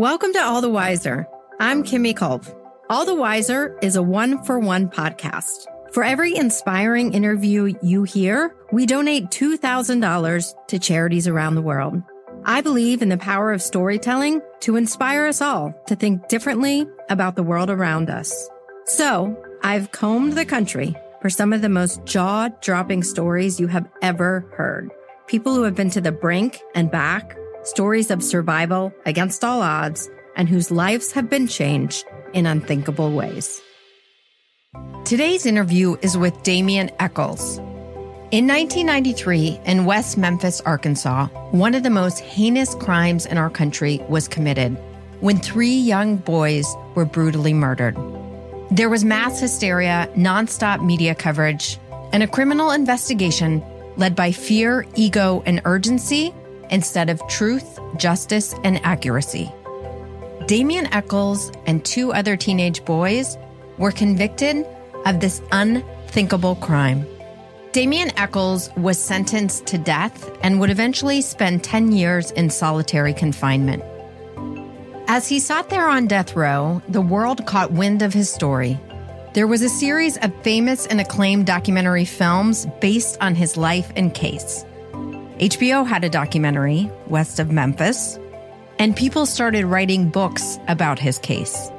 Welcome 0.00 0.32
to 0.32 0.42
All 0.42 0.62
the 0.62 0.70
Wiser. 0.70 1.28
I'm 1.58 1.84
Kimmy 1.84 2.16
Culp. 2.16 2.46
All 2.88 3.04
the 3.04 3.14
Wiser 3.14 3.76
is 3.82 3.96
a 3.96 4.02
one 4.02 4.42
for 4.44 4.58
one 4.58 4.88
podcast. 4.88 5.66
For 5.92 6.02
every 6.02 6.34
inspiring 6.34 7.12
interview 7.12 7.74
you 7.82 8.04
hear, 8.04 8.56
we 8.72 8.86
donate 8.86 9.26
$2,000 9.26 10.54
to 10.68 10.78
charities 10.78 11.28
around 11.28 11.54
the 11.54 11.60
world. 11.60 12.02
I 12.46 12.62
believe 12.62 13.02
in 13.02 13.10
the 13.10 13.18
power 13.18 13.52
of 13.52 13.60
storytelling 13.60 14.40
to 14.60 14.76
inspire 14.76 15.26
us 15.26 15.42
all 15.42 15.74
to 15.88 15.96
think 15.96 16.28
differently 16.28 16.86
about 17.10 17.36
the 17.36 17.42
world 17.42 17.68
around 17.68 18.08
us. 18.08 18.48
So 18.86 19.36
I've 19.62 19.92
combed 19.92 20.32
the 20.32 20.46
country 20.46 20.96
for 21.20 21.28
some 21.28 21.52
of 21.52 21.60
the 21.60 21.68
most 21.68 22.06
jaw 22.06 22.48
dropping 22.62 23.02
stories 23.02 23.60
you 23.60 23.66
have 23.66 23.86
ever 24.00 24.50
heard. 24.56 24.90
People 25.26 25.54
who 25.54 25.64
have 25.64 25.74
been 25.74 25.90
to 25.90 26.00
the 26.00 26.10
brink 26.10 26.58
and 26.74 26.90
back, 26.90 27.36
stories 27.64 28.10
of 28.10 28.22
survival 28.22 28.92
against 29.06 29.44
all 29.44 29.62
odds, 29.62 30.08
and 30.36 30.48
whose 30.48 30.70
lives 30.70 31.12
have 31.12 31.28
been 31.28 31.46
changed 31.46 32.06
in 32.32 32.46
unthinkable 32.46 33.12
ways. 33.12 33.60
Today's 35.04 35.46
interview 35.46 35.96
is 36.02 36.16
with 36.16 36.42
Damien 36.42 36.90
Echols. 37.00 37.58
In 38.30 38.46
1993, 38.46 39.60
in 39.64 39.84
West 39.84 40.16
Memphis, 40.16 40.60
Arkansas, 40.60 41.26
one 41.50 41.74
of 41.74 41.82
the 41.82 41.90
most 41.90 42.20
heinous 42.20 42.76
crimes 42.76 43.26
in 43.26 43.36
our 43.36 43.50
country 43.50 44.00
was 44.08 44.28
committed 44.28 44.76
when 45.20 45.36
three 45.36 45.74
young 45.74 46.16
boys 46.16 46.66
were 46.94 47.04
brutally 47.04 47.52
murdered. 47.52 47.96
There 48.70 48.88
was 48.88 49.04
mass 49.04 49.40
hysteria, 49.40 50.08
nonstop 50.16 50.84
media 50.84 51.14
coverage, 51.14 51.76
and 52.12 52.22
a 52.22 52.28
criminal 52.28 52.70
investigation 52.70 53.64
led 53.96 54.14
by 54.14 54.30
fear, 54.30 54.86
ego, 54.94 55.42
and 55.44 55.60
urgency 55.64 56.32
instead 56.70 57.10
of 57.10 57.26
truth, 57.28 57.78
justice, 57.96 58.54
and 58.64 58.80
accuracy. 58.84 59.52
Damien 60.46 60.86
Echols 60.92 61.52
and 61.66 61.84
two 61.84 62.12
other 62.12 62.36
teenage 62.36 62.84
boys 62.84 63.36
were 63.78 63.92
convicted 63.92 64.66
of 65.06 65.20
this 65.20 65.40
unthinkable 65.52 66.56
crime. 66.56 67.06
Damien 67.72 68.10
Echols 68.18 68.68
was 68.76 68.98
sentenced 68.98 69.66
to 69.66 69.78
death 69.78 70.28
and 70.42 70.58
would 70.58 70.70
eventually 70.70 71.20
spend 71.20 71.62
10 71.62 71.92
years 71.92 72.32
in 72.32 72.50
solitary 72.50 73.14
confinement. 73.14 73.84
As 75.06 75.28
he 75.28 75.38
sat 75.38 75.70
there 75.70 75.88
on 75.88 76.06
death 76.06 76.34
row, 76.34 76.82
the 76.88 77.00
world 77.00 77.46
caught 77.46 77.72
wind 77.72 78.02
of 78.02 78.12
his 78.12 78.28
story. 78.28 78.78
There 79.34 79.46
was 79.46 79.62
a 79.62 79.68
series 79.68 80.16
of 80.18 80.34
famous 80.42 80.86
and 80.86 81.00
acclaimed 81.00 81.46
documentary 81.46 82.04
films 82.04 82.66
based 82.80 83.16
on 83.20 83.36
his 83.36 83.56
life 83.56 83.92
and 83.94 84.12
case. 84.12 84.64
HBO 85.40 85.86
had 85.86 86.04
a 86.04 86.10
documentary, 86.10 86.90
West 87.06 87.38
of 87.38 87.50
Memphis, 87.50 88.18
and 88.78 88.94
people 88.94 89.24
started 89.24 89.64
writing 89.64 90.10
books 90.10 90.58
about 90.68 90.98
his 90.98 91.18
case. 91.18 91.70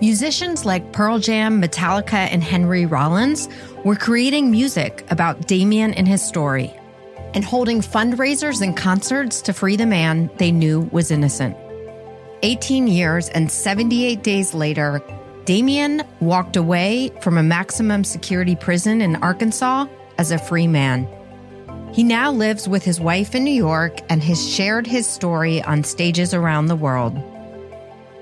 Musicians 0.00 0.64
like 0.64 0.92
Pearl 0.92 1.18
Jam, 1.18 1.60
Metallica, 1.60 2.28
and 2.30 2.40
Henry 2.40 2.86
Rollins 2.86 3.48
were 3.84 3.96
creating 3.96 4.52
music 4.52 5.04
about 5.10 5.48
Damien 5.48 5.92
and 5.94 6.06
his 6.06 6.22
story 6.22 6.72
and 7.34 7.44
holding 7.44 7.80
fundraisers 7.80 8.62
and 8.62 8.76
concerts 8.76 9.42
to 9.42 9.52
free 9.52 9.74
the 9.74 9.86
man 9.86 10.30
they 10.38 10.52
knew 10.52 10.88
was 10.92 11.10
innocent. 11.10 11.56
18 12.42 12.86
years 12.86 13.28
and 13.30 13.50
78 13.50 14.22
days 14.22 14.54
later, 14.54 15.02
Damien 15.46 16.04
walked 16.20 16.54
away 16.54 17.10
from 17.22 17.38
a 17.38 17.42
maximum 17.42 18.04
security 18.04 18.54
prison 18.54 19.00
in 19.00 19.16
Arkansas 19.16 19.86
as 20.16 20.30
a 20.30 20.38
free 20.38 20.68
man. 20.68 21.08
He 21.92 22.04
now 22.04 22.30
lives 22.30 22.68
with 22.68 22.84
his 22.84 23.00
wife 23.00 23.34
in 23.34 23.42
New 23.42 23.50
York 23.50 23.98
and 24.08 24.22
has 24.22 24.48
shared 24.48 24.86
his 24.86 25.08
story 25.08 25.60
on 25.62 25.82
stages 25.82 26.32
around 26.32 26.66
the 26.66 26.76
world. 26.76 27.18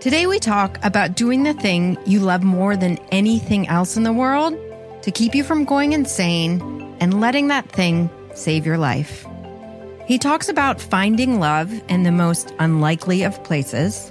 Today, 0.00 0.26
we 0.26 0.38
talk 0.38 0.78
about 0.82 1.16
doing 1.16 1.42
the 1.42 1.52
thing 1.52 1.98
you 2.06 2.20
love 2.20 2.42
more 2.42 2.76
than 2.76 2.98
anything 3.12 3.68
else 3.68 3.96
in 3.96 4.04
the 4.04 4.12
world 4.12 4.56
to 5.02 5.10
keep 5.10 5.34
you 5.34 5.44
from 5.44 5.64
going 5.66 5.92
insane 5.92 6.96
and 7.00 7.20
letting 7.20 7.48
that 7.48 7.68
thing 7.70 8.08
save 8.34 8.64
your 8.64 8.78
life. 8.78 9.26
He 10.06 10.16
talks 10.16 10.48
about 10.48 10.80
finding 10.80 11.38
love 11.38 11.70
in 11.90 12.04
the 12.04 12.12
most 12.12 12.54
unlikely 12.58 13.22
of 13.22 13.42
places 13.44 14.10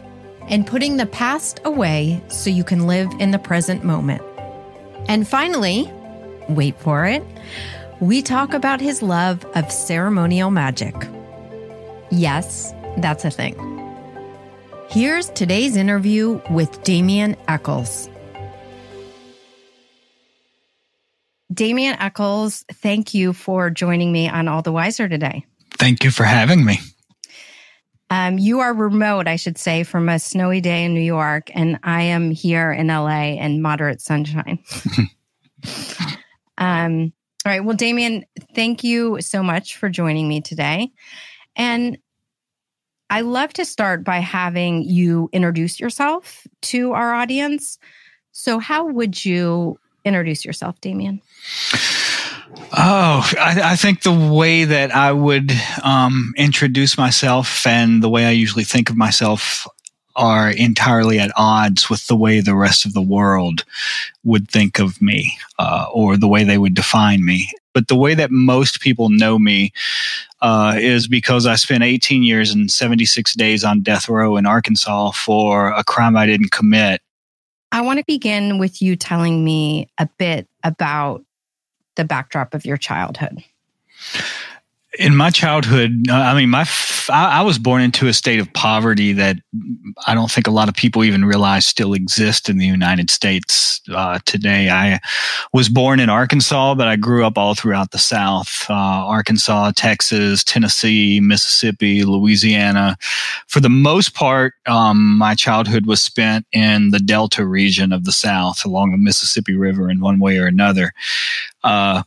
and 0.49 0.67
putting 0.67 0.97
the 0.97 1.07
past 1.07 1.61
away 1.63 2.21
so 2.27 2.51
you 2.51 2.63
can 2.63 2.85
live 2.85 3.09
in 3.19 3.31
the 3.31 3.39
present 3.39 3.83
moment. 3.83 4.21
And 5.07 5.27
finally, 5.27 5.91
wait 6.47 6.77
for 6.79 7.05
it, 7.05 7.23
we 7.99 8.21
talk 8.21 8.53
about 8.53 8.79
his 8.79 9.01
love 9.01 9.43
of 9.55 9.71
ceremonial 9.71 10.51
magic. 10.51 10.95
Yes, 12.11 12.73
that's 12.97 13.25
a 13.25 13.31
thing. 13.31 13.55
Here's 14.89 15.29
today's 15.31 15.75
interview 15.75 16.39
with 16.49 16.83
Damien 16.83 17.35
Echols. 17.47 18.09
Damien 21.51 21.95
Echols, 21.99 22.63
thank 22.71 23.13
you 23.13 23.33
for 23.33 23.69
joining 23.69 24.11
me 24.11 24.29
on 24.29 24.47
All 24.47 24.61
the 24.61 24.71
Wiser 24.71 25.09
today. 25.09 25.45
Thank 25.77 26.03
you 26.03 26.11
for 26.11 26.23
having 26.23 26.63
me. 26.63 26.79
Um, 28.09 28.37
you 28.37 28.59
are 28.59 28.73
remote, 28.73 29.27
I 29.27 29.35
should 29.35 29.57
say, 29.57 29.83
from 29.83 30.07
a 30.07 30.19
snowy 30.19 30.61
day 30.61 30.85
in 30.85 30.93
New 30.93 31.01
York, 31.01 31.49
and 31.53 31.79
I 31.83 32.03
am 32.03 32.31
here 32.31 32.71
in 32.71 32.87
LA 32.87 33.33
in 33.33 33.61
moderate 33.61 34.01
sunshine. 34.01 34.59
um, 36.57 37.11
all 37.47 37.53
right. 37.53 37.63
Well, 37.63 37.77
Damien, 37.77 38.25
thank 38.55 38.83
you 38.83 39.21
so 39.21 39.41
much 39.41 39.77
for 39.77 39.87
joining 39.87 40.27
me 40.27 40.41
today. 40.41 40.91
And 41.55 41.97
I 43.09 43.21
love 43.21 43.53
to 43.53 43.63
start 43.63 44.03
by 44.03 44.17
having 44.17 44.83
you 44.83 45.29
introduce 45.31 45.79
yourself 45.79 46.45
to 46.63 46.91
our 46.91 47.13
audience. 47.13 47.79
So, 48.33 48.59
how 48.59 48.85
would 48.87 49.23
you 49.23 49.79
introduce 50.03 50.43
yourself, 50.43 50.81
Damien? 50.81 51.21
Oh, 52.73 53.31
I, 53.39 53.61
I, 53.63 53.75
think 53.77 54.01
the 54.01 54.11
way 54.11 54.65
that 54.65 54.93
I 54.93 55.13
would 55.13 55.53
um, 55.83 56.33
introduce 56.35 56.97
myself 56.97 57.65
and 57.65 58.03
the 58.03 58.09
way 58.09 58.25
I 58.25 58.31
usually 58.31 58.65
think 58.65 58.89
of 58.89 58.97
myself 58.97 59.65
are 60.17 60.49
entirely 60.49 61.19
at 61.19 61.31
odds 61.37 61.89
with 61.89 62.07
the 62.07 62.15
way 62.15 62.41
the 62.41 62.55
rest 62.55 62.85
of 62.85 62.93
the 62.93 63.01
world 63.01 63.63
would 64.23 64.49
think 64.49 64.79
of 64.79 65.01
me 65.01 65.37
uh, 65.59 65.85
or 65.93 66.17
the 66.17 66.27
way 66.27 66.43
they 66.43 66.57
would 66.57 66.73
define 66.73 67.23
me. 67.23 67.49
But 67.73 67.87
the 67.87 67.95
way 67.95 68.15
that 68.15 68.31
most 68.31 68.81
people 68.81 69.09
know 69.09 69.37
me 69.37 69.71
uh, 70.41 70.75
is 70.77 71.07
because 71.07 71.45
I 71.45 71.55
spent 71.55 71.83
18 71.83 72.23
years 72.23 72.51
and 72.51 72.71
76 72.71 73.35
days 73.35 73.63
on 73.63 73.81
death 73.81 74.09
row 74.09 74.35
in 74.35 74.47
Arkansas 74.47 75.11
for 75.11 75.69
a 75.69 75.83
crime 75.83 76.17
I 76.17 76.25
didn't 76.25 76.51
commit. 76.51 77.01
I 77.71 77.81
want 77.81 77.99
to 77.99 78.05
begin 78.05 78.57
with 78.57 78.81
you 78.81 78.95
telling 78.95 79.43
me 79.43 79.87
a 79.99 80.09
bit 80.17 80.47
about 80.63 81.23
the 81.95 82.05
backdrop 82.05 82.53
of 82.53 82.65
your 82.65 82.77
childhood 82.77 83.43
in 84.97 85.15
my 85.15 85.29
childhood, 85.29 86.05
uh, 86.09 86.13
I 86.13 86.33
mean, 86.33 86.49
my 86.49 86.65
I 87.09 87.41
was 87.41 87.57
born 87.57 87.81
into 87.81 88.07
a 88.07 88.13
state 88.13 88.39
of 88.39 88.51
poverty 88.53 89.13
that 89.13 89.37
I 90.07 90.13
don't 90.13 90.31
think 90.31 90.47
a 90.47 90.51
lot 90.51 90.67
of 90.67 90.75
people 90.75 91.03
even 91.03 91.23
realize 91.23 91.65
still 91.65 91.93
exists 91.93 92.49
in 92.49 92.57
the 92.57 92.65
United 92.65 93.09
States 93.09 93.81
uh, 93.93 94.19
today. 94.25 94.69
I 94.69 94.99
was 95.53 95.69
born 95.69 95.99
in 95.99 96.09
Arkansas, 96.09 96.75
but 96.75 96.87
I 96.87 96.95
grew 96.95 97.25
up 97.25 97.37
all 97.37 97.53
throughout 97.53 97.91
the 97.91 97.97
South: 97.97 98.65
uh, 98.69 98.73
Arkansas, 98.73 99.71
Texas, 99.75 100.43
Tennessee, 100.43 101.19
Mississippi, 101.19 102.03
Louisiana. 102.03 102.97
For 103.47 103.59
the 103.59 103.69
most 103.69 104.13
part, 104.15 104.53
um, 104.65 105.17
my 105.17 105.35
childhood 105.35 105.85
was 105.85 106.01
spent 106.01 106.45
in 106.51 106.91
the 106.91 106.99
Delta 106.99 107.45
region 107.45 107.91
of 107.91 108.05
the 108.05 108.11
South, 108.11 108.65
along 108.65 108.91
the 108.91 108.97
Mississippi 108.97 109.55
River, 109.55 109.89
in 109.89 109.99
one 109.99 110.19
way 110.19 110.37
or 110.37 110.45
another. 110.45 110.93
Uh, 111.63 112.03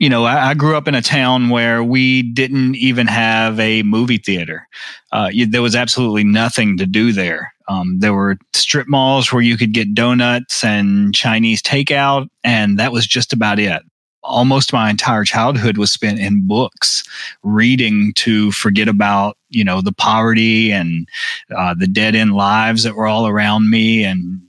you 0.00 0.08
know, 0.08 0.24
I, 0.24 0.48
I, 0.48 0.54
grew 0.54 0.76
up 0.76 0.88
in 0.88 0.94
a 0.94 1.02
town 1.02 1.50
where 1.50 1.84
we 1.84 2.22
didn't 2.22 2.74
even 2.76 3.06
have 3.06 3.60
a 3.60 3.82
movie 3.82 4.16
theater. 4.16 4.66
Uh, 5.12 5.28
you, 5.30 5.46
there 5.46 5.60
was 5.60 5.76
absolutely 5.76 6.24
nothing 6.24 6.78
to 6.78 6.86
do 6.86 7.12
there. 7.12 7.52
Um, 7.68 7.98
there 8.00 8.14
were 8.14 8.38
strip 8.54 8.88
malls 8.88 9.30
where 9.30 9.42
you 9.42 9.58
could 9.58 9.72
get 9.72 9.94
donuts 9.94 10.64
and 10.64 11.14
Chinese 11.14 11.62
takeout, 11.62 12.28
and 12.42 12.78
that 12.78 12.92
was 12.92 13.06
just 13.06 13.32
about 13.32 13.60
it. 13.60 13.82
almost 14.22 14.72
my 14.72 14.90
entire 14.90 15.24
childhood 15.24 15.76
was 15.76 15.90
spent 15.90 16.18
in 16.18 16.46
books, 16.46 17.04
reading 17.42 18.12
to 18.14 18.50
forget 18.52 18.88
about 18.88 19.36
you 19.50 19.64
know 19.64 19.82
the 19.82 19.92
poverty 19.92 20.72
and 20.72 21.06
uh, 21.54 21.74
the 21.74 21.86
dead 21.86 22.14
end 22.14 22.34
lives 22.34 22.84
that 22.84 22.94
were 22.94 23.06
all 23.06 23.28
around 23.28 23.68
me, 23.68 24.02
and 24.02 24.40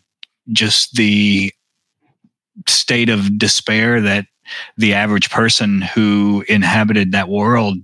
just 0.53 0.95
the 0.95 1.51
state 2.68 3.09
of 3.09 3.38
despair 3.38 4.00
that 4.00 4.25
the 4.77 4.94
average 4.94 5.30
person 5.30 5.81
who 5.81 6.44
inhabited 6.48 7.12
that 7.12 7.30
world 7.30 7.77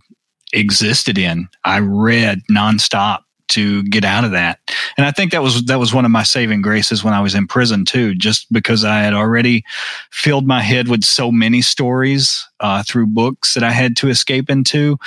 existed 0.53 1.17
in. 1.17 1.47
I 1.65 1.79
read 1.79 2.41
nonstop 2.49 3.19
to 3.49 3.83
get 3.83 4.03
out 4.03 4.23
of 4.23 4.31
that. 4.31 4.59
And 4.97 5.05
I 5.05 5.11
think 5.11 5.31
that 5.31 5.41
was 5.41 5.63
that 5.65 5.79
was 5.79 5.93
one 5.93 6.05
of 6.05 6.11
my 6.11 6.23
saving 6.23 6.61
graces 6.61 7.03
when 7.03 7.13
I 7.13 7.21
was 7.21 7.33
in 7.35 7.47
prison 7.47 7.85
too, 7.85 8.13
just 8.15 8.51
because 8.51 8.83
I 8.83 8.99
had 8.99 9.13
already 9.13 9.63
filled 10.11 10.45
my 10.45 10.61
head 10.61 10.89
with 10.89 11.03
so 11.03 11.31
many 11.31 11.61
stories 11.61 12.45
uh, 12.59 12.83
through 12.83 13.07
books 13.07 13.53
that 13.53 13.63
I 13.63 13.71
had 13.71 13.95
to 13.97 14.09
escape 14.09 14.49
into. 14.49 14.97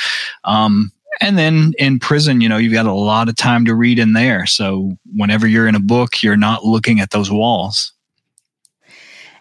Um, 0.45 0.91
and 1.21 1.37
then 1.37 1.75
in 1.79 1.99
prison, 1.99 2.41
you 2.41 2.49
know, 2.49 2.57
you've 2.57 2.73
got 2.73 2.87
a 2.87 2.93
lot 2.93 3.29
of 3.29 3.37
time 3.37 3.65
to 3.67 3.75
read 3.75 3.99
in 3.99 4.15
there. 4.15 4.47
So 4.47 4.97
whenever 5.15 5.47
you're 5.47 5.69
in 5.69 5.75
a 5.75 5.81
book, 5.81 6.23
you're 6.23 6.37
not 6.37 6.65
looking 6.65 7.01
at 7.01 7.11
those 7.11 7.31
walls. 7.31 7.93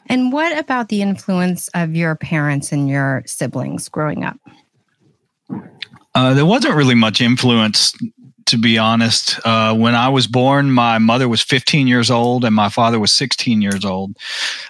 And 0.09 0.33
what 0.33 0.57
about 0.57 0.89
the 0.89 1.03
influence 1.03 1.69
of 1.75 1.95
your 1.95 2.15
parents 2.15 2.71
and 2.71 2.89
your 2.89 3.23
siblings 3.27 3.87
growing 3.87 4.25
up? 4.25 4.37
Uh, 6.15 6.33
there 6.33 6.45
wasn't 6.45 6.75
really 6.75 6.95
much 6.95 7.21
influence, 7.21 7.93
to 8.47 8.57
be 8.57 8.77
honest. 8.77 9.39
Uh, 9.45 9.75
when 9.75 9.93
I 9.93 10.09
was 10.09 10.25
born, 10.25 10.71
my 10.71 10.97
mother 10.97 11.29
was 11.29 11.43
15 11.43 11.87
years 11.87 12.09
old 12.09 12.43
and 12.43 12.55
my 12.55 12.69
father 12.69 12.99
was 12.99 13.11
16 13.11 13.61
years 13.61 13.85
old. 13.85 14.17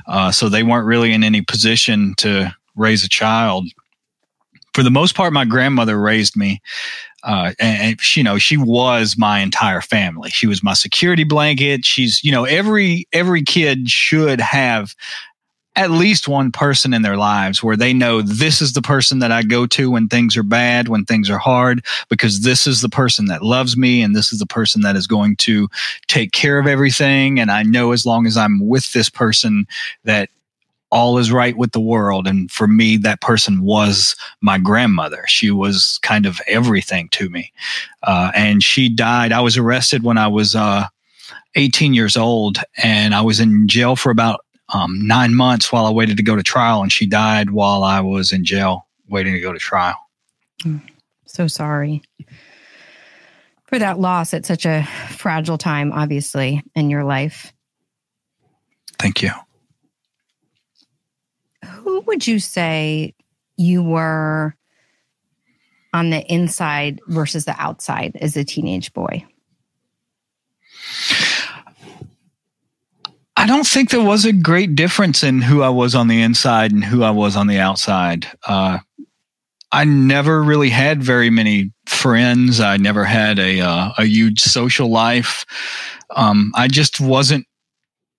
Uh, 0.05 0.31
so 0.31 0.49
they 0.49 0.63
weren't 0.63 0.85
really 0.85 1.13
in 1.13 1.23
any 1.23 1.41
position 1.41 2.13
to 2.17 2.53
raise 2.75 3.05
a 3.05 3.09
child. 3.09 3.67
For 4.73 4.83
the 4.83 4.91
most 4.91 5.15
part, 5.15 5.33
my 5.33 5.45
grandmother 5.45 5.99
raised 5.99 6.35
me. 6.35 6.61
Uh, 7.23 7.53
and, 7.59 7.81
and 7.81 8.01
she, 8.01 8.19
you 8.19 8.23
know, 8.23 8.37
she 8.37 8.57
was 8.57 9.17
my 9.17 9.39
entire 9.39 9.81
family. 9.81 10.29
She 10.29 10.47
was 10.47 10.63
my 10.63 10.73
security 10.73 11.23
blanket. 11.23 11.85
She's, 11.85 12.23
you 12.23 12.31
know, 12.31 12.45
every 12.45 13.07
every 13.11 13.41
kid 13.41 13.89
should 13.89 14.39
have 14.39 14.95
at 15.79 15.91
least 15.91 16.27
one 16.27 16.51
person 16.51 16.93
in 16.93 17.03
their 17.03 17.15
lives 17.15 17.63
where 17.63 17.77
they 17.77 17.93
know 17.93 18.21
this 18.21 18.61
is 18.61 18.73
the 18.73 18.81
person 18.81 19.19
that 19.19 19.31
I 19.31 19.43
go 19.43 19.65
to 19.67 19.89
when 19.89 20.09
things 20.09 20.35
are 20.35 20.43
bad, 20.43 20.89
when 20.89 21.05
things 21.05 21.29
are 21.29 21.37
hard, 21.37 21.85
because 22.09 22.41
this 22.41 22.67
is 22.67 22.81
the 22.81 22.89
person 22.89 23.27
that 23.27 23.43
loves 23.43 23.77
me 23.77 24.01
and 24.01 24.13
this 24.13 24.33
is 24.33 24.39
the 24.39 24.45
person 24.45 24.81
that 24.81 24.97
is 24.97 25.07
going 25.07 25.37
to 25.37 25.69
take 26.07 26.33
care 26.33 26.59
of 26.59 26.67
everything. 26.67 27.39
And 27.39 27.49
I 27.49 27.63
know 27.63 27.93
as 27.93 28.05
long 28.05 28.27
as 28.27 28.35
I'm 28.35 28.67
with 28.67 28.91
this 28.91 29.09
person 29.09 29.65
that 30.03 30.29
all 30.91 31.17
is 31.17 31.31
right 31.31 31.55
with 31.55 31.71
the 31.71 31.79
world. 31.79 32.27
And 32.27 32.51
for 32.51 32.67
me, 32.67 32.97
that 32.97 33.21
person 33.21 33.61
was 33.61 34.17
my 34.41 34.57
grandmother. 34.57 35.23
She 35.27 35.49
was 35.49 35.97
kind 36.01 36.25
of 36.25 36.41
everything 36.45 37.07
to 37.11 37.29
me. 37.29 37.53
Uh, 38.03 38.31
and 38.35 38.61
she 38.61 38.89
died. 38.89 39.31
I 39.31 39.39
was 39.39 39.55
arrested 39.55 40.03
when 40.03 40.17
I 40.17 40.27
was, 40.27 40.55
uh, 40.55 40.87
18 41.55 41.93
years 41.93 42.15
old 42.15 42.57
and 42.83 43.15
I 43.15 43.21
was 43.21 43.39
in 43.39 43.67
jail 43.67 43.95
for 43.95 44.11
about 44.11 44.41
um, 44.73 45.05
nine 45.05 45.35
months 45.35 45.71
while 45.71 45.85
I 45.85 45.91
waited 45.91 46.17
to 46.17 46.23
go 46.23 46.35
to 46.35 46.43
trial, 46.43 46.81
and 46.81 46.91
she 46.91 47.05
died 47.05 47.51
while 47.51 47.83
I 47.83 48.01
was 48.01 48.31
in 48.31 48.45
jail 48.45 48.87
waiting 49.07 49.33
to 49.33 49.39
go 49.39 49.53
to 49.53 49.59
trial. 49.59 49.95
Mm, 50.63 50.81
so 51.25 51.47
sorry 51.47 52.03
for 53.69 53.77
that 53.77 53.99
loss 53.99 54.33
at 54.33 54.47
such 54.47 54.65
a 54.65 54.83
fragile 55.09 55.59
time, 55.59 55.91
obviously, 55.93 56.63
in 56.73 56.89
your 56.89 57.03
life. 57.03 57.53
Thank 58.97 59.21
you. 59.21 59.29
Who 61.63 62.01
would 62.01 62.25
you 62.25 62.39
say 62.39 63.13
you 63.57 63.83
were 63.83 64.55
on 65.93 66.09
the 66.09 66.25
inside 66.33 66.99
versus 67.07 67.45
the 67.45 67.55
outside 67.59 68.17
as 68.19 68.35
a 68.35 68.43
teenage 68.43 68.91
boy? 68.91 69.23
I 73.39 73.45
don't 73.45 73.65
think 73.65 73.89
there 73.89 74.03
was 74.03 74.25
a 74.25 74.33
great 74.33 74.75
difference 74.75 75.23
in 75.23 75.41
who 75.41 75.61
I 75.61 75.69
was 75.69 75.95
on 75.95 76.09
the 76.09 76.21
inside 76.21 76.73
and 76.73 76.83
who 76.83 77.03
I 77.03 77.11
was 77.11 77.37
on 77.37 77.47
the 77.47 77.57
outside. 77.57 78.27
Uh, 78.45 78.79
I 79.71 79.85
never 79.85 80.43
really 80.43 80.69
had 80.69 81.01
very 81.01 81.29
many 81.29 81.71
friends. 81.85 82.59
I 82.59 82.75
never 82.75 83.05
had 83.05 83.39
a 83.39 83.61
uh, 83.61 83.91
a 83.97 84.03
huge 84.03 84.41
social 84.41 84.89
life. 84.91 85.45
Um, 86.13 86.51
I 86.53 86.67
just 86.67 86.99
wasn't 86.99 87.47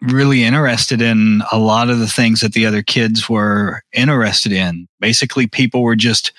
really 0.00 0.43
interested 0.43 1.02
in 1.02 1.43
a 1.52 1.58
lot 1.58 1.90
of 1.90 1.99
the 1.99 2.08
things 2.08 2.40
that 2.40 2.55
the 2.55 2.64
other 2.64 2.82
kids 2.82 3.28
were 3.28 3.82
interested 3.93 4.52
in. 4.52 4.88
Basically, 5.00 5.46
people 5.46 5.82
were 5.82 5.96
just 5.96 6.32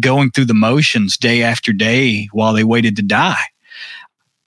going 0.00 0.30
through 0.30 0.46
the 0.46 0.54
motions 0.54 1.18
day 1.18 1.42
after 1.42 1.74
day 1.74 2.30
while 2.32 2.54
they 2.54 2.64
waited 2.64 2.96
to 2.96 3.02
die. 3.02 3.42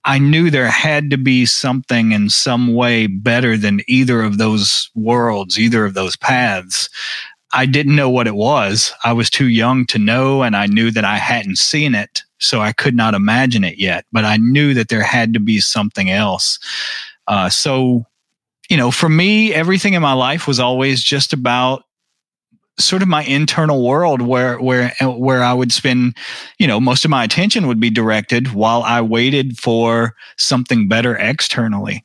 I 0.06 0.18
knew 0.18 0.50
there 0.50 0.70
had 0.70 1.10
to 1.10 1.18
be 1.18 1.46
something 1.46 2.12
in 2.12 2.30
some 2.30 2.74
way 2.74 3.08
better 3.08 3.56
than 3.56 3.80
either 3.88 4.22
of 4.22 4.38
those 4.38 4.88
worlds, 4.94 5.58
either 5.58 5.84
of 5.84 5.94
those 5.94 6.16
paths. 6.16 6.88
I 7.52 7.66
didn't 7.66 7.96
know 7.96 8.08
what 8.08 8.28
it 8.28 8.36
was. 8.36 8.92
I 9.04 9.12
was 9.12 9.28
too 9.28 9.48
young 9.48 9.84
to 9.86 9.98
know, 9.98 10.42
and 10.42 10.56
I 10.56 10.66
knew 10.66 10.92
that 10.92 11.04
I 11.04 11.16
hadn't 11.16 11.58
seen 11.58 11.96
it, 11.96 12.22
so 12.38 12.60
I 12.60 12.72
could 12.72 12.94
not 12.94 13.14
imagine 13.14 13.64
it 13.64 13.78
yet. 13.78 14.04
But 14.12 14.24
I 14.24 14.36
knew 14.36 14.74
that 14.74 14.88
there 14.88 15.02
had 15.02 15.34
to 15.34 15.40
be 15.40 15.60
something 15.60 16.08
else. 16.08 16.60
Uh, 17.26 17.48
so, 17.48 18.06
you 18.70 18.76
know, 18.76 18.92
for 18.92 19.08
me, 19.08 19.52
everything 19.52 19.94
in 19.94 20.02
my 20.02 20.12
life 20.12 20.46
was 20.46 20.60
always 20.60 21.02
just 21.02 21.32
about 21.32 21.84
sort 22.78 23.02
of 23.02 23.08
my 23.08 23.22
internal 23.24 23.84
world 23.84 24.22
where 24.22 24.58
where 24.58 24.94
where 25.00 25.42
I 25.42 25.52
would 25.52 25.72
spend 25.72 26.16
you 26.58 26.66
know 26.66 26.80
most 26.80 27.04
of 27.04 27.10
my 27.10 27.24
attention 27.24 27.66
would 27.66 27.80
be 27.80 27.90
directed 27.90 28.52
while 28.52 28.82
I 28.82 29.00
waited 29.00 29.58
for 29.58 30.14
something 30.36 30.88
better 30.88 31.16
externally. 31.16 32.04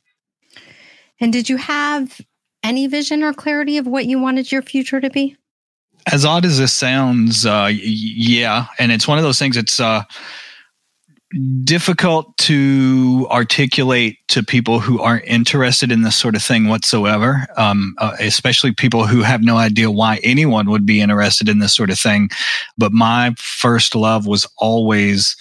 And 1.20 1.32
did 1.32 1.50
you 1.50 1.58
have 1.58 2.20
any 2.64 2.88
vision 2.88 3.24
or 3.24 3.34
clarity 3.34 3.78
of 3.78 3.88
what 3.88 4.06
you 4.06 4.20
wanted 4.20 4.52
your 4.52 4.62
future 4.62 5.02
to 5.02 5.10
be? 5.10 5.36
As 6.12 6.26
odd 6.26 6.46
as 6.46 6.58
this 6.58 6.74
sounds, 6.74 7.46
uh, 7.46 7.70
yeah, 7.72 8.66
and 8.80 8.92
it's 8.92 9.08
one 9.08 9.20
of 9.20 9.24
those 9.24 9.38
things. 9.38 9.56
It's 9.56 9.80
uh, 9.80 10.04
difficult 11.64 12.36
to 12.38 13.28
articulate 13.30 14.18
to 14.28 14.44
people 14.44 14.80
who 14.80 15.00
aren't 15.00 15.26
interested 15.26 15.92
in 15.92 16.02
this 16.02 16.16
sort 16.16 16.36
of 16.36 16.44
thing 16.44 16.68
whatsoever, 16.68 17.48
um, 17.58 17.96
uh, 18.00 18.16
especially 18.20 18.74
people 18.74 19.08
who 19.08 19.22
have 19.22 19.42
no 19.42 19.58
idea 19.58 19.90
why 19.90 20.20
anyone 20.24 20.70
would 20.70 20.86
be 20.86 21.02
interested 21.02 21.48
in 21.48 21.60
this 21.60 21.76
sort 21.76 21.90
of 21.90 22.00
thing. 22.00 22.30
But 22.78 22.92
my 22.92 23.34
first 23.38 23.96
love 23.96 24.28
was 24.28 24.48
always 24.58 25.38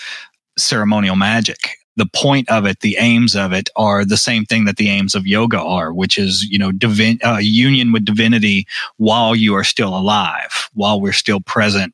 ceremonial 0.59 1.17
magic. 1.17 1.77
The 1.97 2.09
point 2.15 2.49
of 2.49 2.67
it, 2.67 2.81
the 2.81 2.97
aims 2.99 3.35
of 3.35 3.53
it 3.53 3.69
are 3.77 4.05
the 4.05 4.17
same 4.17 4.45
thing 4.45 4.64
that 4.64 4.76
the 4.76 4.88
aims 4.88 5.14
of 5.14 5.26
yoga 5.26 5.61
are, 5.61 5.93
which 5.93 6.19
is, 6.19 6.45
you 6.45 6.59
know, 6.59 6.71
divin- 6.71 7.19
uh, 7.25 7.38
union 7.38 7.93
with 7.93 8.05
divinity 8.05 8.67
while 8.97 9.35
you 9.35 9.55
are 9.55 9.64
still 9.64 9.97
alive, 9.97 10.69
while 10.73 11.00
we're 11.00 11.12
still 11.12 11.41
present 11.41 11.93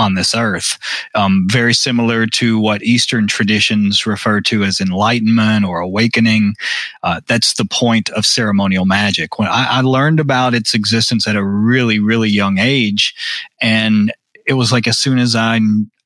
on 0.00 0.14
this 0.14 0.34
earth. 0.34 0.78
Um, 1.14 1.46
very 1.50 1.74
similar 1.74 2.26
to 2.26 2.58
what 2.58 2.82
Eastern 2.82 3.26
traditions 3.26 4.06
refer 4.06 4.40
to 4.42 4.64
as 4.64 4.80
enlightenment 4.80 5.64
or 5.66 5.80
awakening. 5.80 6.54
Uh, 7.02 7.20
that's 7.26 7.52
the 7.52 7.66
point 7.66 8.08
of 8.10 8.24
ceremonial 8.24 8.86
magic. 8.86 9.38
When 9.38 9.48
I, 9.48 9.66
I 9.70 9.80
learned 9.82 10.18
about 10.18 10.54
its 10.54 10.72
existence 10.74 11.28
at 11.28 11.36
a 11.36 11.44
really, 11.44 11.98
really 11.98 12.30
young 12.30 12.58
age, 12.58 13.14
and 13.60 14.12
it 14.46 14.54
was 14.54 14.72
like 14.72 14.88
as 14.88 14.96
soon 14.96 15.18
as 15.18 15.36
I 15.36 15.60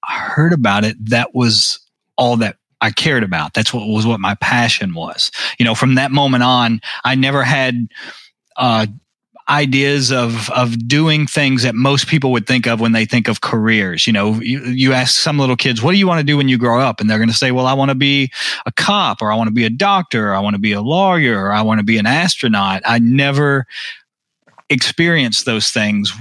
heard 0.04 0.52
about 0.52 0.84
it, 0.84 0.96
that 1.10 1.34
was 1.34 1.78
all 2.16 2.36
that 2.38 2.56
I 2.80 2.90
cared 2.90 3.22
about. 3.22 3.54
That's 3.54 3.72
what 3.72 3.86
was 3.86 4.06
what 4.06 4.20
my 4.20 4.34
passion 4.34 4.94
was. 4.94 5.30
You 5.58 5.64
know, 5.64 5.74
from 5.74 5.94
that 5.94 6.10
moment 6.10 6.42
on, 6.42 6.80
I 7.04 7.14
never 7.14 7.44
had 7.44 7.88
uh, 8.56 8.86
ideas 9.48 10.10
of 10.10 10.50
of 10.50 10.88
doing 10.88 11.26
things 11.26 11.62
that 11.62 11.74
most 11.74 12.06
people 12.06 12.32
would 12.32 12.46
think 12.46 12.66
of 12.66 12.80
when 12.80 12.92
they 12.92 13.04
think 13.04 13.28
of 13.28 13.40
careers. 13.40 14.06
You 14.06 14.12
know, 14.12 14.34
you, 14.40 14.62
you 14.64 14.92
ask 14.92 15.20
some 15.20 15.38
little 15.38 15.56
kids, 15.56 15.82
"What 15.82 15.92
do 15.92 15.98
you 15.98 16.06
want 16.06 16.20
to 16.20 16.24
do 16.24 16.36
when 16.36 16.48
you 16.48 16.58
grow 16.58 16.80
up?" 16.80 17.00
and 17.00 17.10
they're 17.10 17.18
going 17.18 17.28
to 17.28 17.34
say, 17.34 17.50
"Well, 17.50 17.66
I 17.66 17.74
want 17.74 17.90
to 17.90 17.94
be 17.94 18.30
a 18.66 18.72
cop, 18.72 19.20
or 19.20 19.30
I 19.30 19.36
want 19.36 19.48
to 19.48 19.54
be 19.54 19.64
a 19.64 19.70
doctor, 19.70 20.30
or 20.30 20.34
I 20.34 20.40
want 20.40 20.54
to 20.54 20.60
be 20.60 20.72
a 20.72 20.80
lawyer, 20.80 21.46
or 21.46 21.52
I 21.52 21.62
want 21.62 21.78
to 21.80 21.84
be 21.84 21.98
an 21.98 22.06
astronaut." 22.06 22.82
I 22.84 22.98
never 22.98 23.66
experienced 24.70 25.44
those 25.44 25.70
things 25.70 26.12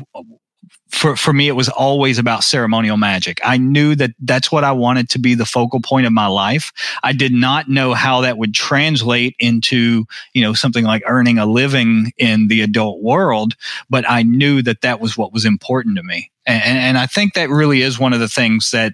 for, 0.94 1.16
for 1.16 1.34
me, 1.34 1.48
it 1.48 1.54
was 1.54 1.70
always 1.70 2.20
about 2.20 2.44
ceremonial 2.44 2.98
magic. 2.98 3.42
I 3.44 3.58
knew 3.58 3.96
that 3.96 4.12
that's 4.20 4.52
what 4.52 4.64
I 4.64 4.72
wanted 4.72 5.10
to 5.10 5.20
be 5.20 5.34
the 5.34 5.46
focal 5.46 5.82
point 5.82 6.06
of 6.06 6.14
my 6.14 6.28
life. 6.28 6.72
I 7.02 7.14
did 7.14 7.34
not 7.34 7.68
know 7.68 7.96
how 7.96 8.22
that 8.22 8.38
would 8.38 8.54
translate 8.54 9.36
into, 9.40 10.06
you 10.34 10.44
know, 10.44 10.54
something 10.54 10.86
like 10.86 11.02
earning 11.08 11.40
a 11.40 11.48
living 11.48 12.14
in 12.18 12.48
the 12.48 12.62
adult 12.62 13.02
world, 13.02 13.56
but 13.90 14.08
I 14.08 14.22
knew 14.22 14.62
that 14.62 14.82
that 14.82 15.02
was 15.02 15.18
what 15.18 15.34
was 15.34 15.46
important 15.46 15.98
to 15.98 16.04
me. 16.04 16.32
And, 16.46 16.62
and 16.64 16.98
I 17.00 17.08
think 17.08 17.34
that 17.34 17.50
really 17.50 17.82
is 17.82 17.98
one 17.98 18.14
of 18.14 18.20
the 18.20 18.30
things 18.30 18.70
that, 18.70 18.94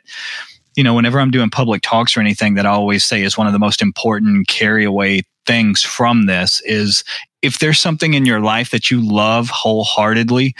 you 0.78 0.86
know, 0.86 0.94
whenever 0.94 1.20
I'm 1.20 1.32
doing 1.32 1.50
public 1.50 1.82
talks 1.82 2.16
or 2.16 2.22
anything 2.22 2.54
that 2.54 2.66
I 2.66 2.70
always 2.70 3.04
say 3.04 3.24
is 3.24 3.38
one 3.38 3.48
of 3.48 3.54
the 3.54 3.60
most 3.60 3.82
important 3.82 4.48
carry 4.48 4.86
away 4.86 5.24
things 5.46 5.84
from 5.84 6.28
this 6.28 6.62
is 6.62 7.04
if 7.42 7.60
there's 7.60 7.80
something 7.80 8.14
in 8.14 8.26
your 8.26 8.40
life 8.40 8.72
that 8.72 8.90
you 8.90 9.06
love 9.06 9.50
wholeheartedly 9.50 10.56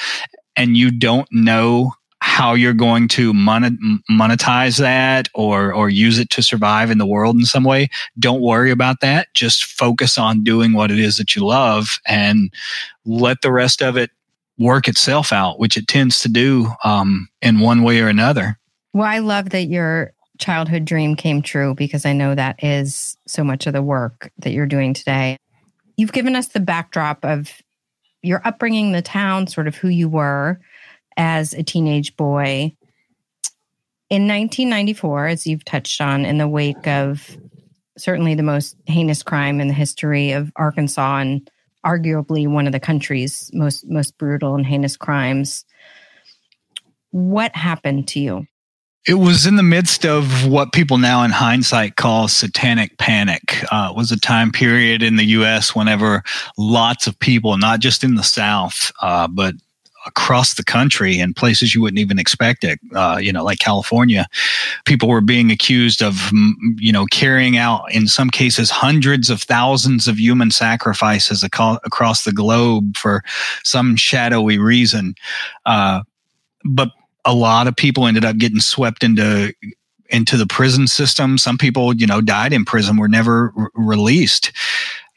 and 0.60 0.76
you 0.76 0.92
don't 0.92 1.28
know 1.32 1.94
how 2.22 2.54
you're 2.54 2.74
going 2.74 3.08
to 3.08 3.32
monetize 3.34 4.78
that 4.78 5.30
or 5.34 5.74
or 5.74 5.90
use 5.90 6.20
it 6.20 6.30
to 6.30 6.44
survive 6.44 6.92
in 6.92 6.98
the 6.98 7.06
world 7.06 7.38
in 7.38 7.46
some 7.46 7.64
way 7.64 7.90
don't 8.20 8.42
worry 8.42 8.72
about 8.72 9.00
that. 9.00 9.34
Just 9.34 9.64
focus 9.64 10.18
on 10.18 10.44
doing 10.44 10.74
what 10.74 10.92
it 10.92 11.00
is 11.00 11.18
that 11.18 11.34
you 11.34 11.46
love 11.46 12.00
and 12.06 12.54
let 13.06 13.42
the 13.42 13.52
rest 13.52 13.82
of 13.82 13.96
it 13.96 14.12
work 14.58 14.90
itself 14.90 15.32
out 15.32 15.60
which 15.60 15.78
it 15.78 15.88
tends 15.88 16.20
to 16.20 16.28
do 16.28 16.68
um, 16.84 17.30
in 17.42 17.62
one 17.62 17.82
way 17.82 18.02
or 18.02 18.10
another. 18.10 18.60
Well 18.94 19.08
i 19.08 19.20
love 19.20 19.52
that 19.52 19.66
your 19.66 20.12
childhood 20.40 20.86
dream 20.86 21.16
came 21.16 21.42
true 21.42 21.74
because 21.76 22.06
i 22.06 22.14
know 22.14 22.34
that 22.34 22.62
is 22.64 23.18
so 23.28 23.44
much 23.44 23.68
of 23.68 23.74
the 23.74 23.82
work 23.82 24.32
that 24.40 24.52
you're 24.52 24.66
doing 24.66 24.94
today. 24.94 25.38
You've 25.96 26.14
given 26.14 26.36
us 26.36 26.50
the 26.50 26.60
backdrop 26.60 27.24
of 27.24 27.62
your 28.22 28.42
upbringing 28.46 28.92
the 28.92 29.02
town 29.02 29.48
sort 29.48 29.68
of 29.68 29.76
who 29.76 29.90
you 29.90 30.10
were 30.10 30.60
as 31.18 31.54
a 31.54 31.64
teenage 31.64 32.16
boy. 32.16 32.74
In 34.10 34.28
1994, 34.28 35.28
as 35.28 35.48
you've 35.48 35.66
touched 35.66 36.02
on, 36.02 36.26
in 36.26 36.38
the 36.38 36.48
wake 36.48 36.88
of 36.88 37.38
certainly 37.98 38.34
the 38.34 38.44
most 38.44 38.76
heinous 38.86 39.22
crime 39.22 39.60
in 39.60 39.68
the 39.68 39.74
history 39.74 40.32
of 40.32 40.52
Arkansas 40.56 41.18
and 41.20 41.50
arguably 41.86 42.48
one 42.48 42.66
of 42.66 42.74
the 42.74 42.80
country's 42.80 43.50
most 43.54 43.88
most 43.88 44.18
brutal 44.18 44.56
and 44.56 44.66
heinous 44.66 44.98
crimes, 44.98 45.66
what 47.12 47.56
happened 47.56 48.08
to 48.10 48.20
you? 48.20 48.48
It 49.08 49.14
was 49.16 49.46
in 49.46 49.56
the 49.56 49.64
midst 49.64 50.06
of 50.06 50.46
what 50.46 50.74
people 50.74 50.98
now 50.98 51.24
in 51.24 51.32
hindsight 51.32 51.96
call 51.96 52.28
satanic 52.28 52.98
panic. 52.98 53.64
Uh, 53.72 53.94
was 53.96 54.12
a 54.12 54.20
time 54.20 54.52
period 54.52 55.02
in 55.02 55.16
the 55.16 55.26
U.S. 55.26 55.74
whenever 55.74 56.22
lots 56.58 57.08
of 57.08 57.18
people, 57.20 57.58
not 57.58 57.80
just 57.80 58.04
in 58.04 58.16
the 58.16 58.24
South, 58.24 58.92
uh, 59.02 59.28
but 59.28 59.56
across 60.06 60.56
the 60.56 60.64
country 60.64 61.20
in 61.20 61.34
places 61.34 61.76
you 61.76 61.82
wouldn't 61.82 62.00
even 62.00 62.20
expect 62.20 62.64
it. 62.64 62.80
Uh, 62.96 63.20
you 63.22 63.32
know, 63.32 63.44
like 63.44 63.60
California, 63.60 64.28
people 64.86 65.10
were 65.10 65.22
being 65.22 65.52
accused 65.52 66.02
of, 66.02 66.32
you 66.78 66.92
know, 66.92 67.06
carrying 67.06 67.58
out 67.58 67.84
in 67.92 68.08
some 68.08 68.30
cases 68.30 68.70
hundreds 68.70 69.30
of 69.30 69.42
thousands 69.42 70.08
of 70.08 70.20
human 70.20 70.52
sacrifices 70.52 71.44
across 71.44 72.24
the 72.24 72.32
globe 72.32 72.96
for 72.98 73.22
some 73.64 73.96
shadowy 73.96 74.58
reason. 74.58 75.16
Uh, 75.66 76.02
but 76.66 76.90
a 77.26 77.34
lot 77.34 77.68
of 77.68 77.76
people 77.76 78.08
ended 78.08 78.26
up 78.26 78.38
getting 78.38 78.60
swept 78.60 79.04
into 79.04 79.54
into 80.10 80.38
the 80.38 80.48
prison 80.48 80.88
system. 80.88 81.38
Some 81.38 81.58
people, 81.58 81.94
you 81.94 82.08
know, 82.08 82.20
died 82.20 82.52
in 82.52 82.66
prison, 82.66 82.98
were 82.98 83.08
never 83.08 83.54
released 83.76 84.52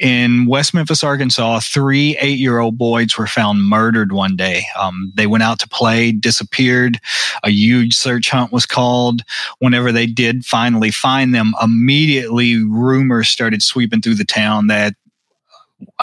in 0.02 0.46
West 0.46 0.74
Memphis, 0.74 1.04
Arkansas, 1.04 1.60
three 1.60 2.16
eight 2.20 2.38
year 2.38 2.58
old 2.58 2.76
boys 2.76 3.16
were 3.16 3.28
found 3.28 3.64
murdered 3.64 4.10
one 4.10 4.34
day. 4.34 4.64
Um, 4.78 5.12
they 5.14 5.28
went 5.28 5.44
out 5.44 5.60
to 5.60 5.68
play, 5.68 6.10
disappeared. 6.10 6.98
A 7.44 7.50
huge 7.50 7.94
search 7.94 8.28
hunt 8.28 8.50
was 8.50 8.66
called. 8.66 9.22
Whenever 9.60 9.92
they 9.92 10.06
did 10.06 10.44
finally 10.44 10.90
find 10.90 11.32
them, 11.32 11.54
immediately 11.62 12.64
rumors 12.64 13.28
started 13.28 13.62
sweeping 13.62 14.02
through 14.02 14.16
the 14.16 14.24
town 14.24 14.66
that 14.66 14.94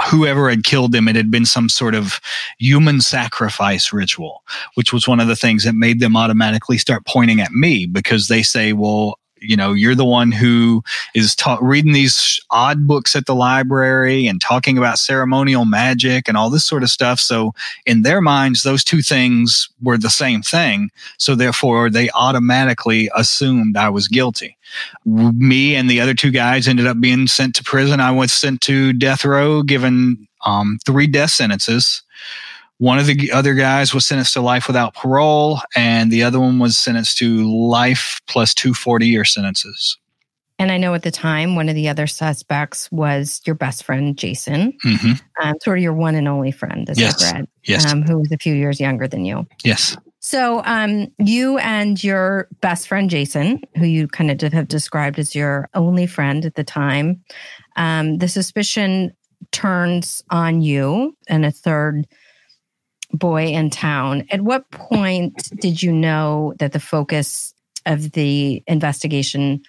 whoever 0.09 0.49
had 0.49 0.63
killed 0.63 0.91
them, 0.91 1.07
it 1.07 1.15
had 1.15 1.31
been 1.31 1.45
some 1.45 1.69
sort 1.69 1.95
of 1.95 2.19
human 2.57 3.01
sacrifice 3.01 3.91
ritual, 3.93 4.43
which 4.75 4.93
was 4.93 5.07
one 5.07 5.19
of 5.19 5.27
the 5.27 5.35
things 5.35 5.63
that 5.63 5.75
made 5.75 5.99
them 5.99 6.15
automatically 6.15 6.77
start 6.77 7.05
pointing 7.05 7.39
at 7.39 7.51
me 7.51 7.85
because 7.85 8.27
they 8.27 8.43
say, 8.43 8.73
well, 8.73 9.19
you 9.41 9.55
know 9.55 9.73
you're 9.73 9.95
the 9.95 10.05
one 10.05 10.31
who 10.31 10.83
is 11.15 11.35
ta- 11.35 11.59
reading 11.61 11.93
these 11.93 12.39
odd 12.49 12.87
books 12.87 13.15
at 13.15 13.25
the 13.25 13.35
library 13.35 14.27
and 14.27 14.41
talking 14.41 14.77
about 14.77 14.99
ceremonial 14.99 15.65
magic 15.65 16.27
and 16.27 16.37
all 16.37 16.49
this 16.49 16.65
sort 16.65 16.83
of 16.83 16.89
stuff. 16.89 17.19
So 17.19 17.53
in 17.85 18.01
their 18.01 18.21
minds 18.21 18.63
those 18.63 18.83
two 18.83 19.01
things 19.01 19.69
were 19.81 19.97
the 19.97 20.09
same 20.09 20.41
thing. 20.41 20.89
So 21.17 21.35
therefore 21.35 21.89
they 21.89 22.09
automatically 22.11 23.09
assumed 23.15 23.77
i 23.77 23.89
was 23.89 24.07
guilty. 24.07 24.57
Me 25.05 25.75
and 25.75 25.89
the 25.89 25.99
other 25.99 26.13
two 26.13 26.31
guys 26.31 26.67
ended 26.67 26.85
up 26.85 26.99
being 26.99 27.27
sent 27.27 27.55
to 27.55 27.63
prison. 27.63 27.99
I 27.99 28.11
was 28.11 28.31
sent 28.31 28.61
to 28.61 28.93
death 28.93 29.25
row 29.25 29.63
given 29.63 30.27
um, 30.45 30.79
three 30.85 31.07
death 31.07 31.31
sentences 31.31 32.03
one 32.79 32.97
of 32.97 33.05
the 33.05 33.31
other 33.31 33.53
guys 33.53 33.93
was 33.93 34.05
sentenced 34.05 34.33
to 34.33 34.41
life 34.41 34.67
without 34.67 34.95
parole, 34.95 35.59
and 35.75 36.11
the 36.11 36.23
other 36.23 36.39
one 36.39 36.59
was 36.59 36.77
sentenced 36.77 37.17
to 37.19 37.43
life 37.43 38.19
plus 38.25 38.53
two 38.53 38.73
40 38.73 39.05
year 39.05 39.25
sentences. 39.25 39.97
And 40.57 40.71
I 40.71 40.77
know 40.77 40.93
at 40.93 41.03
the 41.03 41.11
time, 41.11 41.55
one 41.55 41.69
of 41.69 41.75
the 41.75 41.87
other 41.87 42.07
suspects 42.07 42.91
was 42.91 43.41
your 43.45 43.55
best 43.55 43.83
friend, 43.83 44.17
Jason, 44.17 44.73
mm-hmm. 44.83 45.13
um, 45.41 45.55
sort 45.61 45.77
of 45.77 45.83
your 45.83 45.93
one 45.93 46.15
and 46.15 46.27
only 46.27 46.51
friend, 46.51 46.89
as 46.89 46.99
yes. 46.99 47.23
I've 47.23 47.33
read, 47.33 47.47
yes. 47.63 47.91
Um, 47.91 48.01
who 48.01 48.17
was 48.17 48.31
a 48.31 48.37
few 48.37 48.53
years 48.53 48.79
younger 48.79 49.07
than 49.07 49.23
you. 49.23 49.47
Yes. 49.63 49.95
So, 50.19 50.61
um, 50.65 51.07
you 51.17 51.57
and 51.59 52.01
your 52.03 52.49
best 52.59 52.89
friend, 52.89 53.09
Jason, 53.09 53.61
who 53.77 53.85
you 53.85 54.07
kind 54.09 54.29
of 54.31 54.53
have 54.53 54.67
described 54.67 55.17
as 55.17 55.33
your 55.33 55.69
only 55.75 56.05
friend 56.05 56.45
at 56.45 56.55
the 56.55 56.63
time, 56.65 57.23
um, 57.77 58.17
the 58.17 58.27
suspicion 58.27 59.13
turns 59.51 60.21
on 60.29 60.61
you 60.61 61.15
and 61.29 61.45
a 61.45 61.51
third 61.51 62.05
boy 63.13 63.47
in 63.47 63.69
town. 63.69 64.25
At 64.31 64.41
what 64.41 64.69
point 64.71 65.51
did 65.59 65.81
you 65.81 65.91
know 65.91 66.53
that 66.59 66.73
the 66.73 66.79
focus 66.79 67.53
of 67.85 68.11
the 68.11 68.63
investigation 68.67 69.61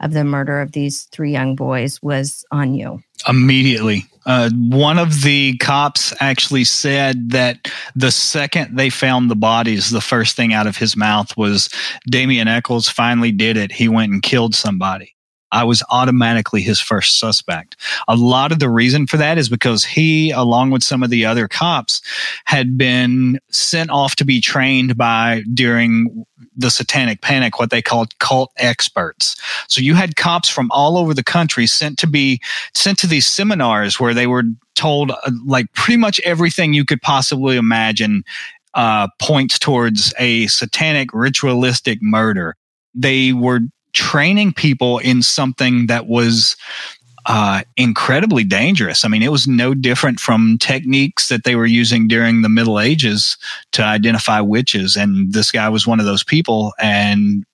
of 0.00 0.12
the 0.12 0.24
murder 0.24 0.60
of 0.60 0.72
these 0.72 1.04
three 1.04 1.32
young 1.32 1.56
boys 1.56 2.02
was 2.02 2.44
on 2.50 2.74
you? 2.74 3.02
Immediately. 3.28 4.04
Uh, 4.26 4.50
one 4.68 4.98
of 4.98 5.22
the 5.22 5.56
cops 5.58 6.12
actually 6.20 6.64
said 6.64 7.30
that 7.30 7.70
the 7.94 8.10
second 8.10 8.76
they 8.76 8.90
found 8.90 9.30
the 9.30 9.36
bodies, 9.36 9.90
the 9.90 10.00
first 10.00 10.36
thing 10.36 10.52
out 10.52 10.66
of 10.66 10.76
his 10.76 10.96
mouth 10.96 11.36
was 11.36 11.70
Damien 12.10 12.48
Echols 12.48 12.88
finally 12.88 13.32
did 13.32 13.56
it. 13.56 13.72
He 13.72 13.88
went 13.88 14.12
and 14.12 14.22
killed 14.22 14.54
somebody. 14.54 15.15
I 15.52 15.64
was 15.64 15.82
automatically 15.90 16.60
his 16.60 16.80
first 16.80 17.18
suspect. 17.18 17.76
A 18.08 18.16
lot 18.16 18.52
of 18.52 18.58
the 18.58 18.68
reason 18.68 19.06
for 19.06 19.16
that 19.16 19.38
is 19.38 19.48
because 19.48 19.84
he, 19.84 20.30
along 20.30 20.70
with 20.70 20.82
some 20.82 21.02
of 21.02 21.10
the 21.10 21.24
other 21.24 21.48
cops, 21.48 22.02
had 22.44 22.76
been 22.76 23.38
sent 23.50 23.90
off 23.90 24.16
to 24.16 24.24
be 24.24 24.40
trained 24.40 24.96
by 24.96 25.42
during 25.54 26.24
the 26.56 26.70
satanic 26.70 27.20
panic, 27.20 27.58
what 27.58 27.70
they 27.70 27.82
called 27.82 28.18
cult 28.18 28.50
experts. 28.56 29.36
So 29.68 29.80
you 29.80 29.94
had 29.94 30.16
cops 30.16 30.48
from 30.48 30.70
all 30.70 30.96
over 30.96 31.14
the 31.14 31.24
country 31.24 31.66
sent 31.66 31.98
to 31.98 32.06
be 32.06 32.40
sent 32.74 32.98
to 33.00 33.06
these 33.06 33.26
seminars 33.26 34.00
where 34.00 34.14
they 34.14 34.26
were 34.26 34.44
told 34.74 35.10
uh, 35.10 35.30
like 35.44 35.72
pretty 35.74 35.98
much 35.98 36.20
everything 36.20 36.72
you 36.72 36.84
could 36.84 37.02
possibly 37.02 37.56
imagine 37.56 38.24
uh, 38.74 39.08
points 39.20 39.58
towards 39.58 40.12
a 40.18 40.46
satanic 40.48 41.12
ritualistic 41.12 41.98
murder. 42.02 42.56
They 42.94 43.32
were 43.32 43.60
training 43.96 44.52
people 44.52 44.98
in 44.98 45.22
something 45.22 45.86
that 45.86 46.06
was 46.06 46.54
uh, 47.24 47.62
incredibly 47.76 48.44
dangerous. 48.44 49.04
I 49.04 49.08
mean, 49.08 49.22
it 49.22 49.32
was 49.32 49.48
no 49.48 49.74
different 49.74 50.20
from 50.20 50.58
techniques 50.58 51.28
that 51.28 51.44
they 51.44 51.56
were 51.56 51.66
using 51.66 52.06
during 52.06 52.42
the 52.42 52.48
Middle 52.48 52.78
Ages 52.78 53.36
to 53.72 53.82
identify 53.82 54.40
witches. 54.40 54.96
And 54.96 55.32
this 55.32 55.50
guy 55.50 55.68
was 55.68 55.86
one 55.86 55.98
of 55.98 56.06
those 56.06 56.22
people. 56.22 56.72
And 56.78 57.44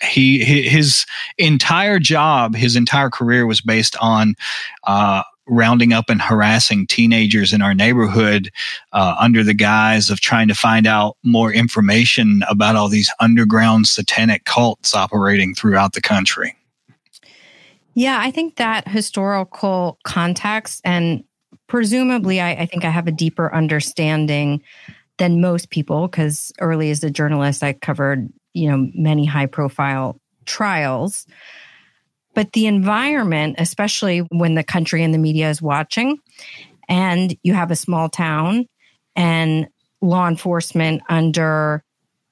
he 0.00 0.44
his 0.44 1.04
entire 1.38 1.98
job, 1.98 2.54
his 2.54 2.76
entire 2.76 3.10
career 3.10 3.46
was 3.46 3.60
based 3.60 3.96
on 4.00 4.36
uh, 4.84 5.22
rounding 5.48 5.92
up 5.92 6.08
and 6.08 6.20
harassing 6.20 6.86
teenagers 6.86 7.52
in 7.52 7.62
our 7.62 7.74
neighborhood 7.74 8.50
uh, 8.92 9.16
under 9.18 9.42
the 9.42 9.54
guise 9.54 10.10
of 10.10 10.20
trying 10.20 10.48
to 10.48 10.54
find 10.54 10.86
out 10.86 11.16
more 11.22 11.52
information 11.52 12.42
about 12.48 12.76
all 12.76 12.88
these 12.88 13.10
underground 13.20 13.86
satanic 13.86 14.44
cults 14.44 14.94
operating 14.94 15.54
throughout 15.54 15.92
the 15.92 16.00
country. 16.00 16.54
Yeah, 17.94 18.20
I 18.20 18.30
think 18.30 18.56
that 18.56 18.86
historical 18.86 19.98
context, 20.04 20.80
and 20.84 21.24
presumably, 21.66 22.40
I, 22.40 22.50
I 22.52 22.66
think 22.66 22.84
I 22.84 22.90
have 22.90 23.08
a 23.08 23.12
deeper 23.12 23.52
understanding 23.52 24.62
than 25.16 25.40
most 25.40 25.70
people 25.70 26.06
because 26.06 26.52
early 26.60 26.90
as 26.90 27.02
a 27.02 27.10
journalist, 27.10 27.64
I 27.64 27.72
covered 27.72 28.28
you 28.54 28.70
know 28.70 28.88
many 28.94 29.24
high 29.24 29.46
profile 29.46 30.20
trials 30.46 31.26
but 32.38 32.52
the 32.52 32.68
environment, 32.68 33.56
especially 33.58 34.20
when 34.30 34.54
the 34.54 34.62
country 34.62 35.02
and 35.02 35.12
the 35.12 35.18
media 35.18 35.50
is 35.50 35.60
watching, 35.60 36.20
and 36.88 37.36
you 37.42 37.52
have 37.52 37.72
a 37.72 37.74
small 37.74 38.08
town 38.08 38.68
and 39.16 39.66
law 40.00 40.28
enforcement 40.28 41.02
under 41.08 41.82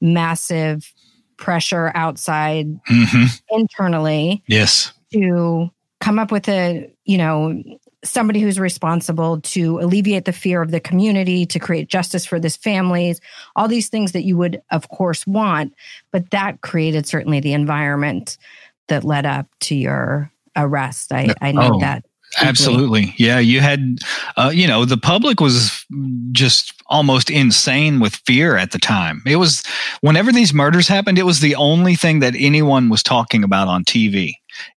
massive 0.00 0.94
pressure 1.38 1.90
outside 1.96 2.68
mm-hmm. 2.84 3.24
internally. 3.50 4.44
Yes. 4.46 4.92
To 5.12 5.72
come 6.00 6.20
up 6.20 6.30
with 6.30 6.48
a, 6.48 6.88
you 7.04 7.18
know, 7.18 7.60
somebody 8.04 8.40
who's 8.40 8.60
responsible 8.60 9.40
to 9.40 9.80
alleviate 9.80 10.24
the 10.24 10.32
fear 10.32 10.62
of 10.62 10.70
the 10.70 10.78
community, 10.78 11.46
to 11.46 11.58
create 11.58 11.88
justice 11.88 12.24
for 12.24 12.38
this 12.38 12.56
families, 12.56 13.20
all 13.56 13.66
these 13.66 13.88
things 13.88 14.12
that 14.12 14.22
you 14.22 14.36
would, 14.36 14.62
of 14.70 14.88
course, 14.88 15.26
want. 15.26 15.74
But 16.12 16.30
that 16.30 16.60
created 16.60 17.08
certainly 17.08 17.40
the 17.40 17.54
environment 17.54 18.38
that 18.88 19.04
led 19.04 19.26
up 19.26 19.46
to 19.60 19.74
your 19.74 20.30
arrest. 20.56 21.12
I, 21.12 21.34
I 21.40 21.52
know 21.52 21.74
oh, 21.74 21.80
that 21.80 22.04
Absolutely. 22.40 23.14
Yeah. 23.16 23.38
You 23.38 23.60
had, 23.60 23.98
uh, 24.36 24.50
you 24.52 24.66
know, 24.66 24.84
the 24.84 24.96
public 24.96 25.40
was 25.40 25.86
just 26.32 26.74
almost 26.86 27.30
insane 27.30 28.00
with 28.00 28.16
fear 28.26 28.56
at 28.56 28.72
the 28.72 28.78
time. 28.78 29.22
It 29.26 29.36
was, 29.36 29.62
whenever 30.00 30.32
these 30.32 30.52
murders 30.52 30.88
happened, 30.88 31.18
it 31.18 31.24
was 31.24 31.40
the 31.40 31.54
only 31.54 31.94
thing 31.94 32.20
that 32.20 32.34
anyone 32.36 32.88
was 32.88 33.02
talking 33.02 33.42
about 33.42 33.68
on 33.68 33.84
TV. 33.84 34.34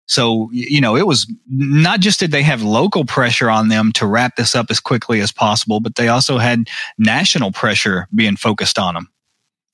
So, 0.07 0.49
you 0.53 0.81
know, 0.81 0.97
it 0.97 1.07
was 1.07 1.31
not 1.49 2.01
just 2.01 2.21
did 2.21 2.31
they 2.31 2.43
have 2.43 2.63
local 2.63 3.05
pressure 3.05 3.51
on 3.51 3.69
them 3.69 3.93
to 3.93 4.07
wrap 4.07 4.37
this 4.37 4.55
up 4.55 4.67
as 4.71 4.81
quickly 4.81 5.21
as 5.21 5.33
possible, 5.33 5.81
but 5.81 5.97
they 5.97 6.09
also 6.09 6.39
had 6.39 6.69
national 6.97 7.53
pressure 7.53 8.09
being 8.15 8.37
focused 8.37 8.79
on 8.79 8.95
them. 8.95 9.09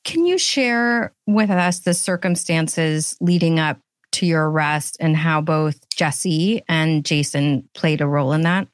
Can 0.04 0.26
you 0.26 0.36
share 0.36 1.14
with 1.26 1.50
us 1.50 1.80
the 1.80 1.94
circumstances 1.94 3.16
leading 3.20 3.60
up 3.60 3.78
to 4.14 4.26
your 4.26 4.50
arrest 4.50 4.97
and 5.00 5.16
how 5.16 5.40
both 5.40 5.88
Jesse 5.90 6.62
and 6.68 7.04
Jason 7.04 7.68
played 7.75 8.00
a 8.00 8.06
role 8.06 8.33
in 8.33 8.42
that? 8.42 8.68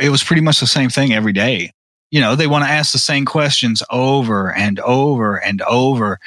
It 0.00 0.10
was 0.10 0.22
pretty 0.22 0.42
much 0.42 0.60
the 0.60 0.66
same 0.66 0.90
thing 0.90 1.12
every 1.12 1.32
day. 1.32 1.72
You 2.10 2.20
know, 2.20 2.36
they 2.36 2.46
want 2.46 2.64
to 2.64 2.70
ask 2.70 2.92
the 2.92 2.98
same 2.98 3.24
questions 3.24 3.82
over 3.90 4.52
and 4.52 4.78
over 4.80 5.36
and 5.36 5.60
over. 5.62 6.18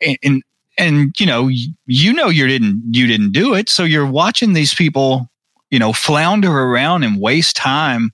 And, 0.00 0.16
and, 0.22 0.42
and 0.78 1.20
you 1.20 1.26
know, 1.26 1.48
you 1.86 2.12
know 2.12 2.28
you 2.28 2.46
didn't 2.46 2.82
you 2.92 3.06
didn't 3.06 3.32
do 3.32 3.54
it, 3.54 3.68
so 3.68 3.84
you're 3.84 4.06
watching 4.06 4.52
these 4.52 4.74
people, 4.74 5.30
you 5.70 5.78
know, 5.78 5.92
flounder 5.92 6.50
around 6.50 7.02
and 7.02 7.20
waste 7.20 7.56
time 7.56 8.12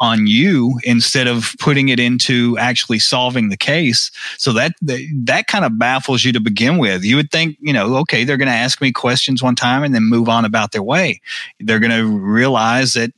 on 0.00 0.26
you 0.26 0.78
instead 0.84 1.26
of 1.26 1.54
putting 1.60 1.88
it 1.88 2.00
into 2.00 2.58
actually 2.58 2.98
solving 2.98 3.48
the 3.48 3.56
case. 3.56 4.10
So 4.38 4.52
that 4.52 4.72
that 4.82 5.46
kind 5.46 5.64
of 5.64 5.78
baffles 5.78 6.24
you 6.24 6.32
to 6.32 6.40
begin 6.40 6.78
with. 6.78 7.04
You 7.04 7.16
would 7.16 7.30
think, 7.30 7.56
you 7.60 7.72
know, 7.72 7.96
okay, 7.98 8.24
they're 8.24 8.36
going 8.36 8.48
to 8.48 8.52
ask 8.52 8.80
me 8.80 8.92
questions 8.92 9.42
one 9.42 9.54
time 9.54 9.84
and 9.84 9.94
then 9.94 10.04
move 10.04 10.28
on 10.28 10.44
about 10.44 10.72
their 10.72 10.82
way. 10.82 11.20
They're 11.60 11.80
going 11.80 11.92
to 11.92 12.18
realize 12.18 12.94
that 12.94 13.12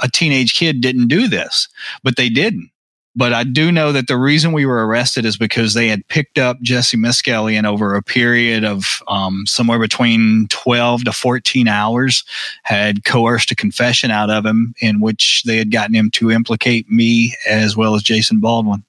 a 0.00 0.08
teenage 0.08 0.54
kid 0.54 0.80
didn't 0.80 1.08
do 1.08 1.28
this, 1.28 1.68
but 2.02 2.16
they 2.16 2.28
didn't. 2.28 2.70
But 3.16 3.32
I 3.32 3.42
do 3.42 3.72
know 3.72 3.90
that 3.90 4.06
the 4.06 4.16
reason 4.16 4.52
we 4.52 4.66
were 4.66 4.86
arrested 4.86 5.24
is 5.24 5.36
because 5.36 5.74
they 5.74 5.88
had 5.88 6.06
picked 6.06 6.38
up 6.38 6.60
Jesse 6.62 6.96
Misskelley 6.96 7.58
over 7.58 7.94
a 7.94 8.02
period 8.02 8.64
of 8.64 9.02
um, 9.08 9.44
somewhere 9.46 9.80
between 9.80 10.46
12 10.48 11.04
to 11.04 11.12
14 11.12 11.66
hours, 11.66 12.24
had 12.62 13.04
coerced 13.04 13.50
a 13.50 13.56
confession 13.56 14.10
out 14.12 14.30
of 14.30 14.46
him 14.46 14.74
in 14.80 15.00
which 15.00 15.42
they 15.44 15.56
had 15.56 15.72
gotten 15.72 15.94
him 15.94 16.10
to 16.12 16.30
implicate 16.30 16.88
me 16.88 17.34
as 17.48 17.76
well 17.76 17.96
as 17.96 18.02
Jason 18.02 18.38
Baldwin. 18.38 18.84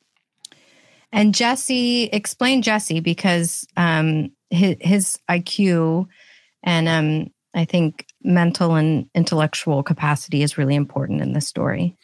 And 1.11 1.33
Jesse, 1.35 2.03
explain 2.05 2.61
Jesse 2.61 2.99
because 2.99 3.65
um, 3.75 4.31
his, 4.49 4.75
his 4.79 5.19
IQ 5.29 6.07
and 6.63 6.87
um, 6.87 7.31
I 7.53 7.65
think 7.65 8.05
mental 8.23 8.75
and 8.75 9.09
intellectual 9.13 9.83
capacity 9.83 10.41
is 10.41 10.57
really 10.57 10.75
important 10.75 11.21
in 11.21 11.33
this 11.33 11.47
story. 11.47 11.97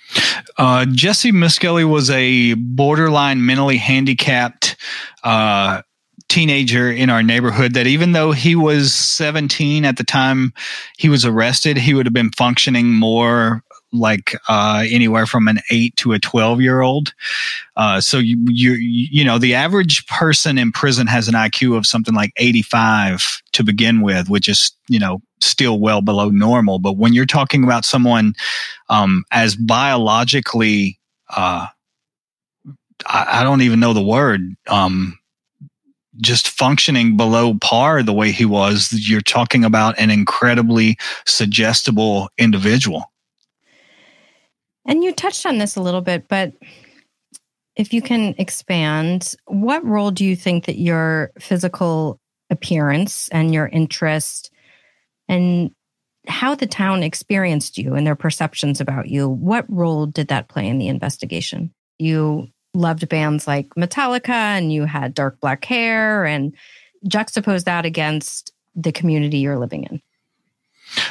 Uh, 0.57 0.85
Jesse 0.85 1.31
Misskelley 1.31 1.85
was 1.85 2.09
a 2.09 2.53
borderline 2.55 3.45
mentally 3.45 3.77
handicapped 3.77 4.75
uh, 5.23 5.81
teenager 6.27 6.91
in 6.91 7.09
our 7.09 7.23
neighborhood 7.23 7.73
that 7.73 7.87
even 7.87 8.11
though 8.11 8.31
he 8.31 8.55
was 8.55 8.93
17 8.93 9.85
at 9.85 9.97
the 9.97 10.03
time 10.03 10.53
he 10.97 11.07
was 11.07 11.25
arrested, 11.25 11.77
he 11.77 11.93
would 11.93 12.05
have 12.05 12.13
been 12.13 12.31
functioning 12.31 12.93
more 12.93 13.63
like 13.93 14.35
uh, 14.49 14.83
anywhere 14.89 15.25
from 15.25 15.47
an 15.47 15.59
eight 15.71 15.95
to 15.95 16.11
a 16.11 16.19
12 16.19 16.59
year 16.59 16.81
old. 16.81 17.13
Uh, 17.77 18.01
so 18.01 18.17
you, 18.17 18.37
you, 18.47 18.73
you 18.73 19.23
know, 19.23 19.37
the 19.37 19.55
average 19.55 20.05
person 20.07 20.57
in 20.57 20.73
prison 20.73 21.07
has 21.07 21.29
an 21.29 21.35
IQ 21.35 21.77
of 21.77 21.85
something 21.85 22.13
like 22.13 22.33
85 22.35 23.41
to 23.53 23.63
begin 23.63 24.01
with, 24.01 24.29
which 24.29 24.49
is, 24.49 24.71
you 24.89 24.99
know, 24.99 25.21
still 25.41 25.79
well 25.79 26.01
below 26.01 26.29
normal. 26.29 26.79
But 26.79 26.97
when 26.97 27.13
you're 27.13 27.25
talking 27.25 27.63
about 27.63 27.85
someone 27.85 28.35
um, 28.89 29.23
as 29.31 29.55
biologically, 29.55 30.99
uh, 31.35 31.67
I, 33.05 33.39
I, 33.41 33.43
don't 33.43 33.61
even 33.61 33.79
know 33.79 33.93
the 33.93 34.01
word, 34.01 34.41
um, 34.67 35.19
just 36.19 36.49
functioning 36.49 37.17
below 37.17 37.55
par 37.55 38.01
the 38.01 38.13
way 38.13 38.31
he 38.31 38.45
was, 38.45 38.91
you're 38.93 39.21
talking 39.21 39.63
about 39.63 39.99
an 39.99 40.09
incredibly 40.09 40.97
suggestible 41.25 42.29
individual. 42.37 43.11
And 44.85 45.03
you 45.03 45.11
touched 45.11 45.45
on 45.45 45.57
this 45.57 45.75
a 45.75 45.81
little 45.81 46.01
bit, 46.01 46.27
but 46.27 46.53
if 47.75 47.93
you 47.93 48.01
can 48.01 48.33
expand, 48.37 49.35
what 49.45 49.85
role 49.85 50.11
do 50.11 50.25
you 50.25 50.35
think 50.35 50.65
that 50.65 50.79
your 50.79 51.31
physical 51.39 52.19
appearance 52.49 53.27
and 53.29 53.53
your 53.53 53.67
interest 53.67 54.51
and 55.27 55.71
how 56.27 56.55
the 56.55 56.67
town 56.67 57.03
experienced 57.03 57.77
you 57.77 57.95
and 57.95 58.05
their 58.05 58.15
perceptions 58.15 58.81
about 58.81 59.07
you, 59.07 59.29
what 59.29 59.65
role 59.69 60.05
did 60.05 60.27
that 60.27 60.49
play 60.49 60.67
in 60.67 60.77
the 60.77 60.87
investigation? 60.87 61.73
You 61.97 62.47
loved 62.73 63.07
bands 63.09 63.47
like 63.47 63.69
Metallica 63.71 64.29
and 64.29 64.71
you 64.71 64.85
had 64.85 65.13
dark 65.13 65.39
black 65.39 65.65
hair 65.65 66.25
and 66.25 66.53
juxtapose 67.07 67.63
that 67.63 67.85
against 67.85 68.53
the 68.75 68.91
community 68.91 69.37
you're 69.37 69.57
living 69.57 69.85
in. 69.85 70.01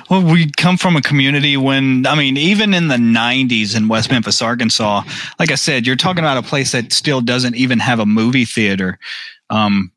Well, 0.09 0.23
we 0.23 0.51
come 0.53 0.79
from 0.79 0.97
a 0.97 1.03
community 1.03 1.57
when, 1.57 2.07
I 2.07 2.15
mean, 2.15 2.37
even 2.37 2.73
in 2.73 2.89
the 2.89 2.97
90s 2.97 3.77
in 3.77 3.89
West 3.89 4.11
Memphis, 4.11 4.41
Arkansas, 4.41 5.03
like 5.39 5.51
I 5.51 5.57
said, 5.57 5.87
you're 5.87 5.97
talking 5.97 6.25
about 6.25 6.39
a 6.39 6.43
place 6.43 6.73
that 6.73 6.93
still 6.93 7.21
doesn't 7.21 7.57
even 7.57 7.79
have 7.81 7.99
a 7.99 8.07
movie 8.07 8.47
theater. 8.47 8.99
Um, 9.51 9.93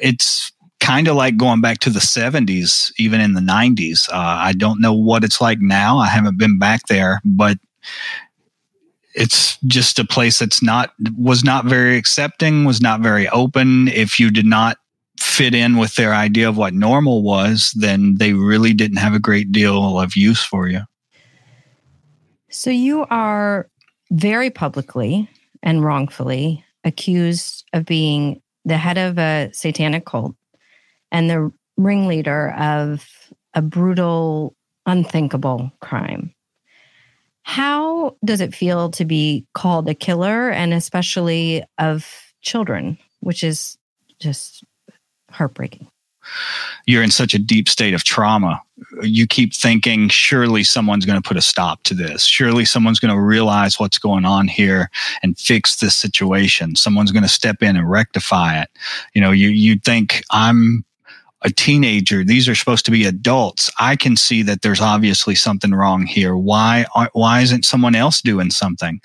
it's 0.00 0.52
kind 0.80 1.06
of 1.08 1.16
like 1.16 1.36
going 1.36 1.60
back 1.60 1.78
to 1.78 1.90
the 1.90 2.00
70s, 2.00 2.92
even 2.98 3.20
in 3.20 3.34
the 3.34 3.40
90s. 3.40 4.08
Uh, 4.08 4.14
I 4.16 4.52
don't 4.52 4.80
know 4.80 4.94
what 4.94 5.24
it's 5.24 5.40
like 5.40 5.60
now. 5.60 5.98
I 5.98 6.08
haven't 6.08 6.38
been 6.38 6.58
back 6.58 6.86
there, 6.88 7.20
but 7.24 7.58
it's 9.14 9.58
just 9.66 9.98
a 9.98 10.04
place 10.04 10.38
that's 10.38 10.62
not 10.62 10.92
was 11.16 11.44
not 11.44 11.64
very 11.64 11.96
accepting 11.96 12.64
was 12.64 12.80
not 12.80 13.00
very 13.00 13.28
open 13.30 13.88
if 13.88 14.20
you 14.20 14.30
did 14.30 14.46
not 14.46 14.78
fit 15.18 15.54
in 15.54 15.76
with 15.76 15.96
their 15.96 16.14
idea 16.14 16.48
of 16.48 16.56
what 16.56 16.72
normal 16.72 17.22
was, 17.22 17.72
then 17.76 18.16
they 18.16 18.32
really 18.32 18.72
didn't 18.72 18.96
have 18.96 19.12
a 19.12 19.20
great 19.20 19.52
deal 19.52 19.98
of 19.98 20.16
use 20.16 20.42
for 20.42 20.66
you. 20.66 20.80
So 22.50 22.70
you 22.70 23.04
are 23.10 23.68
very 24.10 24.50
publicly 24.50 25.28
and 25.62 25.84
wrongfully 25.84 26.64
accused 26.84 27.64
of 27.72 27.84
being 27.84 28.40
the 28.64 28.78
head 28.78 28.98
of 28.98 29.18
a 29.18 29.50
satanic 29.52 30.06
cult 30.06 30.34
and 31.12 31.30
the 31.30 31.52
ringleader 31.76 32.52
of 32.52 33.06
a 33.54 33.62
brutal, 33.62 34.54
unthinkable 34.86 35.72
crime. 35.80 36.34
How 37.42 38.16
does 38.24 38.40
it 38.40 38.54
feel 38.54 38.90
to 38.92 39.04
be 39.04 39.46
called 39.54 39.88
a 39.88 39.94
killer 39.94 40.50
and 40.50 40.72
especially 40.72 41.64
of 41.78 42.06
children, 42.42 42.98
which 43.20 43.42
is 43.42 43.76
just 44.20 44.64
heartbreaking. 45.30 45.88
You're 46.86 47.02
in 47.02 47.10
such 47.10 47.34
a 47.34 47.38
deep 47.38 47.68
state 47.68 47.94
of 47.94 48.04
trauma. 48.04 48.60
You 49.02 49.26
keep 49.26 49.54
thinking, 49.54 50.08
surely 50.08 50.62
someone's 50.62 51.06
going 51.06 51.20
to 51.20 51.26
put 51.26 51.36
a 51.36 51.42
stop 51.42 51.82
to 51.84 51.94
this. 51.94 52.24
Surely 52.24 52.64
someone's 52.64 53.00
going 53.00 53.14
to 53.14 53.20
realize 53.20 53.80
what's 53.80 53.98
going 53.98 54.24
on 54.24 54.46
here 54.46 54.90
and 55.22 55.38
fix 55.38 55.76
this 55.76 55.96
situation. 55.96 56.76
Someone's 56.76 57.10
going 57.10 57.22
to 57.22 57.28
step 57.28 57.62
in 57.62 57.76
and 57.76 57.90
rectify 57.90 58.60
it. 58.60 58.68
You 59.14 59.22
know, 59.22 59.30
you, 59.30 59.48
you 59.48 59.78
think 59.78 60.22
I'm 60.30 60.84
a 61.42 61.50
teenager. 61.50 62.24
These 62.24 62.48
are 62.48 62.54
supposed 62.54 62.84
to 62.84 62.90
be 62.90 63.04
adults. 63.04 63.70
I 63.78 63.96
can 63.96 64.16
see 64.16 64.42
that 64.42 64.62
there's 64.62 64.80
obviously 64.80 65.34
something 65.34 65.72
wrong 65.72 66.06
here. 66.06 66.36
Why, 66.36 66.86
why 67.12 67.40
isn't 67.40 67.64
someone 67.64 67.94
else 67.94 68.20
doing 68.20 68.50
something? 68.50 69.00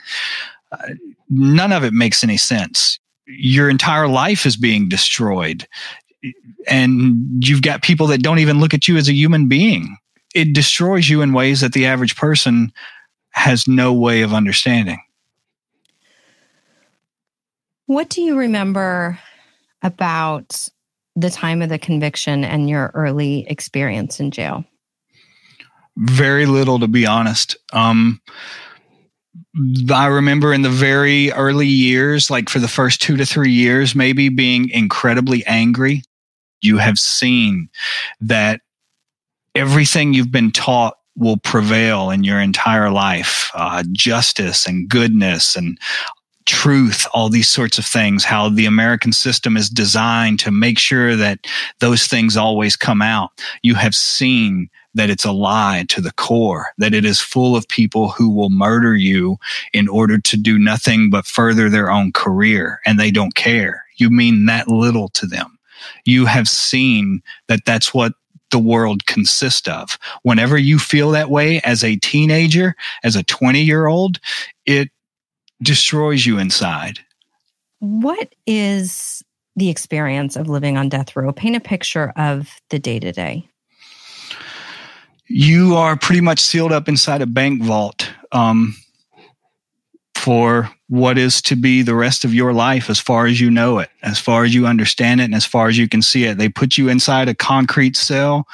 Uh, 0.72 0.90
none 1.30 1.72
of 1.72 1.84
it 1.84 1.94
makes 1.94 2.24
any 2.24 2.38
sense. 2.38 3.00
Your 3.26 3.70
entire 3.70 4.08
life 4.08 4.46
is 4.46 4.58
being 4.58 4.90
destroyed 4.90 5.68
and 6.68 7.44
you've 7.46 7.62
got 7.62 7.84
people 7.84 8.08
that 8.08 8.22
don't 8.22 8.40
even 8.40 8.60
look 8.60 8.74
at 8.74 8.88
you 8.88 8.98
as 8.98 9.08
a 9.08 9.14
human 9.14 9.48
being. 9.48 9.98
It 10.34 10.54
destroys 10.54 11.10
you 11.10 11.22
in 11.22 11.34
ways 11.34 11.62
that 11.62 11.74
the 11.74 11.86
average 11.86 12.16
person 12.16 12.72
has 13.32 13.68
no 13.68 13.94
way 13.94 14.22
of 14.22 14.34
understanding. 14.34 15.02
What 17.86 18.10
do 18.10 18.22
you 18.22 18.38
remember 18.38 19.20
about 19.82 20.70
the 21.16 21.30
time 21.30 21.62
of 21.62 21.70
the 21.70 21.80
conviction 21.80 22.44
and 22.44 22.70
your 22.70 22.92
early 22.94 23.46
experience 23.48 24.20
in 24.20 24.32
jail? 24.32 24.66
Very 25.98 26.46
little, 26.46 26.80
to 26.80 26.88
be 26.88 27.06
honest. 27.06 27.56
Um, 27.72 28.22
I 29.94 30.08
remember 30.08 30.54
in 30.54 30.62
the 30.62 30.70
very 30.70 31.32
early 31.32 31.68
years, 31.68 32.30
like 32.30 32.50
for 32.50 32.60
the 32.60 32.68
first 32.68 33.02
two 33.02 33.16
to 33.18 33.26
three 33.26 33.52
years, 33.52 33.96
maybe 33.96 34.30
being 34.30 34.70
incredibly 34.70 35.46
angry 35.46 36.04
you 36.62 36.78
have 36.78 37.00
seen 37.00 37.70
that 38.20 38.62
everything 39.54 40.14
you've 40.14 40.32
been 40.32 40.52
taught 40.52 40.98
will 41.16 41.38
prevail 41.38 42.10
in 42.10 42.26
your 42.26 42.42
entire 42.42 42.92
life 42.92 43.50
uh, 43.54 43.84
justice 43.94 44.68
and 44.68 44.90
goodness 44.90 45.56
and 45.56 45.78
truth, 46.46 47.08
all 47.14 47.30
these 47.30 47.50
sorts 47.50 47.78
of 47.78 47.86
things, 47.86 48.24
how 48.24 48.50
the 48.50 48.66
American 48.66 49.12
system 49.12 49.58
is 49.58 49.70
designed 49.70 50.40
to 50.40 50.52
make 50.52 50.80
sure 50.80 51.16
that 51.16 51.40
those 51.80 52.08
things 52.08 52.38
always 52.38 52.76
come 52.76 53.02
out. 53.02 53.32
You 53.62 53.76
have 53.76 53.96
seen 53.96 54.70
that 54.94 55.10
it's 55.10 55.26
a 55.26 55.32
lie 55.32 55.86
to 55.90 56.02
the 56.02 56.14
core, 56.14 56.68
that 56.78 56.94
it 56.94 57.04
is 57.04 57.20
full 57.20 57.56
of 57.56 57.68
people 57.68 58.10
who 58.10 58.30
will 58.30 58.50
murder 58.50 58.96
you 58.96 59.38
in 59.74 59.88
order 59.88 60.18
to 60.18 60.38
do 60.38 60.58
nothing 60.58 61.10
but 61.10 61.26
further 61.26 61.70
their 61.70 61.92
own 61.92 62.12
career 62.14 62.80
and 62.86 63.00
they 63.00 63.12
don't 63.12 63.36
care. 63.36 63.86
You 63.98 64.10
mean 64.10 64.46
that 64.46 64.68
little 64.68 65.10
to 65.10 65.28
them. 65.28 65.58
You 66.06 66.26
have 66.26 66.48
seen 66.48 67.22
that 67.48 67.66
that's 67.66 67.94
what 67.94 68.14
the 68.52 68.60
world 68.60 69.06
consists 69.06 69.68
of. 69.68 69.98
Whenever 70.24 70.58
you 70.58 70.80
feel 70.80 71.12
that 71.12 71.30
way 71.30 71.60
as 71.62 71.84
a 71.84 71.98
teenager, 71.98 72.76
as 73.04 73.16
a 73.16 73.24
20 73.24 73.62
year 73.62 73.88
old, 73.88 74.20
it 74.66 74.90
destroys 75.62 76.26
you 76.26 76.38
inside. 76.38 77.00
What 77.80 78.34
is 78.46 79.24
the 79.56 79.70
experience 79.70 80.36
of 80.36 80.50
living 80.50 80.78
on 80.78 80.90
death 80.90 81.16
row? 81.16 81.32
Paint 81.32 81.56
a 81.56 81.60
picture 81.60 82.12
of 82.16 82.50
the 82.70 82.80
day 82.80 83.00
to 83.00 83.12
day. 83.12 83.48
You 85.28 85.76
are 85.76 85.98
pretty 85.98 86.22
much 86.22 86.40
sealed 86.40 86.72
up 86.72 86.88
inside 86.88 87.22
a 87.22 87.26
bank 87.26 87.64
vault 87.64 88.12
um, 88.32 88.76
for 90.14 90.70
what 90.88 91.18
is 91.18 91.42
to 91.42 91.56
be 91.56 91.82
the 91.82 91.96
rest 91.96 92.24
of 92.24 92.34
your 92.34 92.54
life 92.54 92.90
as 92.90 93.00
far 93.00 93.26
as 93.26 93.42
you 93.42 93.50
know 93.50 93.80
it, 93.80 93.90
as 94.04 94.20
far 94.20 94.44
as 94.44 94.54
you 94.54 94.68
understand 94.68 95.22
it, 95.22 95.26
and 95.26 95.36
as 95.36 95.46
far 95.46 95.68
as 95.68 95.78
you 95.78 95.90
can 95.90 96.02
see 96.02 96.26
it. 96.26 96.38
They 96.38 96.50
put 96.50 96.78
you 96.78 96.90
inside 96.90 97.28
a 97.28 97.34
concrete 97.34 97.96
cell 97.96 98.48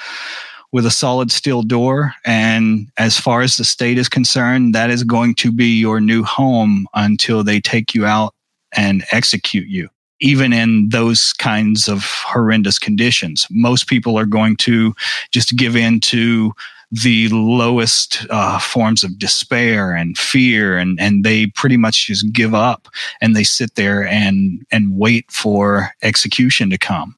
with 0.72 0.86
a 0.86 0.92
solid 0.92 1.32
steel 1.32 1.64
door. 1.64 2.14
And 2.26 2.88
as 2.98 3.20
far 3.20 3.42
as 3.42 3.58
the 3.58 3.66
state 3.66 3.98
is 3.98 4.10
concerned, 4.10 4.74
that 4.74 4.90
is 4.90 5.04
going 5.04 5.36
to 5.36 5.52
be 5.52 5.80
your 5.80 6.00
new 6.00 6.24
home 6.24 6.88
until 6.94 7.44
they 7.44 7.60
take 7.60 7.94
you 7.94 8.06
out 8.06 8.34
and 8.76 9.04
execute 9.12 9.68
you 9.68 9.90
even 10.22 10.54
in 10.54 10.88
those 10.90 11.34
kinds 11.34 11.88
of 11.88 12.06
horrendous 12.26 12.78
conditions. 12.78 13.48
Most 13.50 13.88
people 13.88 14.18
are 14.18 14.26
going 14.26 14.56
to 14.58 14.94
just 15.32 15.56
give 15.56 15.76
in 15.76 16.00
to 16.02 16.54
the 16.92 17.30
lowest 17.30 18.26
uh, 18.30 18.60
forms 18.60 19.04
of 19.04 19.18
despair 19.18 19.96
and 19.96 20.18
fear, 20.18 20.78
and 20.78 21.00
and 21.00 21.24
they 21.24 21.48
pretty 21.48 21.78
much 21.78 22.08
just 22.08 22.32
give 22.34 22.54
up 22.54 22.88
and 23.22 23.36
they 23.36 23.44
sit 23.44 23.76
there 23.76 24.06
and 24.06 24.66
and 24.72 24.98
wait 24.98 25.32
for 25.32 25.92
execution 26.04 26.70
to 26.70 26.78
come. 26.78 27.16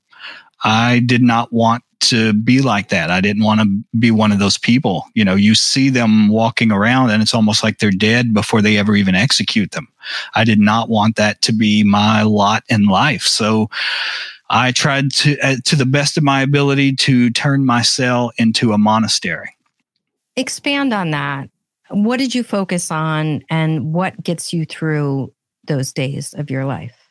I 0.63 0.99
did 0.99 1.21
not 1.21 1.51
want 1.51 1.83
to 2.09 2.33
be 2.33 2.61
like 2.61 2.89
that. 2.89 3.09
I 3.09 3.21
didn't 3.21 3.43
want 3.43 3.61
to 3.61 3.97
be 3.97 4.11
one 4.11 4.31
of 4.31 4.39
those 4.39 4.57
people. 4.57 5.05
You 5.13 5.25
know, 5.25 5.35
you 5.35 5.55
see 5.55 5.89
them 5.89 6.29
walking 6.29 6.71
around 6.71 7.09
and 7.09 7.21
it's 7.21 7.33
almost 7.33 7.63
like 7.63 7.79
they're 7.79 7.91
dead 7.91 8.33
before 8.33 8.61
they 8.61 8.77
ever 8.77 8.95
even 8.95 9.15
execute 9.15 9.71
them. 9.71 9.87
I 10.35 10.43
did 10.43 10.59
not 10.59 10.89
want 10.89 11.15
that 11.15 11.41
to 11.43 11.53
be 11.53 11.83
my 11.83 12.23
lot 12.23 12.63
in 12.69 12.85
life. 12.85 13.23
So 13.23 13.69
I 14.49 14.71
tried 14.71 15.11
to, 15.11 15.39
uh, 15.39 15.55
to 15.65 15.75
the 15.75 15.85
best 15.85 16.17
of 16.17 16.23
my 16.23 16.41
ability, 16.41 16.95
to 16.97 17.29
turn 17.29 17.65
my 17.65 17.81
cell 17.81 18.31
into 18.37 18.73
a 18.73 18.77
monastery. 18.77 19.55
Expand 20.35 20.93
on 20.93 21.11
that. 21.11 21.49
What 21.89 22.17
did 22.17 22.33
you 22.33 22.43
focus 22.43 22.91
on 22.91 23.43
and 23.49 23.93
what 23.93 24.21
gets 24.23 24.53
you 24.53 24.65
through 24.65 25.31
those 25.65 25.93
days 25.93 26.33
of 26.33 26.49
your 26.49 26.65
life? 26.65 27.02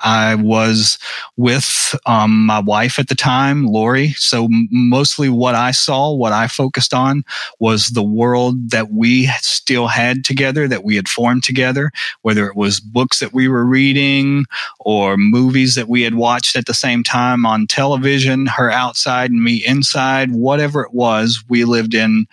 I 0.00 0.34
was 0.36 0.98
with 1.36 1.94
um, 2.06 2.46
my 2.46 2.60
wife 2.60 2.98
at 2.98 3.08
the 3.08 3.14
time, 3.14 3.66
Lorri. 3.66 4.16
So 4.16 4.48
mostly 4.70 5.28
what 5.28 5.54
I 5.54 5.70
saw, 5.72 6.12
what 6.12 6.32
I 6.32 6.46
focused 6.46 6.94
on 6.94 7.24
was 7.58 7.88
the 7.88 8.02
world 8.02 8.70
that 8.70 8.90
we 8.90 9.26
still 9.40 9.88
had 9.88 10.24
together, 10.24 10.68
that 10.68 10.84
we 10.84 10.96
had 10.96 11.08
formed 11.08 11.42
together, 11.42 11.90
whether 12.22 12.46
it 12.46 12.56
was 12.56 12.80
books 12.80 13.20
that 13.20 13.32
we 13.32 13.48
were 13.48 13.64
reading 13.64 14.44
or 14.80 15.16
movies 15.16 15.74
that 15.74 15.88
we 15.88 16.02
had 16.02 16.14
watched 16.14 16.56
at 16.56 16.66
the 16.66 16.74
same 16.74 17.02
time 17.02 17.44
on 17.44 17.66
television, 17.66 18.46
her 18.46 18.70
outside 18.70 19.30
and 19.30 19.42
me 19.42 19.62
inside, 19.66 20.32
whatever 20.32 20.82
it 20.82 20.92
was, 20.92 21.42
we 21.48 21.64
lived 21.64 21.94
in 21.94 22.26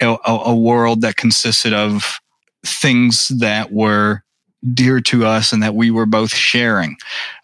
a, 0.00 0.16
a 0.24 0.54
world 0.54 1.02
that 1.02 1.16
consisted 1.16 1.72
of 1.72 2.20
things 2.64 3.28
that 3.28 3.72
were 3.72 4.22
dear 4.74 5.00
to 5.00 5.24
us 5.24 5.52
and 5.52 5.62
that 5.62 5.74
we 5.74 5.90
were 5.90 6.06
both 6.06 6.34
sharing. 6.34 6.96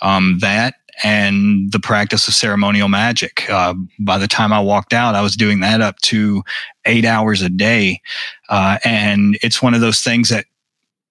Um, 0.03 0.39
that 0.41 0.75
and 1.03 1.71
the 1.73 1.81
practice 1.81 2.27
of 2.27 2.35
ceremonial 2.35 2.89
magic. 2.89 3.49
Uh, 3.51 3.75
by 3.99 4.19
the 4.19 4.29
time 4.29 4.53
I 4.53 4.61
walked 4.61 4.93
out, 4.93 5.15
I 5.15 5.23
was 5.23 5.37
doing 5.37 5.61
that 5.61 5.81
up 5.81 5.99
to 6.03 6.43
eight 6.87 7.05
hours 7.05 7.43
a 7.43 7.51
day. 7.51 8.01
Uh, 8.49 8.79
and 8.85 9.39
it's 9.43 9.61
one 9.61 9.75
of 9.75 9.81
those 9.81 10.01
things 10.01 10.31
that 10.31 10.47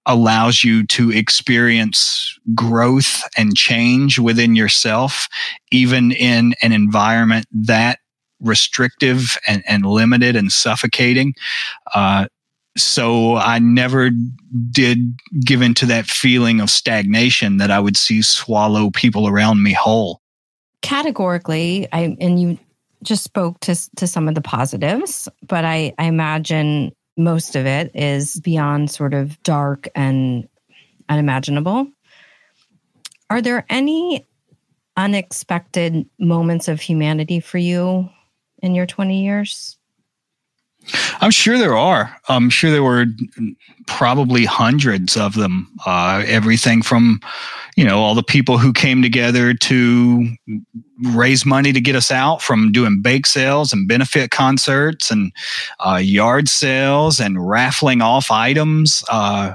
allows 0.06 0.62
you 0.62 0.86
to 0.86 1.10
experience 1.10 2.38
growth 2.54 3.22
and 3.36 3.56
change 3.56 4.18
within 4.18 4.54
yourself, 4.54 5.28
even 5.72 6.12
in 6.12 6.54
an 6.62 6.72
environment 6.72 7.46
that 7.52 7.98
restrictive 8.40 9.36
and, 9.48 9.62
and 9.66 9.84
limited 9.84 10.36
and 10.36 10.52
suffocating. 10.52 11.34
Uh, 11.94 12.26
so 12.76 13.36
I 13.36 13.58
never 13.58 14.10
did 14.70 15.18
give 15.44 15.62
into 15.62 15.86
that 15.86 16.06
feeling 16.06 16.60
of 16.60 16.70
stagnation 16.70 17.56
that 17.56 17.70
I 17.70 17.80
would 17.80 17.96
see 17.96 18.22
swallow 18.22 18.90
people 18.90 19.28
around 19.28 19.62
me 19.62 19.72
whole. 19.72 20.20
Categorically, 20.82 21.88
I 21.92 22.16
and 22.20 22.40
you 22.40 22.58
just 23.02 23.24
spoke 23.24 23.60
to 23.60 23.74
to 23.96 24.06
some 24.06 24.28
of 24.28 24.34
the 24.34 24.40
positives, 24.40 25.28
but 25.46 25.64
I, 25.64 25.94
I 25.98 26.04
imagine 26.04 26.92
most 27.16 27.56
of 27.56 27.66
it 27.66 27.90
is 27.94 28.38
beyond 28.40 28.90
sort 28.90 29.14
of 29.14 29.42
dark 29.42 29.88
and 29.94 30.48
unimaginable. 31.08 31.88
Are 33.30 33.40
there 33.40 33.64
any 33.70 34.26
unexpected 34.96 36.08
moments 36.18 36.68
of 36.68 36.80
humanity 36.80 37.40
for 37.40 37.58
you 37.58 38.08
in 38.62 38.74
your 38.74 38.86
20 38.86 39.22
years? 39.22 39.78
I'm 41.20 41.30
sure 41.30 41.58
there 41.58 41.76
are. 41.76 42.14
I'm 42.28 42.50
sure 42.50 42.70
there 42.70 42.82
were 42.82 43.06
probably 43.86 44.44
hundreds 44.44 45.16
of 45.16 45.34
them. 45.34 45.68
Uh, 45.86 46.22
everything 46.26 46.82
from, 46.82 47.20
you 47.76 47.84
know, 47.84 47.98
all 47.98 48.14
the 48.14 48.22
people 48.22 48.58
who 48.58 48.72
came 48.72 49.02
together 49.02 49.54
to 49.54 50.28
raise 51.02 51.44
money 51.44 51.72
to 51.72 51.80
get 51.80 51.96
us 51.96 52.10
out, 52.10 52.42
from 52.42 52.72
doing 52.72 53.02
bake 53.02 53.26
sales 53.26 53.72
and 53.72 53.88
benefit 53.88 54.30
concerts 54.30 55.10
and 55.10 55.32
uh, 55.80 55.96
yard 55.96 56.48
sales 56.48 57.20
and 57.20 57.48
raffling 57.48 58.00
off 58.00 58.30
items. 58.30 59.04
Uh, 59.10 59.54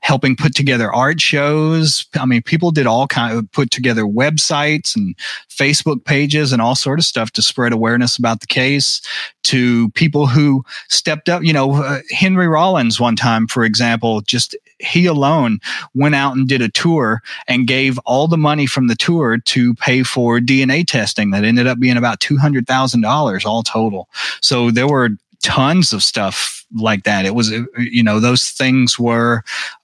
helping 0.00 0.36
put 0.36 0.54
together 0.54 0.92
art 0.92 1.20
shows. 1.20 2.06
I 2.18 2.26
mean, 2.26 2.42
people 2.42 2.70
did 2.70 2.86
all 2.86 3.06
kind 3.06 3.36
of 3.36 3.50
put 3.52 3.70
together 3.70 4.02
websites 4.02 4.96
and 4.96 5.16
Facebook 5.48 6.04
pages 6.04 6.52
and 6.52 6.62
all 6.62 6.74
sort 6.74 6.98
of 6.98 7.04
stuff 7.04 7.30
to 7.32 7.42
spread 7.42 7.72
awareness 7.72 8.16
about 8.16 8.40
the 8.40 8.46
case 8.46 9.00
to 9.44 9.90
people 9.90 10.26
who 10.26 10.64
stepped 10.88 11.28
up. 11.28 11.42
You 11.42 11.52
know, 11.52 11.82
uh, 11.82 12.00
Henry 12.10 12.48
Rollins 12.48 13.00
one 13.00 13.16
time, 13.16 13.46
for 13.46 13.64
example, 13.64 14.20
just 14.22 14.56
he 14.78 15.06
alone 15.06 15.60
went 15.94 16.14
out 16.14 16.36
and 16.36 16.48
did 16.48 16.62
a 16.62 16.68
tour 16.68 17.22
and 17.48 17.66
gave 17.66 17.98
all 18.00 18.28
the 18.28 18.38
money 18.38 18.66
from 18.66 18.86
the 18.86 18.94
tour 18.94 19.38
to 19.38 19.74
pay 19.74 20.02
for 20.02 20.38
DNA 20.38 20.86
testing 20.86 21.30
that 21.30 21.44
ended 21.44 21.66
up 21.66 21.78
being 21.78 21.96
about 21.96 22.20
$200,000 22.20 23.44
all 23.44 23.62
total. 23.62 24.08
So 24.40 24.70
there 24.70 24.88
were 24.88 25.10
tons 25.42 25.92
of 25.92 26.02
stuff 26.02 26.59
like 26.74 27.04
that. 27.04 27.26
It 27.26 27.34
was, 27.34 27.50
you 27.78 28.02
know, 28.02 28.20
those 28.20 28.50
things 28.50 28.98
were 28.98 29.42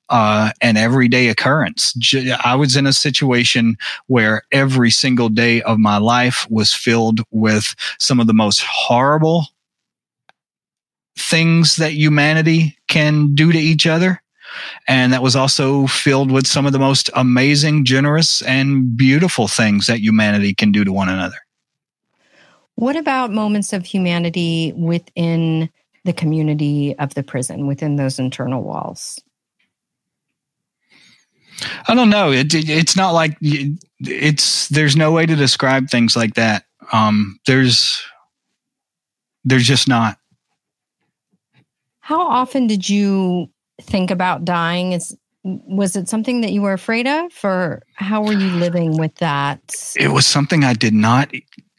uh, 0.08 0.50
an 0.60 0.76
everyday 0.76 1.28
occurrence. 1.28 1.94
I 2.44 2.54
was 2.54 2.76
in 2.76 2.86
a 2.86 2.92
situation 2.92 3.76
where 4.06 4.42
every 4.52 4.90
single 4.90 5.28
day 5.28 5.62
of 5.62 5.78
my 5.78 5.98
life 5.98 6.46
was 6.50 6.72
filled 6.72 7.20
with 7.30 7.74
some 7.98 8.20
of 8.20 8.26
the 8.26 8.34
most 8.34 8.62
horrible 8.62 9.46
things 11.18 11.76
that 11.76 11.94
humanity 11.94 12.76
can 12.88 13.34
do 13.34 13.52
to 13.52 13.58
each 13.58 13.86
other. 13.86 14.22
And 14.86 15.12
that 15.12 15.22
was 15.22 15.34
also 15.34 15.86
filled 15.86 16.30
with 16.30 16.46
some 16.46 16.66
of 16.66 16.72
the 16.72 16.78
most 16.78 17.10
amazing, 17.14 17.84
generous, 17.84 18.42
and 18.42 18.96
beautiful 18.96 19.48
things 19.48 19.86
that 19.86 20.00
humanity 20.00 20.54
can 20.54 20.72
do 20.72 20.84
to 20.84 20.92
one 20.92 21.08
another. 21.08 21.36
What 22.76 22.96
about 22.96 23.32
moments 23.32 23.72
of 23.72 23.84
humanity 23.84 24.72
within 24.76 25.70
the 26.06 26.12
community 26.12 26.96
of 26.98 27.12
the 27.14 27.22
prison, 27.22 27.66
within 27.66 27.96
those 27.96 28.18
internal 28.18 28.62
walls? 28.62 29.20
I 31.88 31.94
don't 31.94 32.10
know. 32.10 32.32
It, 32.32 32.54
it, 32.54 32.68
it's 32.68 32.96
not 32.96 33.10
like 33.10 33.36
it's. 33.40 34.68
There's 34.68 34.96
no 34.96 35.12
way 35.12 35.26
to 35.26 35.36
describe 35.36 35.88
things 35.88 36.16
like 36.16 36.34
that. 36.34 36.64
Um, 36.92 37.38
there's, 37.46 38.02
there's 39.44 39.66
just 39.66 39.88
not. 39.88 40.18
How 42.00 42.20
often 42.20 42.66
did 42.66 42.88
you 42.88 43.50
think 43.80 44.10
about 44.10 44.44
dying? 44.44 44.92
Is 44.92 45.16
was 45.42 45.96
it 45.96 46.08
something 46.08 46.40
that 46.40 46.52
you 46.52 46.62
were 46.62 46.72
afraid 46.72 47.06
of, 47.06 47.32
or 47.42 47.82
how 47.94 48.22
were 48.22 48.32
you 48.32 48.50
living 48.50 48.98
with 48.98 49.14
that? 49.16 49.60
It 49.96 50.08
was 50.08 50.26
something 50.26 50.64
I 50.64 50.74
did 50.74 50.94
not 50.94 51.32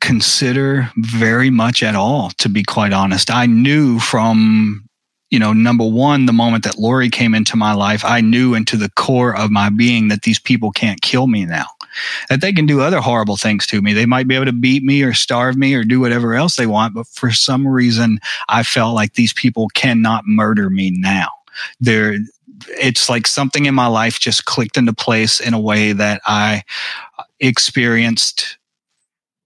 consider 0.07 0.89
very 0.95 1.49
much 1.49 1.83
at 1.83 1.93
all, 1.93 2.29
to 2.37 2.47
be 2.47 2.63
quite 2.63 2.93
honest. 2.93 3.29
I 3.29 3.45
knew 3.45 3.99
from, 3.99 4.87
you 5.31 5.37
know, 5.37 5.51
number 5.51 5.85
one, 5.85 6.27
the 6.27 6.31
moment 6.31 6.63
that 6.63 6.75
Lorri 6.75 7.11
came 7.11 7.35
into 7.35 7.57
my 7.57 7.73
life, 7.73 8.05
I 8.05 8.21
knew 8.21 8.53
into 8.53 8.77
the 8.77 8.89
core 8.91 9.35
of 9.35 9.51
my 9.51 9.69
being 9.69 10.07
that 10.07 10.21
these 10.21 10.39
people 10.39 10.71
can't 10.71 11.01
kill 11.01 11.27
me 11.27 11.43
now. 11.43 11.65
that 12.29 12.41
they 12.41 12.53
can 12.53 12.65
do 12.65 12.81
other 12.81 12.99
horrible 12.99 13.37
things 13.37 13.65
to 13.67 13.81
me. 13.81 13.93
They 13.93 14.05
might 14.05 14.27
be 14.27 14.35
able 14.35 14.45
to 14.45 14.53
beat 14.53 14.83
me 14.83 15.03
or 15.03 15.13
starve 15.13 15.57
me 15.57 15.73
or 15.73 15.83
do 15.83 15.99
whatever 15.99 16.35
else 16.35 16.55
they 16.55 16.67
want. 16.67 16.93
But 16.93 17.07
for 17.07 17.31
some 17.31 17.67
reason, 17.67 18.19
I 18.49 18.63
felt 18.63 18.95
like 18.95 19.13
these 19.13 19.33
people 19.33 19.67
cannot 19.73 20.25
murder 20.25 20.69
me 20.69 20.91
now. 20.95 21.29
They're, 21.79 22.17
it's 22.69 23.09
like 23.09 23.27
something 23.27 23.65
in 23.65 23.75
my 23.75 23.87
life 23.87 24.19
just 24.19 24.45
clicked 24.45 24.77
into 24.77 24.93
place 24.93 25.39
in 25.39 25.53
a 25.53 25.59
way 25.59 25.91
that 25.91 26.21
I 26.25 26.63
experienced 27.39 28.57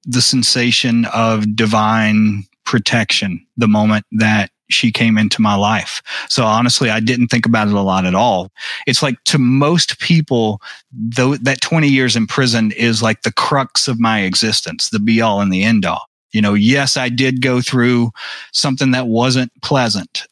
the 0.06 0.22
sensation 0.22 1.06
of 1.14 1.56
divine 1.56 2.44
protection 2.66 3.46
the 3.58 3.68
moment 3.68 4.06
that 4.12 4.52
she 4.70 4.92
came 4.92 5.18
into 5.18 5.42
my 5.42 5.56
life. 5.56 6.02
So 6.30 6.46
honestly, 6.46 6.90
I 6.90 7.00
didn't 7.00 7.28
think 7.28 7.46
about 7.46 7.68
it 7.68 7.74
a 7.74 7.82
lot 7.82 8.06
at 8.06 8.16
all. 8.16 8.52
It's 8.88 9.04
like 9.04 9.22
to 9.26 9.38
most 9.38 10.00
people, 10.00 10.62
though 10.92 11.36
that 11.36 11.62
20 11.62 11.88
years 11.90 12.16
in 12.16 12.28
prison 12.28 12.72
is 12.72 13.04
like 13.04 13.24
the 13.24 13.34
crux 13.34 13.88
of 13.88 14.00
my 14.00 14.22
existence, 14.22 14.90
the 14.90 15.00
be 15.00 15.22
all 15.22 15.42
and 15.42 15.52
the 15.52 15.64
end 15.64 15.86
all. 15.86 16.06
You 16.32 16.42
know, 16.42 16.54
yes, 16.54 16.96
I 16.96 17.10
did 17.10 17.42
go 17.42 17.62
through 17.62 18.12
something 18.54 18.92
that 18.92 19.08
wasn't 19.08 19.52
pleasant, 19.62 20.26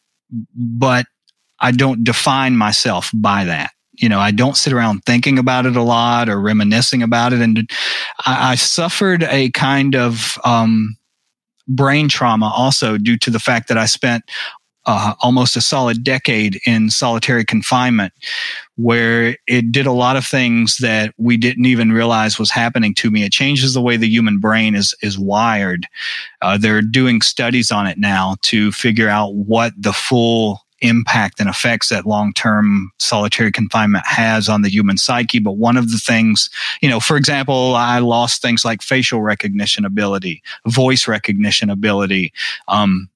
but 0.55 1.05
I 1.59 1.71
don't 1.71 2.05
define 2.05 2.55
myself 2.55 3.11
by 3.13 3.43
that. 3.45 3.71
You 3.99 4.09
know, 4.09 4.19
I 4.19 4.31
don't 4.31 4.57
sit 4.57 4.73
around 4.73 5.05
thinking 5.05 5.37
about 5.37 5.65
it 5.65 5.75
a 5.75 5.83
lot 5.83 6.27
or 6.29 6.41
reminiscing 6.41 7.03
about 7.03 7.33
it. 7.33 7.41
And 7.41 7.69
I, 8.25 8.51
I 8.51 8.55
suffered 8.55 9.23
a 9.23 9.51
kind 9.51 9.95
of, 9.95 10.37
um, 10.43 10.97
brain 11.67 12.09
trauma 12.09 12.51
also 12.55 12.97
due 12.97 13.17
to 13.19 13.29
the 13.29 13.39
fact 13.39 13.67
that 13.67 13.77
I 13.77 13.85
spent 13.85 14.23
uh, 14.85 15.13
almost 15.21 15.55
a 15.55 15.61
solid 15.61 16.03
decade 16.03 16.59
in 16.65 16.89
solitary 16.89 17.45
confinement, 17.45 18.11
where 18.75 19.37
it 19.45 19.71
did 19.71 19.85
a 19.85 19.91
lot 19.91 20.15
of 20.15 20.25
things 20.25 20.77
that 20.77 21.13
we 21.17 21.37
didn't 21.37 21.65
even 21.65 21.91
realize 21.91 22.39
was 22.39 22.49
happening 22.49 22.95
to 22.95 23.11
me. 23.11 23.23
It 23.23 23.31
changes 23.31 23.75
the 23.75 23.81
way 23.81 23.97
the 23.97 24.07
human 24.07 24.39
brain 24.39 24.73
is 24.73 24.95
is 25.03 25.19
wired. 25.19 25.85
Uh, 26.41 26.57
they're 26.57 26.81
doing 26.81 27.21
studies 27.21 27.71
on 27.71 27.85
it 27.85 27.99
now 27.99 28.37
to 28.43 28.71
figure 28.71 29.09
out 29.09 29.35
what 29.35 29.73
the 29.77 29.93
full 29.93 30.65
impact 30.81 31.39
and 31.39 31.49
effects 31.49 31.89
that 31.89 32.05
long-term 32.05 32.91
solitary 32.99 33.51
confinement 33.51 34.05
has 34.05 34.47
on 34.47 34.61
the 34.61 34.69
human 34.69 34.97
psyche. 34.97 35.39
But 35.39 35.57
one 35.57 35.77
of 35.77 35.91
the 35.91 35.97
things, 35.97 36.49
you 36.81 36.89
know, 36.89 36.99
for 36.99 37.17
example, 37.17 37.75
I 37.75 37.99
lost 37.99 38.41
things 38.41 38.63
like 38.63 38.81
facial 38.81 39.21
recognition 39.21 39.85
ability, 39.85 40.41
voice 40.67 41.07
recognition 41.07 41.69
ability. 41.69 42.33
Um, 42.67 43.09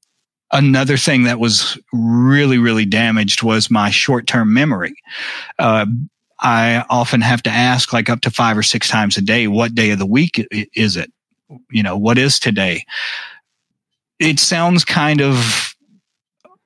another 0.51 0.97
thing 0.97 1.23
that 1.23 1.39
was 1.39 1.77
really, 1.91 2.57
really 2.57 2.85
damaged 2.85 3.43
was 3.43 3.71
my 3.71 3.89
short-term 3.89 4.53
memory. 4.53 4.95
Uh, 5.57 5.85
I 6.39 6.85
often 6.89 7.21
have 7.21 7.41
to 7.43 7.49
ask 7.49 7.93
like 7.93 8.09
up 8.09 8.21
to 8.21 8.31
five 8.31 8.57
or 8.57 8.63
six 8.63 8.89
times 8.89 9.17
a 9.17 9.21
day, 9.21 9.47
what 9.47 9.75
day 9.75 9.91
of 9.91 9.99
the 9.99 10.05
week 10.05 10.45
is 10.75 10.97
it? 10.97 11.11
You 11.71 11.83
know, 11.83 11.97
what 11.97 12.17
is 12.17 12.39
today? 12.39 12.85
It 14.19 14.39
sounds 14.39 14.85
kind 14.85 15.21
of 15.21 15.72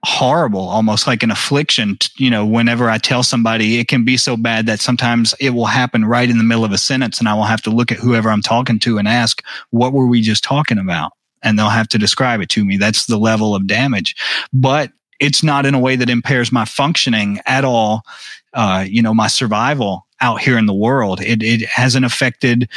horrible, 0.08 0.62
almost 0.62 1.06
like 1.06 1.22
an 1.22 1.32
affliction. 1.32 1.98
You 2.16 2.30
know, 2.30 2.46
whenever 2.46 2.90
I 2.90 2.98
tell 2.98 3.24
somebody, 3.24 3.78
it 3.78 3.90
can 3.90 4.06
be 4.06 4.16
so 4.16 4.38
bad 4.38 4.66
that 4.66 4.80
sometimes 4.80 5.36
it 5.38 5.50
will 5.50 5.66
happen 5.66 6.06
right 6.06 6.30
in 6.30 6.38
the 6.38 6.46
middle 6.46 6.64
of 6.64 6.72
a 6.72 6.78
sentence 6.78 7.20
and 7.20 7.28
I 7.28 7.34
will 7.34 7.44
have 7.44 7.62
to 7.64 7.70
look 7.70 7.92
at 7.92 7.98
whoever 7.98 8.30
I'm 8.30 8.42
talking 8.42 8.80
to 8.80 8.98
and 8.98 9.08
ask, 9.08 9.44
what 9.72 9.92
were 9.92 10.08
we 10.08 10.22
just 10.22 10.46
talking 10.46 10.78
about? 10.78 11.12
And 11.44 11.60
they'll 11.60 11.68
have 11.68 11.90
to 11.90 11.98
describe 11.98 12.40
it 12.40 12.48
to 12.52 12.64
me. 12.64 12.78
That's 12.78 13.08
the 13.08 13.18
level 13.18 13.54
of 13.54 13.68
damage. 13.68 14.16
But 14.54 14.92
it's 15.20 15.44
not 15.44 15.66
in 15.66 15.74
a 15.74 15.80
way 15.80 15.98
that 15.98 16.10
impairs 16.10 16.54
my 16.54 16.64
functioning 16.64 17.42
at 17.46 17.66
all. 17.66 18.04
Uh, 18.54 18.86
you 18.88 19.02
know, 19.02 19.14
my 19.14 19.28
survival 19.28 20.08
out 20.22 20.40
here 20.40 20.58
in 20.58 20.68
the 20.68 20.74
world. 20.74 21.20
It, 21.20 21.44
it 21.44 21.68
hasn't 21.68 22.06
affected, 22.06 22.70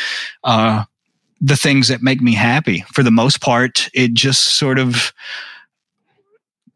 uh, 0.43 0.83
the 1.41 1.57
things 1.57 1.87
that 1.89 2.03
make 2.03 2.21
me 2.21 2.35
happy. 2.35 2.85
For 2.93 3.05
the 3.05 3.13
most 3.13 3.41
part, 3.41 3.89
it 3.95 4.15
just 4.15 4.57
sort 4.59 4.81
of, 4.81 5.13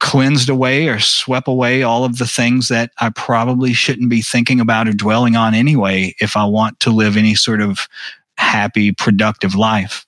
cleansed 0.05 0.51
away 0.51 0.87
or 0.89 1.01
swept 1.01 1.49
away 1.49 1.83
all 1.83 2.05
of 2.05 2.19
the 2.19 2.27
things 2.27 2.69
that 2.69 2.91
I 3.01 3.09
probably 3.09 3.73
shouldn't 3.73 4.11
be 4.11 4.21
thinking 4.21 4.61
about 4.61 4.87
or 4.87 4.93
dwelling 4.93 5.35
on 5.35 5.55
anyway 5.55 6.15
if 6.21 6.37
I 6.37 6.45
want 6.45 6.79
to 6.81 6.91
live 6.91 7.17
any 7.17 7.35
sort 7.35 7.63
of 7.63 7.89
happy, 8.37 8.93
productive 8.93 9.55
life. 9.55 10.05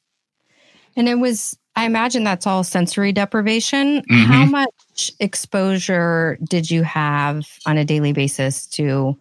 And 0.97 1.09
it 1.09 1.15
was, 1.15 1.57
I 1.77 1.87
imagine 1.87 2.25
that's 2.25 2.47
all 2.47 2.63
sensory 2.63 3.11
deprivation. 3.11 4.03
Mm-hmm. 4.03 4.33
How 4.33 4.45
much 4.45 5.13
exposure 5.19 6.37
did 6.45 6.71
you 6.71 6.83
have 6.83 7.49
on 7.65 7.79
a 7.79 7.85
daily 7.85 8.13
basis 8.13 8.67
to 8.67 9.17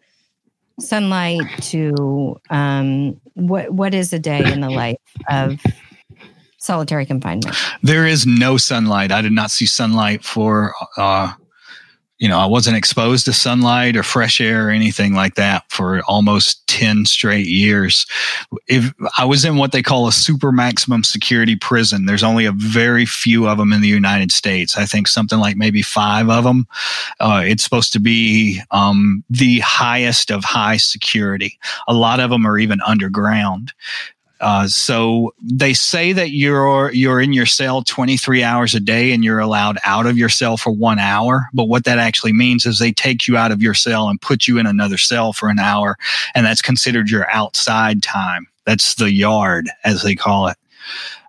sunlight, 0.82 1.48
to 1.62 2.38
um, 2.50 3.22
what, 3.36 3.72
what 3.72 3.94
is 3.94 4.12
a 4.12 4.20
day 4.20 4.44
in 4.52 4.60
the 4.60 4.70
life 4.70 4.98
of 5.30 5.58
solitary 6.66 7.06
confinement? 7.06 7.56
There 7.84 8.06
is 8.06 8.26
no 8.26 8.58
sunlight. 8.58 9.12
I 9.12 9.22
did 9.22 9.32
not 9.32 9.52
see 9.52 9.66
sunlight 9.66 10.24
for, 10.24 10.74
uh, 10.98 11.32
you 12.18 12.30
know, 12.30 12.40
I 12.40 12.46
wasn't 12.46 12.78
exposed 12.78 13.26
to 13.26 13.34
sunlight 13.34 13.98
or 13.98 14.04
fresh 14.04 14.40
air 14.40 14.68
or 14.68 14.72
anything 14.72 15.14
like 15.14 15.36
that 15.36 15.70
for 15.70 16.02
almost 16.04 16.66
10 16.68 17.06
straight 17.06 17.46
years. 17.46 18.06
If 18.68 18.94
I 19.18 19.26
was 19.26 19.44
in 19.44 19.58
what 19.58 19.74
they 19.74 19.82
call 19.82 20.08
a 20.08 20.14
super 20.14 20.54
maximum 20.54 21.04
security 21.04 21.58
prison, 21.58 22.06
there's 22.06 22.24
only 22.24 22.46
a 22.46 22.54
very 22.54 23.06
few 23.06 23.48
of 23.48 23.58
them 23.58 23.74
in 23.74 23.82
the 23.82 23.90
United 23.90 24.32
States. 24.32 24.78
I 24.78 24.86
think 24.86 25.08
something 25.08 25.40
like 25.40 25.58
maybe 25.58 25.82
five 25.82 26.30
of 26.30 26.46
them. 26.46 26.68
Uh, 27.20 27.44
it's 27.46 27.64
supposed 27.64 27.92
to 27.94 28.00
be 28.00 28.62
um, 28.72 29.24
the 29.30 29.60
highest 29.60 30.32
of 30.32 30.44
high 30.46 30.78
security. 30.78 31.60
A 31.88 31.94
lot 31.94 32.22
of 32.22 32.30
them 32.30 32.48
are 32.48 32.58
even 32.58 32.80
underground. 32.88 33.74
Uh, 34.46 34.68
so 34.68 35.34
they 35.42 35.74
say 35.74 36.14
that 36.14 36.30
you're 36.30 36.92
you're 36.92 37.20
in 37.20 37.34
your 37.34 37.48
cell 37.48 37.82
23 37.82 38.44
hours 38.44 38.76
a 38.76 38.80
day 38.80 39.12
and 39.12 39.24
you're 39.24 39.40
allowed 39.40 39.80
out 39.84 40.06
of 40.06 40.20
your 40.20 40.30
cell 40.30 40.56
for 40.56 40.70
one 40.70 41.00
hour. 41.00 41.48
But 41.52 41.64
what 41.64 41.86
that 41.86 41.98
actually 41.98 42.32
means 42.32 42.68
is 42.68 42.78
they 42.78 42.92
take 42.92 43.28
you 43.28 43.38
out 43.38 43.52
of 43.52 43.64
your 43.64 43.74
cell 43.74 44.08
and 44.08 44.22
put 44.22 44.48
you 44.48 44.60
in 44.60 44.68
another 44.68 45.00
cell 45.00 45.34
for 45.34 45.50
an 45.50 45.58
hour, 45.58 45.98
and 46.36 46.46
that's 46.46 46.62
considered 46.62 47.10
your 47.10 47.28
outside 47.32 48.04
time. 48.04 48.46
That's 48.68 48.94
the 48.94 49.12
yard, 49.12 49.68
as 49.84 50.04
they 50.04 50.14
call 50.14 50.50
it. 50.50 50.58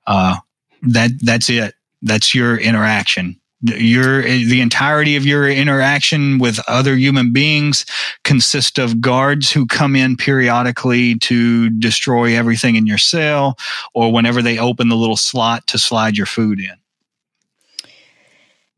Uh, 0.06 0.36
that 0.82 1.12
that's 1.22 1.48
it. 1.48 1.74
That's 2.02 2.34
your 2.34 2.58
interaction 2.58 3.40
your 3.62 4.22
eh, 4.22 4.44
the 4.44 4.60
entirety 4.60 5.16
of 5.16 5.24
your 5.24 5.48
interaction 5.48 6.38
with 6.38 6.60
other 6.68 6.94
human 6.94 7.32
beings 7.32 7.86
consist 8.24 8.78
of 8.78 9.00
guards 9.00 9.50
who 9.50 9.66
come 9.66 9.96
in 9.96 10.16
periodically 10.16 11.16
to 11.16 11.70
destroy 11.70 12.36
everything 12.36 12.76
in 12.76 12.86
your 12.86 12.98
cell 12.98 13.56
or 13.94 14.12
whenever 14.12 14.42
they 14.42 14.58
open 14.58 14.88
the 14.88 14.96
little 14.96 15.16
slot 15.16 15.66
to 15.66 15.78
slide 15.78 16.16
your 16.16 16.26
food 16.26 16.60
in. 16.60 16.74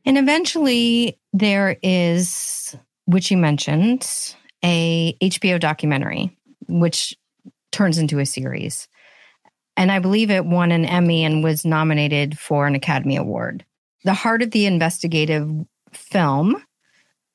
And 0.05 0.17
eventually 0.17 1.19
there 1.33 1.77
is 1.83 2.77
which 3.07 3.31
you 3.31 3.37
mentioned 3.37 4.09
a 4.65 5.17
hbo 5.21 5.59
documentary 5.61 6.37
which 6.69 7.17
turns 7.71 7.99
into 7.99 8.19
a 8.19 8.27
series. 8.27 8.89
And 9.77 9.91
i 9.91 9.99
believe 9.99 10.31
it 10.31 10.47
won 10.47 10.71
an 10.71 10.85
emmy 10.85 11.25
and 11.25 11.43
was 11.43 11.65
nominated 11.65 12.39
for 12.39 12.67
an 12.67 12.75
academy 12.75 13.17
award 13.17 13.65
the 14.09 14.15
heart 14.15 14.41
of 14.41 14.53
the 14.53 14.65
investigative 14.65 15.47
film 15.93 16.57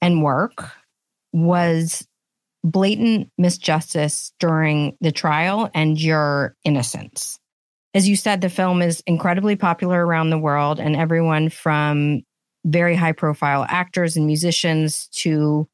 and 0.01 0.23
work 0.23 0.71
was 1.31 2.03
blatant 2.63 3.29
misjustice 3.39 4.31
during 4.39 4.97
the 4.99 5.11
trial 5.11 5.69
and 5.75 6.01
your 6.01 6.55
innocence. 6.63 7.37
As 7.93 8.09
you 8.09 8.15
said, 8.15 8.41
the 8.41 8.49
film 8.49 8.81
is 8.81 9.03
incredibly 9.05 9.55
popular 9.55 10.03
around 10.03 10.31
the 10.31 10.39
world, 10.39 10.79
and 10.79 10.95
everyone 10.95 11.49
from 11.49 12.23
very 12.65 12.95
high 12.95 13.11
profile 13.11 13.67
actors 13.69 14.17
and 14.17 14.25
musicians 14.25 15.09
to, 15.09 15.69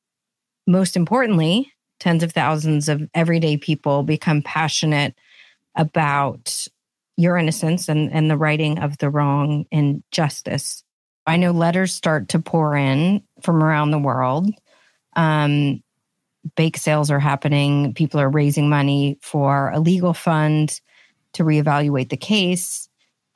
most 0.68 0.98
importantly, 0.98 1.72
tens 2.02 2.24
of 2.24 2.34
thousands 2.34 2.90
of 2.90 3.10
everyday 3.14 3.56
people 3.56 4.04
become 4.04 4.42
passionate 4.42 5.16
about 5.78 6.68
your 7.16 7.38
innocence 7.38 7.88
and, 7.88 8.12
and 8.12 8.30
the 8.30 8.36
righting 8.36 8.80
of 8.80 8.98
the 8.98 9.10
wrong 9.10 9.66
and 9.72 10.04
justice. 10.12 10.84
I 11.30 11.38
know 11.38 11.52
letters 11.52 11.94
start 11.94 12.30
to 12.30 12.40
pour 12.40 12.76
in 12.76 13.22
from 13.42 13.64
around 13.64 13.92
the 13.92 14.00
world. 14.00 14.50
Um, 15.16 15.84
bake 16.56 16.78
sales 16.78 17.12
are 17.12 17.20
happening. 17.20 17.94
People 17.94 18.20
are 18.20 18.30
raising 18.30 18.68
money 18.68 19.20
for 19.22 19.70
a 19.70 19.80
legal 19.80 20.16
fund 20.16 20.82
to 21.34 21.44
reevaluate 21.44 22.10
the 22.10 22.18
case. 22.18 22.90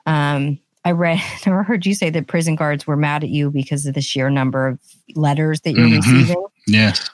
Um, 0.06 0.58
I 0.84 0.90
read 0.90 1.20
or 1.46 1.62
heard 1.62 1.86
you 1.86 1.94
say 1.94 2.10
that 2.10 2.26
prison 2.26 2.56
guards 2.56 2.84
were 2.84 2.96
mad 2.96 3.22
at 3.22 3.30
you 3.30 3.50
because 3.50 3.86
of 3.86 3.94
the 3.94 4.00
sheer 4.00 4.28
number 4.28 4.66
of 4.66 4.80
letters 5.14 5.60
that 5.60 5.74
you're 5.74 5.86
mm-hmm. 5.86 5.96
receiving. 5.96 6.46
Yes. 6.66 7.08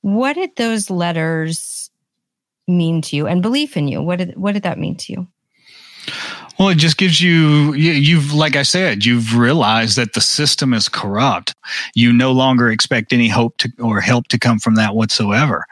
What 0.00 0.34
did 0.34 0.56
those 0.56 0.90
letters 0.90 1.90
mean 2.66 3.02
to 3.02 3.16
you 3.16 3.28
and 3.28 3.40
belief 3.40 3.76
in 3.76 3.86
you? 3.86 4.02
What 4.02 4.18
did 4.18 4.36
what 4.36 4.52
did 4.52 4.64
that 4.64 4.80
mean 4.80 4.96
to 4.96 5.12
you? 5.12 5.28
Well, 6.58 6.68
it 6.68 6.78
just 6.78 6.98
gives 6.98 7.20
you, 7.20 7.74
you've, 7.74 8.32
like 8.32 8.54
I 8.54 8.62
said, 8.62 9.04
you've 9.04 9.36
realized 9.36 9.96
that 9.96 10.12
the 10.12 10.20
system 10.20 10.72
is 10.72 10.88
corrupt. 10.88 11.52
You 11.94 12.12
no 12.12 12.30
longer 12.30 12.70
expect 12.70 13.12
any 13.12 13.28
hope 13.28 13.56
to, 13.58 13.72
or 13.80 14.00
help 14.00 14.28
to 14.28 14.38
come 14.38 14.60
from 14.60 14.76
that 14.76 14.94
whatsoever. 14.94 15.64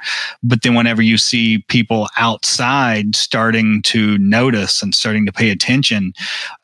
But 0.43 0.63
then 0.63 0.75
whenever 0.75 1.01
you 1.01 1.19
see 1.19 1.59
people 1.69 2.09
outside 2.17 3.15
starting 3.15 3.83
to 3.83 4.19
notice 4.19 4.83
and 4.83 4.93
starting 4.93 5.25
to 5.27 5.33
pay 5.33 5.51
attention, 5.51 6.15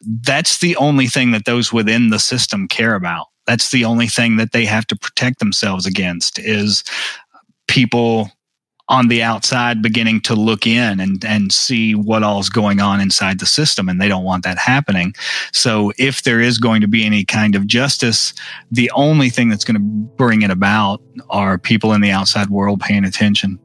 that's 0.02 0.58
the 0.58 0.74
only 0.76 1.06
thing 1.06 1.30
that 1.30 1.44
those 1.44 1.72
within 1.72 2.10
the 2.10 2.18
system 2.18 2.66
care 2.66 2.96
about. 2.96 3.26
That's 3.46 3.70
the 3.70 3.84
only 3.84 4.08
thing 4.08 4.36
that 4.36 4.52
they 4.52 4.64
have 4.64 4.86
to 4.88 4.96
protect 4.96 5.38
themselves 5.38 5.86
against 5.86 6.38
is 6.40 6.82
people 7.68 8.32
on 8.88 9.08
the 9.08 9.22
outside 9.22 9.82
beginning 9.82 10.20
to 10.22 10.34
look 10.34 10.66
in 10.66 11.00
and, 11.00 11.24
and 11.24 11.52
see 11.52 11.94
what 11.94 12.22
all's 12.22 12.48
going 12.48 12.80
on 12.80 13.00
inside 13.00 13.38
the 13.38 13.46
system 13.46 13.88
and 13.88 14.00
they 14.00 14.08
don't 14.08 14.24
want 14.24 14.44
that 14.44 14.58
happening. 14.58 15.14
So 15.52 15.92
if 15.98 16.22
there 16.22 16.40
is 16.40 16.58
going 16.58 16.80
to 16.80 16.88
be 16.88 17.04
any 17.04 17.24
kind 17.24 17.54
of 17.54 17.66
justice 17.66 18.32
the 18.70 18.90
only 18.94 19.30
thing 19.30 19.48
that's 19.48 19.64
going 19.64 19.76
to 19.76 19.80
bring 20.16 20.42
it 20.42 20.50
about 20.50 21.02
are 21.30 21.58
people 21.58 21.92
in 21.92 22.00
the 22.00 22.10
outside 22.10 22.50
world 22.50 22.80
paying 22.80 23.04
attention 23.04 23.58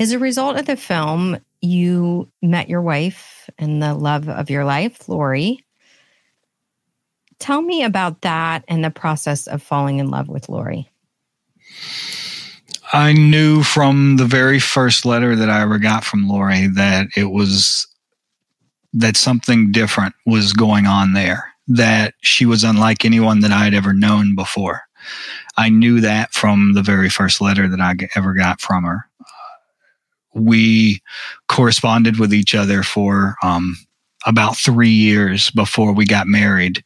As 0.00 0.12
a 0.12 0.18
result 0.18 0.56
of 0.56 0.64
the 0.64 0.76
film, 0.76 1.36
you 1.60 2.26
met 2.40 2.70
your 2.70 2.80
wife 2.80 3.50
and 3.58 3.82
the 3.82 3.92
love 3.92 4.30
of 4.30 4.48
your 4.48 4.64
life, 4.64 5.00
Lorri. 5.00 5.58
Tell 7.38 7.60
me 7.60 7.82
about 7.82 8.22
that 8.22 8.64
and 8.66 8.82
the 8.82 8.90
process 8.90 9.46
of 9.46 9.62
falling 9.62 9.98
in 9.98 10.08
love 10.08 10.28
with 10.28 10.46
Lorri. 10.46 10.86
I 12.94 13.12
knew 13.12 13.62
from 13.62 14.16
the 14.16 14.24
very 14.24 14.58
first 14.58 15.04
letter 15.04 15.36
that 15.36 15.50
I 15.50 15.60
ever 15.60 15.78
got 15.78 16.02
from 16.02 16.26
Lorri 16.26 16.74
that 16.76 17.08
it 17.14 17.30
was 17.30 17.86
that 18.94 19.18
something 19.18 19.70
different 19.70 20.14
was 20.24 20.54
going 20.54 20.86
on 20.86 21.12
there, 21.12 21.52
that 21.68 22.14
she 22.22 22.46
was 22.46 22.64
unlike 22.64 23.04
anyone 23.04 23.40
that 23.40 23.52
I 23.52 23.64
had 23.64 23.74
ever 23.74 23.92
known 23.92 24.34
before. 24.34 24.80
I 25.58 25.68
knew 25.68 26.00
that 26.00 26.32
from 26.32 26.72
the 26.72 26.82
very 26.82 27.10
first 27.10 27.42
letter 27.42 27.68
that 27.68 27.80
I 27.80 27.94
ever 28.16 28.32
got 28.32 28.62
from 28.62 28.84
her 28.84 29.09
we 30.34 31.00
corresponded 31.48 32.18
with 32.18 32.32
each 32.32 32.54
other 32.54 32.82
for 32.82 33.36
um, 33.42 33.76
about 34.26 34.56
three 34.56 34.90
years 34.90 35.50
before 35.50 35.92
we 35.92 36.04
got 36.04 36.26
married 36.26 36.84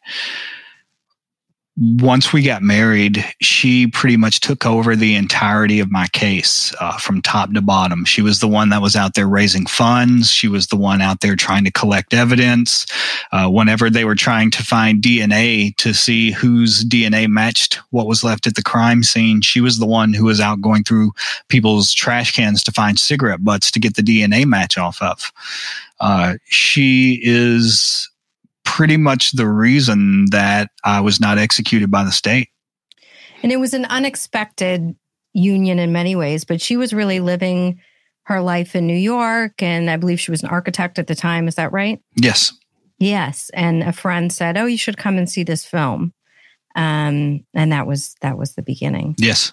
once 1.77 2.33
we 2.33 2.43
got 2.43 2.63
married, 2.63 3.25
she 3.41 3.89
pretty 3.89 4.17
much 4.17 4.39
took 4.39 4.65
over 4.65 4.95
the 4.95 5.17
entirety 5.17 5.81
of 5.81 5.91
my 5.91 6.07
case 6.09 6.73
uh, 6.81 6.97
from 6.99 7.21
top 7.21 7.53
to 7.53 7.61
bottom. 7.61 8.05
She 8.05 8.23
was 8.23 8.39
the 8.39 8.47
one 8.47 8.69
that 8.69 8.81
was 8.81 8.95
out 8.95 9.15
there 9.15 9.27
raising 9.27 9.67
funds. 9.67 10.31
She 10.31 10.47
was 10.47 10.69
the 10.69 10.77
one 10.77 11.03
out 11.03 11.21
there 11.21 11.35
trying 11.35 11.65
to 11.65 11.73
collect 11.73 12.15
evidence. 12.15 12.87
Uh, 13.33 13.49
whenever 13.49 13.91
they 13.91 14.05
were 14.05 14.15
trying 14.15 14.53
to 14.53 14.63
find 14.63 15.03
DNA 15.03 15.77
to 15.79 15.93
see 15.93 16.31
whose 16.31 16.85
DNA 16.85 17.27
matched 17.29 17.81
what 17.91 18.07
was 18.07 18.23
left 18.23 18.47
at 18.47 18.55
the 18.55 18.63
crime 18.63 19.03
scene, 19.03 19.41
she 19.41 19.61
was 19.61 19.79
the 19.79 19.87
one 19.87 20.13
who 20.13 20.27
was 20.27 20.41
out 20.41 20.61
going 20.61 20.85
through 20.85 21.11
people's 21.49 21.93
trash 21.93 22.37
cans 22.37 22.63
to 22.63 22.71
find 22.71 23.01
cigarette 23.01 23.43
butts 23.43 23.73
to 23.73 23.81
get 23.81 23.97
the 23.97 24.03
DNA 24.03 24.47
match 24.47 24.79
off 24.79 25.03
of. 25.03 25.33
Uh, 25.99 26.35
she 26.45 27.21
is 27.25 28.09
pretty 28.65 28.97
much 28.97 29.33
the 29.33 29.49
reason 29.49 30.27
that 30.31 30.71
I 30.85 31.01
was 31.01 31.21
not 31.21 31.39
executed 31.39 31.91
by 31.91 32.05
the 32.05 32.13
state. 32.13 32.49
And 33.43 33.53
it 33.53 33.61
was 33.61 33.75
an 33.75 33.85
unexpected 33.87 34.97
union 35.33 35.79
in 35.79 35.93
many 35.93 36.17
ways, 36.17 36.45
but 36.45 36.61
she 36.61 36.77
was 36.77 36.93
really 36.93 37.21
living 37.21 37.81
her 38.25 38.41
life 38.41 38.75
in 38.75 38.87
New 38.87 38.97
York. 38.97 39.63
And 39.63 39.91
I 39.91 39.97
believe 39.97 40.19
she 40.19 40.31
was 40.31 40.43
an 40.43 40.49
architect 40.49 40.99
at 40.99 41.07
the 41.07 41.15
time. 41.15 41.47
Is 41.47 41.57
that 41.57 41.73
right? 41.73 42.01
Yes. 42.17 42.53
Yes. 42.99 43.51
And 43.53 43.83
a 43.83 43.93
friend 43.93 44.33
said, 44.33 44.57
Oh, 44.57 44.67
you 44.67 44.79
should 44.79 44.97
come 44.97 45.19
and 45.19 45.29
see 45.29 45.43
this 45.43 45.65
film. 45.65 46.13
Um, 46.75 47.45
and 47.55 47.73
that 47.73 47.87
was 47.87 48.17
that 48.21 48.39
was 48.39 48.55
the 48.55 48.63
beginning. 48.63 49.15
Yes. 49.19 49.53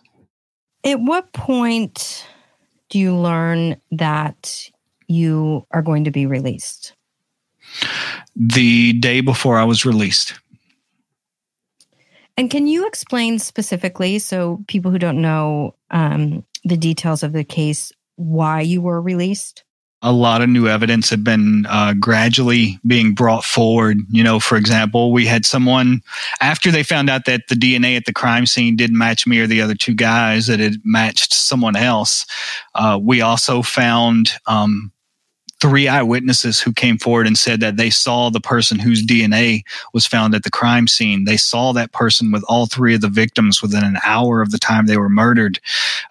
At 0.84 1.00
what 1.00 1.34
point 1.34 2.26
do 2.90 2.98
you 2.98 3.16
learn 3.16 3.80
that 3.92 4.70
you 5.08 5.66
are 5.72 5.82
going 5.82 6.06
to 6.06 6.12
be 6.12 6.26
released? 6.26 6.94
The 8.36 8.94
day 8.94 9.22
before 9.22 9.58
I 9.58 9.64
was 9.64 9.86
released. 9.86 10.34
And 12.38 12.50
can 12.50 12.68
you 12.68 12.88
explain 12.88 13.40
specifically, 13.40 14.20
so 14.20 14.64
people 14.68 14.92
who 14.92 15.00
don't 15.00 15.22
know 15.22 15.76
um, 15.92 16.46
the 16.64 16.78
details 16.78 17.24
of 17.24 17.34
the 17.34 17.44
case, 17.44 17.92
why 18.16 18.62
you 18.62 18.82
were 18.82 19.02
released? 19.02 19.64
A 20.04 20.12
lot 20.12 20.42
of 20.42 20.50
new 20.50 20.68
evidence 20.68 21.12
had 21.12 21.24
been 21.24 21.68
uh, 21.70 21.94
gradually 22.00 22.80
being 22.88 23.14
brought 23.14 23.44
forward. 23.44 23.98
You 24.10 24.24
know, 24.24 24.40
for 24.40 24.58
example, 24.58 25.12
we 25.12 25.28
had 25.28 25.46
someone 25.46 26.02
after 26.40 26.72
they 26.72 26.82
found 26.82 27.08
out 27.08 27.26
that 27.26 27.42
the 27.50 27.56
DNA 27.56 27.96
at 27.98 28.06
the 28.06 28.14
crime 28.14 28.48
scene 28.48 28.76
didn't 28.76 28.98
match 28.98 29.28
me 29.28 29.40
or 29.40 29.46
the 29.46 29.62
other 29.62 29.76
two 29.76 29.94
guys, 29.94 30.48
that 30.48 30.60
it 30.60 30.78
matched 30.84 31.34
someone 31.34 31.76
else. 31.76 32.26
Uh, 32.74 32.98
we 33.00 33.22
also 33.22 33.62
found 33.62 34.32
um, 34.48 34.92
three 35.62 35.88
eyewitnesses 35.88 36.60
who 36.60 36.74
came 36.74 36.98
forward 36.98 37.28
and 37.28 37.38
said 37.38 37.60
that 37.60 37.78
they 37.78 37.92
saw 37.92 38.30
the 38.30 38.42
person 38.42 38.80
whose 38.80 39.06
DNA 39.06 39.62
was 39.94 40.08
found 40.08 40.34
at 40.34 40.44
the 40.44 40.50
crime 40.50 40.88
scene. 40.88 41.26
They 41.26 41.38
saw 41.38 41.72
that 41.74 41.94
person 41.94 42.32
with 42.32 42.44
all 42.48 42.66
three 42.66 42.96
of 42.96 43.02
the 43.02 43.10
victims 43.10 43.62
within 43.62 43.84
an 43.84 44.00
hour 44.04 44.42
of 44.42 44.52
the 44.52 44.58
time 44.58 44.88
they 44.88 44.98
were 44.98 45.10
murdered. 45.10 45.60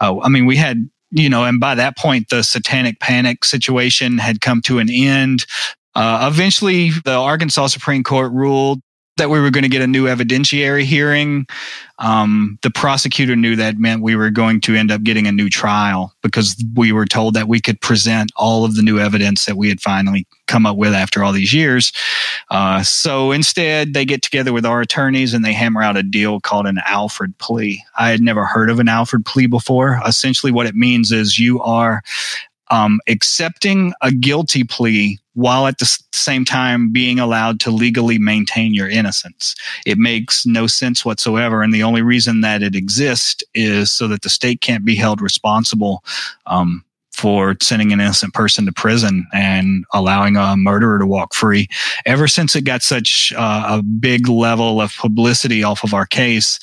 Uh, 0.01 0.21
I 0.21 0.29
mean, 0.29 0.47
we 0.47 0.57
had 0.57 0.89
you 1.13 1.29
know, 1.29 1.45
and 1.45 1.59
by 1.59 1.75
that 1.75 1.97
point, 1.97 2.29
the 2.29 2.43
satanic 2.43 3.01
panic 3.01 3.45
situation 3.45 4.19
had 4.19 4.41
come 4.41 4.63
to 4.63 4.79
an 4.79 4.89
end. 4.89 5.45
Uh, 5.97 6.31
eventually, 6.33 6.91
the 7.05 7.11
Arkansas 7.11 7.67
Supreme 7.67 8.05
Court 8.05 8.31
ruled 8.33 8.81
that 9.21 9.29
we 9.29 9.39
were 9.39 9.51
going 9.51 9.63
to 9.63 9.69
get 9.69 9.83
a 9.83 9.87
new 9.87 10.07
evidentiary 10.07 10.83
hearing. 10.83 11.47
Um, 11.99 12.59
the 12.63 12.71
prosecutor 12.71 13.37
knew 13.37 13.55
that 13.57 13.77
meant 13.77 14.03
we 14.03 14.17
were 14.17 14.31
going 14.31 14.63
to 14.63 14.75
end 14.75 14.91
up 14.91 15.03
getting 15.03 15.27
a 15.27 15.33
new 15.33 15.51
trial 15.51 16.15
because 16.23 16.57
we 16.75 16.91
were 16.91 17.05
told 17.05 17.35
that 17.35 17.47
we 17.47 17.61
could 17.61 17.79
present 17.83 18.33
all 18.35 18.65
of 18.65 18.77
the 18.77 18.83
new 18.83 18.99
evidence 18.99 19.45
that 19.45 19.59
we 19.59 19.69
had 19.69 19.83
finally 19.83 20.27
come 20.47 20.65
up 20.65 20.79
with 20.79 20.95
after 20.95 21.23
all 21.23 21.33
these 21.33 21.53
years. 21.53 21.93
Uh, 22.51 22.83
so 22.83 23.31
instead, 23.31 23.93
they 23.93 24.07
get 24.07 24.23
together 24.23 24.55
with 24.55 24.65
our 24.65 24.81
attorneys 24.81 25.35
and 25.35 25.45
they 25.45 25.53
hammer 25.53 25.83
out 25.83 25.99
a 25.99 26.03
deal 26.03 26.41
called 26.41 26.67
an 26.67 26.81
Alford 26.87 27.37
plea. 27.37 27.85
I 27.99 28.09
had 28.09 28.23
never 28.23 28.47
heard 28.47 28.71
of 28.71 28.81
an 28.81 28.89
Alford 28.89 29.27
plea 29.27 29.47
before. 29.47 30.01
Essentially, 30.07 30.51
what 30.51 30.67
it 30.67 30.75
means 30.75 31.13
is 31.13 31.39
you 31.39 31.61
are 31.61 32.03
um, 32.71 33.01
accepting 33.09 33.93
a 34.01 34.13
guilty 34.13 34.65
plea 34.65 35.19
while 35.35 35.67
at 35.67 35.79
the 35.79 35.99
same 36.13 36.45
time 36.45 36.93
being 36.93 37.19
allowed 37.19 37.61
to 37.61 37.71
legally 37.71 38.19
maintain 38.19 38.75
your 38.75 38.89
innocence. 38.89 39.55
It 39.87 39.99
makes 39.99 40.45
no 40.45 40.67
sense 40.67 41.05
whatsoever. 41.05 41.63
And 41.63 41.73
the 41.73 41.83
only 41.83 42.03
reason 42.03 42.41
that 42.41 42.63
it 42.63 42.75
exists 42.75 43.43
is 43.55 43.91
so 43.91 44.09
that 44.09 44.23
the 44.23 44.29
state 44.29 44.61
can't 44.61 44.85
be 44.85 44.97
held 44.97 45.21
responsible 45.21 46.05
um, 46.47 46.85
for 47.13 47.57
sending 47.61 47.93
an 47.93 48.01
innocent 48.01 48.35
person 48.35 48.65
to 48.67 48.73
prison 48.73 49.27
and 49.33 49.85
allowing 49.93 50.37
a 50.37 50.57
murderer 50.57 50.99
to 50.99 51.07
walk 51.07 51.35
free. 51.35 51.69
Ever 52.07 52.27
since 52.27 52.57
it 52.57 52.63
got 52.63 52.83
such 52.83 53.33
uh, 53.37 53.79
a 53.79 53.83
big 53.83 54.29
level 54.29 54.81
of 54.81 54.95
publicity 54.97 55.63
off 55.63 55.85
of 55.85 55.93
our 55.93 56.07
case, 56.07 56.59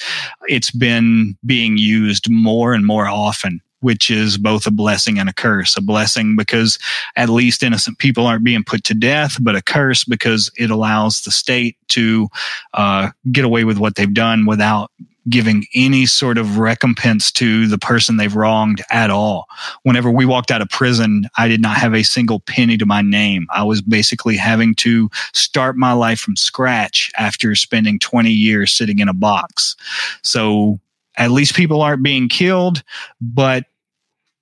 it's 0.48 0.72
been 0.72 1.38
being 1.46 1.78
used 1.78 2.30
more 2.30 2.74
and 2.74 2.86
more 2.86 3.08
often 3.08 3.62
which 3.82 4.10
is 4.10 4.38
both 4.38 4.66
a 4.66 4.72
blessing 4.72 5.20
and 5.20 5.30
a 5.30 5.34
curse. 5.34 5.78
A 5.78 5.82
blessing 5.82 6.36
because 6.36 6.80
at 7.16 7.30
least 7.30 7.64
innocent 7.64 8.00
people 8.00 8.26
aren't 8.26 8.44
being 8.44 8.64
put 8.64 8.84
to 8.86 8.94
death, 8.94 9.38
but 9.42 9.56
a 9.56 9.62
curse 9.62 10.04
because 10.04 10.52
it 10.58 10.70
allows 10.70 11.22
the 11.22 11.32
state 11.32 11.78
to 11.90 12.28
uh, 12.74 13.10
get 13.32 13.46
away 13.46 13.64
with 13.64 13.78
what 13.78 13.96
they've 13.96 14.14
done 14.14 14.46
without 14.46 14.92
giving 15.30 15.66
any 15.76 16.06
sort 16.06 16.38
of 16.38 16.58
recompense 16.58 17.32
to 17.34 17.68
the 17.68 17.78
person 17.78 18.18
they've 18.18 18.36
wronged 18.36 18.82
at 18.90 19.10
all. 19.10 19.46
Whenever 19.84 20.10
we 20.10 20.26
walked 20.26 20.52
out 20.52 20.62
of 20.62 20.70
prison, 20.70 21.26
I 21.38 21.48
did 21.48 21.62
not 21.62 21.78
have 21.78 21.94
a 21.94 22.04
single 22.04 22.40
penny 22.42 22.78
to 22.78 22.86
my 22.86 23.02
name. 23.02 23.48
I 23.54 23.64
was 23.64 23.82
basically 23.82 24.38
having 24.38 24.74
to 24.76 25.10
start 25.34 25.76
my 25.76 25.92
life 25.92 26.20
from 26.20 26.36
scratch 26.36 27.12
after 27.18 27.56
spending 27.56 28.00
20 28.00 28.32
years 28.32 28.72
sitting 28.72 29.00
in 29.00 29.10
a 29.10 29.14
box. 29.14 29.76
So 30.22 30.80
at 31.18 31.32
least 31.32 31.56
people 31.56 31.82
aren't 31.82 32.04
being 32.04 32.30
killed, 32.30 32.84
but 33.20 33.66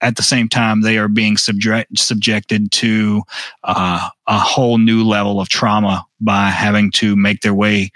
at 0.01 0.15
the 0.15 0.23
same 0.23 0.49
time, 0.49 0.81
they 0.81 0.97
are 0.97 1.07
being 1.07 1.37
subject, 1.37 1.97
subjected 1.97 2.71
to 2.73 3.23
uh, 3.63 4.09
a 4.27 4.39
whole 4.39 4.77
new 4.77 5.03
level 5.03 5.39
of 5.39 5.49
trauma 5.49 6.05
by 6.19 6.49
having 6.49 6.91
to 6.91 7.15
make 7.15 7.41
their 7.41 7.53
way 7.53 7.91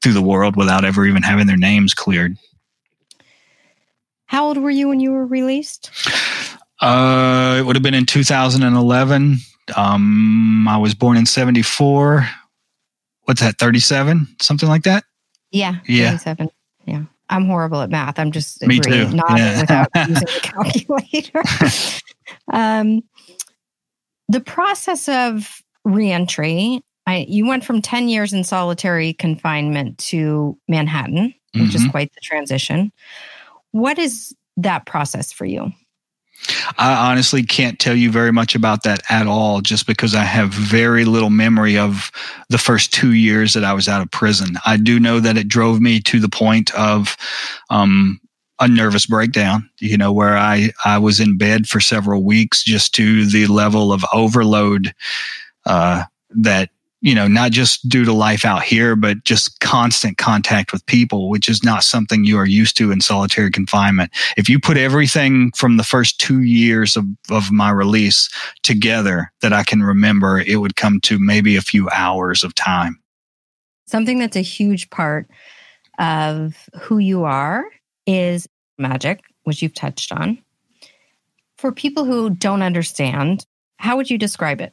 through 0.00 0.12
the 0.12 0.22
world 0.22 0.56
without 0.56 0.84
ever 0.84 1.06
even 1.06 1.22
having 1.22 1.46
their 1.46 1.56
names 1.56 1.94
cleared. 1.94 2.36
How 4.26 4.46
old 4.46 4.58
were 4.58 4.70
you 4.70 4.88
when 4.88 5.00
you 5.00 5.12
were 5.12 5.26
released? 5.26 5.90
Uh, 6.80 7.56
it 7.58 7.66
would 7.66 7.76
have 7.76 7.82
been 7.82 7.94
in 7.94 8.06
2011. 8.06 9.36
Um, 9.76 10.66
I 10.66 10.76
was 10.76 10.94
born 10.94 11.16
in 11.16 11.26
74. 11.26 12.26
What's 13.24 13.40
that, 13.40 13.58
37? 13.58 14.26
Something 14.40 14.68
like 14.68 14.82
that? 14.84 15.04
Yeah. 15.50 15.76
Yeah. 15.86 16.12
37. 16.12 16.50
Yeah. 16.86 17.02
I'm 17.32 17.46
horrible 17.46 17.80
at 17.80 17.90
math. 17.90 18.18
I'm 18.18 18.30
just 18.32 18.62
Me 18.62 18.78
agreeing, 18.78 19.10
too. 19.10 19.16
nodding 19.16 19.36
Yeah. 19.38 19.60
without 19.60 19.88
using 20.08 20.28
a 20.28 20.40
calculator. 20.40 21.42
um, 22.52 23.02
the 24.28 24.40
process 24.40 25.08
of 25.08 25.62
reentry, 25.84 26.80
I, 27.06 27.26
you 27.28 27.46
went 27.46 27.64
from 27.64 27.82
10 27.82 28.08
years 28.08 28.32
in 28.32 28.44
solitary 28.44 29.12
confinement 29.14 29.98
to 29.98 30.56
Manhattan, 30.68 31.34
which 31.54 31.74
is 31.74 31.82
Mhm. 31.82 31.90
quite 31.90 32.14
the 32.14 32.20
transition. 32.20 32.92
What 33.72 33.98
is 33.98 34.34
that 34.58 34.86
process 34.86 35.32
for 35.32 35.44
you? 35.44 35.72
I 36.78 37.10
honestly 37.10 37.42
can't 37.42 37.78
tell 37.78 37.94
you 37.94 38.10
very 38.10 38.32
much 38.32 38.54
about 38.54 38.82
that 38.82 39.02
at 39.08 39.26
all, 39.26 39.60
just 39.60 39.86
because 39.86 40.14
I 40.14 40.24
have 40.24 40.50
very 40.50 41.04
little 41.04 41.30
memory 41.30 41.78
of 41.78 42.10
the 42.48 42.58
first 42.58 42.92
two 42.92 43.12
years 43.12 43.54
that 43.54 43.64
I 43.64 43.72
was 43.72 43.88
out 43.88 44.02
of 44.02 44.10
prison. 44.10 44.56
I 44.66 44.76
do 44.76 44.98
know 44.98 45.20
that 45.20 45.36
it 45.36 45.48
drove 45.48 45.80
me 45.80 46.00
to 46.00 46.18
the 46.20 46.28
point 46.28 46.74
of 46.74 47.16
um, 47.70 48.20
a 48.60 48.68
nervous 48.68 49.06
breakdown, 49.06 49.68
you 49.80 49.96
know, 49.96 50.12
where 50.12 50.36
I, 50.36 50.72
I 50.84 50.98
was 50.98 51.20
in 51.20 51.38
bed 51.38 51.66
for 51.66 51.80
several 51.80 52.22
weeks 52.22 52.62
just 52.62 52.94
to 52.94 53.26
the 53.26 53.46
level 53.46 53.92
of 53.92 54.04
overload 54.12 54.94
uh, 55.66 56.04
that, 56.30 56.70
you 57.02 57.14
know, 57.14 57.28
not 57.28 57.50
just 57.50 57.86
due 57.88 58.04
to 58.04 58.12
life 58.12 58.44
out 58.44 58.62
here, 58.62 58.96
but 58.96 59.24
just 59.24 59.60
constant 59.60 60.16
contact 60.16 60.72
with 60.72 60.86
people, 60.86 61.28
which 61.28 61.48
is 61.48 61.62
not 61.62 61.82
something 61.82 62.24
you 62.24 62.38
are 62.38 62.46
used 62.46 62.76
to 62.78 62.90
in 62.90 63.00
solitary 63.00 63.50
confinement 63.50 64.10
if 64.36 64.48
you 64.48 64.58
put 64.58 64.76
everything 64.76 65.52
from 65.52 65.76
the 65.76 65.84
first 65.84 66.18
two 66.20 66.42
years 66.42 66.96
of, 66.96 67.04
of 67.30 67.50
my 67.50 67.70
release 67.70 68.28
together 68.62 69.32
that 69.40 69.52
I 69.52 69.64
can 69.64 69.82
remember, 69.82 70.40
it 70.40 70.56
would 70.56 70.76
come 70.76 71.00
to 71.02 71.18
maybe 71.18 71.56
a 71.56 71.62
few 71.62 71.88
hours 71.90 72.44
of 72.44 72.54
time. 72.54 72.98
Something 73.86 74.18
that's 74.18 74.36
a 74.36 74.42
huge 74.42 74.88
part 74.90 75.28
of 75.98 76.68
who 76.80 76.98
you 76.98 77.24
are 77.24 77.64
is 78.06 78.48
magic, 78.78 79.20
which 79.44 79.60
you've 79.60 79.74
touched 79.74 80.12
on. 80.12 80.38
For 81.58 81.72
people 81.72 82.04
who 82.04 82.30
don't 82.30 82.62
understand, 82.62 83.44
how 83.76 83.96
would 83.96 84.10
you 84.10 84.18
describe 84.18 84.60
it? 84.60 84.72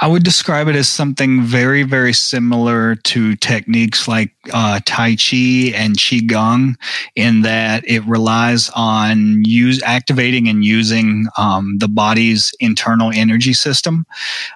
I 0.00 0.06
would 0.06 0.22
describe 0.22 0.68
it 0.68 0.76
as 0.76 0.88
something 0.88 1.42
very, 1.42 1.82
very 1.82 2.14
similar 2.14 2.96
to 2.96 3.36
techniques 3.36 4.08
like 4.08 4.32
uh, 4.52 4.80
Tai 4.86 5.16
Chi 5.16 5.72
and 5.74 5.96
Qigong, 5.96 6.74
in 7.14 7.42
that 7.42 7.86
it 7.86 8.04
relies 8.06 8.70
on 8.74 9.44
use 9.44 9.82
activating 9.82 10.48
and 10.48 10.64
using 10.64 11.26
um, 11.36 11.76
the 11.78 11.88
body's 11.88 12.52
internal 12.58 13.12
energy 13.14 13.52
system. 13.52 14.06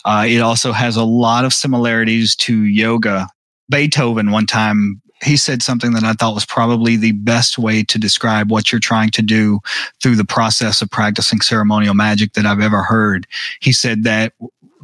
Uh, 0.05 0.24
it 0.26 0.39
also 0.39 0.72
has 0.72 0.97
a 0.97 1.05
lot 1.05 1.45
of 1.45 1.53
similarities 1.53 2.34
to 2.37 2.64
yoga. 2.64 3.28
Beethoven 3.68 4.30
one 4.30 4.47
time 4.47 5.03
he 5.22 5.37
said 5.37 5.62
something 5.62 5.93
that 5.93 6.05
I 6.05 6.12
thought 6.12 6.34
was 6.34 6.45
probably 6.45 6.97
the 6.97 7.12
best 7.12 7.59
way 7.59 7.82
to 7.84 7.99
describe 7.99 8.51
what 8.51 8.70
you're 8.70 8.78
trying 8.78 9.11
to 9.11 9.22
do 9.22 9.61
through 10.03 10.16
the 10.16 10.24
process 10.24 10.82
of 10.82 10.91
practicing 10.91 11.41
ceremonial 11.41 11.95
magic 11.95 12.34
that 12.34 12.45
I've 12.45 12.61
ever 12.61 12.82
heard. 12.82 13.26
He 13.61 13.72
said 13.72 14.05
that 14.05 14.34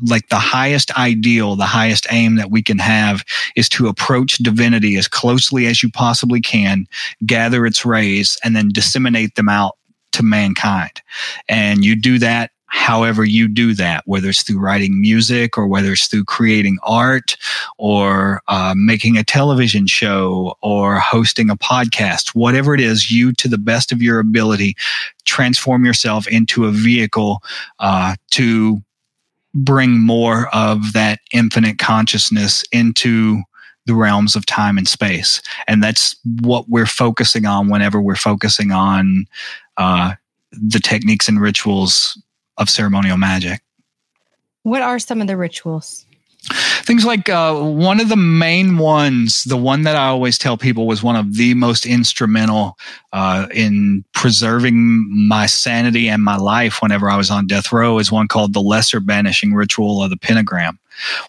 like 0.02 0.28
the 0.28 0.36
highest 0.36 0.96
ideal, 0.98 1.56
the 1.56 1.64
highest 1.64 2.06
aim 2.10 2.36
that 2.36 2.50
we 2.50 2.62
can 2.62 2.78
have 2.78 3.22
is 3.56 3.68
to 3.70 3.88
approach 3.88 4.38
divinity 4.38 4.96
as 4.96 5.08
closely 5.08 5.66
as 5.66 5.82
you 5.82 5.90
possibly 5.90 6.40
can, 6.40 6.86
gather 7.24 7.66
its 7.66 7.84
rays, 7.84 8.38
and 8.44 8.56
then 8.56 8.68
disseminate 8.68 9.34
them 9.34 9.48
out 9.48 9.76
to 10.12 10.22
mankind. 10.22 11.02
And 11.48 11.84
you 11.84 11.96
do 11.96 12.18
that 12.18 12.50
however 12.72 13.22
you 13.22 13.48
do 13.48 13.74
that, 13.74 14.02
whether 14.06 14.30
it's 14.30 14.42
through 14.42 14.58
writing 14.58 14.98
music 14.98 15.58
or 15.58 15.66
whether 15.66 15.92
it's 15.92 16.06
through 16.06 16.24
creating 16.24 16.78
art 16.82 17.36
or 17.76 18.40
uh, 18.48 18.72
making 18.74 19.18
a 19.18 19.22
television 19.22 19.86
show 19.86 20.54
or 20.62 20.98
hosting 20.98 21.50
a 21.50 21.56
podcast, 21.56 22.34
whatever 22.34 22.74
it 22.74 22.80
is, 22.80 23.10
you 23.10 23.30
to 23.34 23.46
the 23.46 23.58
best 23.58 23.92
of 23.92 24.00
your 24.00 24.18
ability 24.18 24.74
transform 25.26 25.84
yourself 25.84 26.26
into 26.26 26.64
a 26.64 26.72
vehicle 26.72 27.42
uh, 27.78 28.16
to 28.30 28.82
bring 29.54 30.00
more 30.00 30.48
of 30.52 30.92
that 30.92 31.20
infinite 31.32 31.78
consciousness 31.78 32.64
into 32.72 33.42
the 33.86 33.94
realms 33.94 34.36
of 34.36 34.46
time 34.46 34.78
and 34.78 34.88
space. 34.88 35.42
And 35.66 35.82
that's 35.82 36.16
what 36.40 36.68
we're 36.68 36.86
focusing 36.86 37.46
on 37.46 37.68
whenever 37.68 38.00
we're 38.00 38.14
focusing 38.14 38.70
on 38.70 39.26
uh, 39.76 40.14
the 40.52 40.78
techniques 40.78 41.28
and 41.28 41.40
rituals 41.40 42.20
of 42.58 42.70
ceremonial 42.70 43.16
magic. 43.16 43.60
What 44.62 44.82
are 44.82 44.98
some 44.98 45.20
of 45.20 45.26
the 45.26 45.36
rituals? 45.36 46.06
Things 46.84 47.04
like 47.04 47.28
uh, 47.28 47.54
one 47.54 48.00
of 48.00 48.08
the 48.08 48.16
main 48.16 48.76
ones, 48.76 49.44
the 49.44 49.56
one 49.56 49.82
that 49.82 49.94
I 49.94 50.08
always 50.08 50.36
tell 50.36 50.56
people 50.56 50.86
was 50.86 51.02
one 51.02 51.14
of 51.14 51.36
the 51.36 51.54
most 51.54 51.86
instrumental 51.86 52.76
uh, 53.12 53.46
in 53.54 54.04
preserving 54.12 55.08
my 55.28 55.46
sanity 55.46 56.08
and 56.08 56.22
my 56.22 56.36
life 56.36 56.82
whenever 56.82 57.08
I 57.08 57.16
was 57.16 57.30
on 57.30 57.46
death 57.46 57.72
row, 57.72 57.98
is 57.98 58.10
one 58.10 58.26
called 58.26 58.52
the 58.52 58.60
Lesser 58.60 58.98
Banishing 58.98 59.54
Ritual 59.54 60.02
of 60.02 60.10
the 60.10 60.16
Pentagram. 60.16 60.78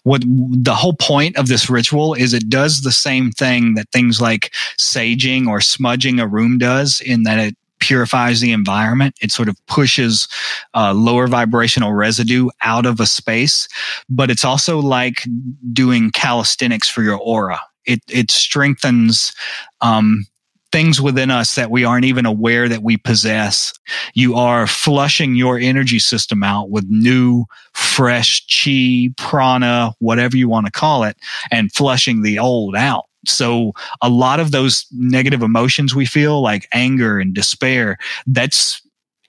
What 0.02 0.22
the 0.26 0.74
whole 0.74 0.94
point 0.94 1.36
of 1.36 1.46
this 1.46 1.70
ritual 1.70 2.14
is 2.14 2.34
it 2.34 2.48
does 2.48 2.82
the 2.82 2.92
same 2.92 3.30
thing 3.30 3.74
that 3.74 3.90
things 3.90 4.20
like 4.20 4.52
saging 4.78 5.46
or 5.46 5.60
smudging 5.60 6.18
a 6.18 6.26
room 6.26 6.58
does, 6.58 7.00
in 7.00 7.22
that 7.22 7.38
it 7.38 7.56
purifies 7.84 8.40
the 8.40 8.50
environment. 8.50 9.14
It 9.20 9.30
sort 9.30 9.50
of 9.50 9.56
pushes 9.66 10.26
uh, 10.72 10.94
lower 10.94 11.26
vibrational 11.26 11.92
residue 11.92 12.48
out 12.62 12.86
of 12.86 12.98
a 12.98 13.04
space, 13.04 13.68
but 14.08 14.30
it's 14.30 14.44
also 14.44 14.78
like 14.78 15.26
doing 15.74 16.10
calisthenics 16.10 16.88
for 16.88 17.02
your 17.02 17.18
aura. 17.18 17.60
It 17.84 18.00
it 18.08 18.30
strengthens 18.30 19.34
um, 19.82 20.24
things 20.72 20.98
within 20.98 21.30
us 21.30 21.56
that 21.56 21.70
we 21.70 21.84
aren't 21.84 22.06
even 22.06 22.24
aware 22.24 22.70
that 22.70 22.82
we 22.82 22.96
possess. 22.96 23.70
You 24.14 24.34
are 24.34 24.66
flushing 24.66 25.34
your 25.34 25.58
energy 25.58 25.98
system 25.98 26.42
out 26.42 26.70
with 26.70 26.86
new, 26.88 27.44
fresh 27.74 28.46
chi, 28.46 29.08
prana, 29.18 29.92
whatever 29.98 30.38
you 30.38 30.48
want 30.48 30.64
to 30.64 30.72
call 30.72 31.04
it, 31.04 31.18
and 31.50 31.70
flushing 31.70 32.22
the 32.22 32.38
old 32.38 32.74
out. 32.74 33.04
So 33.28 33.72
a 34.00 34.08
lot 34.08 34.40
of 34.40 34.50
those 34.50 34.86
negative 34.92 35.42
emotions 35.42 35.94
we 35.94 36.06
feel 36.06 36.40
like 36.40 36.68
anger 36.72 37.18
and 37.18 37.34
despair, 37.34 37.98
that's 38.26 38.80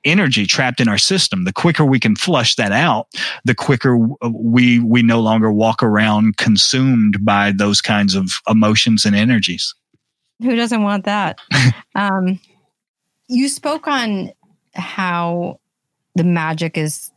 energy 0.05 0.45
trapped 0.45 0.79
in 0.79 0.87
our 0.87 0.97
system. 0.97 1.43
The 1.43 1.53
quicker 1.53 1.83
we 1.83 1.99
can 1.99 2.15
flush 2.15 2.55
that 2.55 2.71
out, 2.71 3.07
the 3.43 3.55
quicker 3.55 3.97
we, 4.29 4.79
we 4.79 5.01
no 5.01 5.19
longer 5.19 5.51
walk 5.51 5.81
around 5.83 6.37
consumed 6.37 7.25
by 7.25 7.51
those 7.51 7.81
kinds 7.81 8.15
of 8.15 8.29
emotions 8.47 9.05
and 9.05 9.15
energies. 9.15 9.73
Who 10.41 10.55
doesn't 10.55 10.83
want 10.83 11.05
that? 11.05 11.39
um, 11.95 12.39
you 13.27 13.49
spoke 13.49 13.87
on 13.87 14.31
how 14.73 15.59
the 16.13 16.23
magic 16.23 16.77
is 16.77 17.11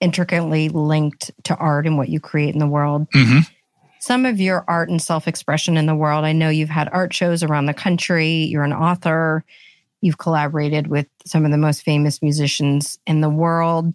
intricately 0.00 0.68
linked 0.68 1.30
to 1.44 1.54
art 1.56 1.86
and 1.86 1.96
what 1.96 2.08
you 2.08 2.18
create 2.18 2.52
in 2.52 2.58
the 2.58 2.66
world. 2.66 3.08
Mm-hmm. 3.10 3.40
Some 4.02 4.26
of 4.26 4.40
your 4.40 4.64
art 4.66 4.90
and 4.90 5.00
self 5.00 5.28
expression 5.28 5.76
in 5.76 5.86
the 5.86 5.94
world, 5.94 6.24
I 6.24 6.32
know 6.32 6.48
you've 6.48 6.68
had 6.68 6.88
art 6.90 7.14
shows 7.14 7.44
around 7.44 7.66
the 7.66 7.72
country, 7.72 8.32
you're 8.32 8.64
an 8.64 8.72
author, 8.72 9.44
you've 10.00 10.18
collaborated 10.18 10.88
with 10.88 11.06
some 11.24 11.44
of 11.44 11.52
the 11.52 11.56
most 11.56 11.84
famous 11.84 12.20
musicians 12.20 12.98
in 13.06 13.20
the 13.20 13.30
world. 13.30 13.94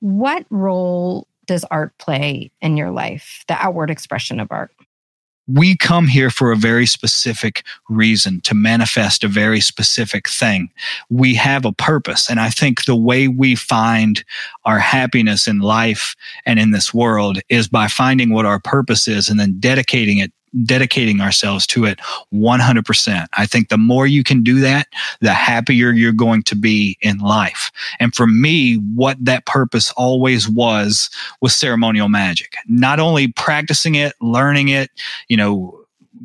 What 0.00 0.44
role 0.50 1.28
does 1.46 1.64
art 1.70 1.96
play 1.98 2.50
in 2.60 2.76
your 2.76 2.90
life, 2.90 3.44
the 3.46 3.54
outward 3.54 3.92
expression 3.92 4.40
of 4.40 4.48
art? 4.50 4.72
We 5.48 5.76
come 5.76 6.06
here 6.06 6.30
for 6.30 6.52
a 6.52 6.56
very 6.56 6.86
specific 6.86 7.64
reason 7.88 8.40
to 8.42 8.54
manifest 8.54 9.24
a 9.24 9.28
very 9.28 9.60
specific 9.60 10.28
thing. 10.28 10.70
We 11.08 11.34
have 11.36 11.64
a 11.64 11.72
purpose. 11.72 12.28
And 12.28 12.38
I 12.38 12.50
think 12.50 12.84
the 12.84 12.94
way 12.94 13.28
we 13.28 13.54
find 13.54 14.22
our 14.66 14.78
happiness 14.78 15.48
in 15.48 15.60
life 15.60 16.14
and 16.44 16.58
in 16.58 16.70
this 16.70 16.92
world 16.92 17.40
is 17.48 17.66
by 17.66 17.88
finding 17.88 18.30
what 18.30 18.44
our 18.44 18.60
purpose 18.60 19.08
is 19.08 19.30
and 19.30 19.40
then 19.40 19.56
dedicating 19.58 20.18
it 20.18 20.32
dedicating 20.64 21.20
ourselves 21.20 21.66
to 21.68 21.84
it 21.84 21.98
100%. 22.32 23.26
I 23.36 23.46
think 23.46 23.68
the 23.68 23.78
more 23.78 24.06
you 24.06 24.24
can 24.24 24.42
do 24.42 24.60
that, 24.60 24.88
the 25.20 25.32
happier 25.32 25.90
you're 25.90 26.12
going 26.12 26.42
to 26.44 26.56
be 26.56 26.96
in 27.00 27.18
life. 27.18 27.70
And 28.00 28.14
for 28.14 28.26
me, 28.26 28.74
what 28.94 29.22
that 29.24 29.46
purpose 29.46 29.92
always 29.96 30.48
was, 30.48 31.10
was 31.40 31.54
ceremonial 31.54 32.08
magic. 32.08 32.54
Not 32.66 33.00
only 33.00 33.28
practicing 33.28 33.94
it, 33.94 34.14
learning 34.20 34.68
it, 34.68 34.90
you 35.28 35.36
know, 35.36 35.74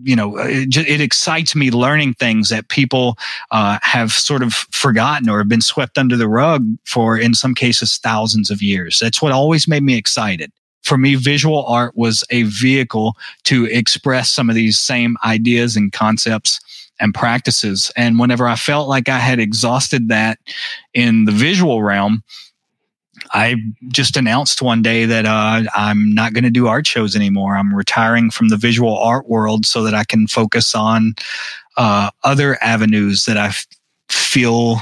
you 0.01 0.15
know, 0.15 0.37
it, 0.37 0.75
it, 0.75 1.01
excites 1.01 1.55
me 1.55 1.69
learning 1.69 2.15
things 2.15 2.49
that 2.49 2.67
people 2.69 3.15
uh, 3.51 3.77
have 3.83 4.11
sort 4.11 4.41
of 4.41 4.53
forgotten 4.71 5.29
or 5.29 5.37
have 5.37 5.47
been 5.47 5.61
swept 5.61 5.99
under 5.99 6.17
the 6.17 6.27
rug 6.27 6.65
for, 6.83 7.17
in 7.17 7.35
some 7.35 7.53
cases, 7.53 7.99
thousands 7.99 8.49
of 8.49 8.61
years. 8.61 8.99
That's 8.99 9.21
what 9.21 9.31
always 9.31 9.67
made 9.67 9.83
me 9.83 9.95
excited 9.95 10.51
for 10.83 10.97
me, 10.97 11.15
visual 11.15 11.65
art 11.65 11.95
was 11.95 12.23
a 12.29 12.43
vehicle 12.43 13.15
to 13.45 13.65
express 13.65 14.29
some 14.29 14.49
of 14.49 14.55
these 14.55 14.77
same 14.77 15.17
ideas 15.23 15.75
and 15.75 15.91
concepts 15.91 16.59
and 16.99 17.13
practices. 17.13 17.91
And 17.95 18.19
whenever 18.19 18.47
I 18.47 18.55
felt 18.55 18.87
like 18.87 19.09
I 19.09 19.17
had 19.17 19.39
exhausted 19.39 20.09
that 20.09 20.39
in 20.93 21.25
the 21.25 21.31
visual 21.31 21.81
realm, 21.81 22.23
I 23.31 23.55
just 23.87 24.17
announced 24.17 24.61
one 24.61 24.81
day 24.81 25.05
that 25.05 25.25
uh, 25.25 25.63
I'm 25.75 26.13
not 26.13 26.33
going 26.33 26.43
to 26.43 26.49
do 26.49 26.67
art 26.67 26.85
shows 26.85 27.15
anymore. 27.15 27.55
I'm 27.55 27.73
retiring 27.73 28.29
from 28.29 28.49
the 28.49 28.57
visual 28.57 28.97
art 28.97 29.27
world 29.27 29.65
so 29.65 29.83
that 29.83 29.93
I 29.93 30.03
can 30.03 30.27
focus 30.27 30.75
on 30.75 31.15
uh, 31.77 32.09
other 32.23 32.61
avenues 32.61 33.25
that 33.25 33.37
I 33.37 33.47
f- 33.47 33.65
feel 34.09 34.81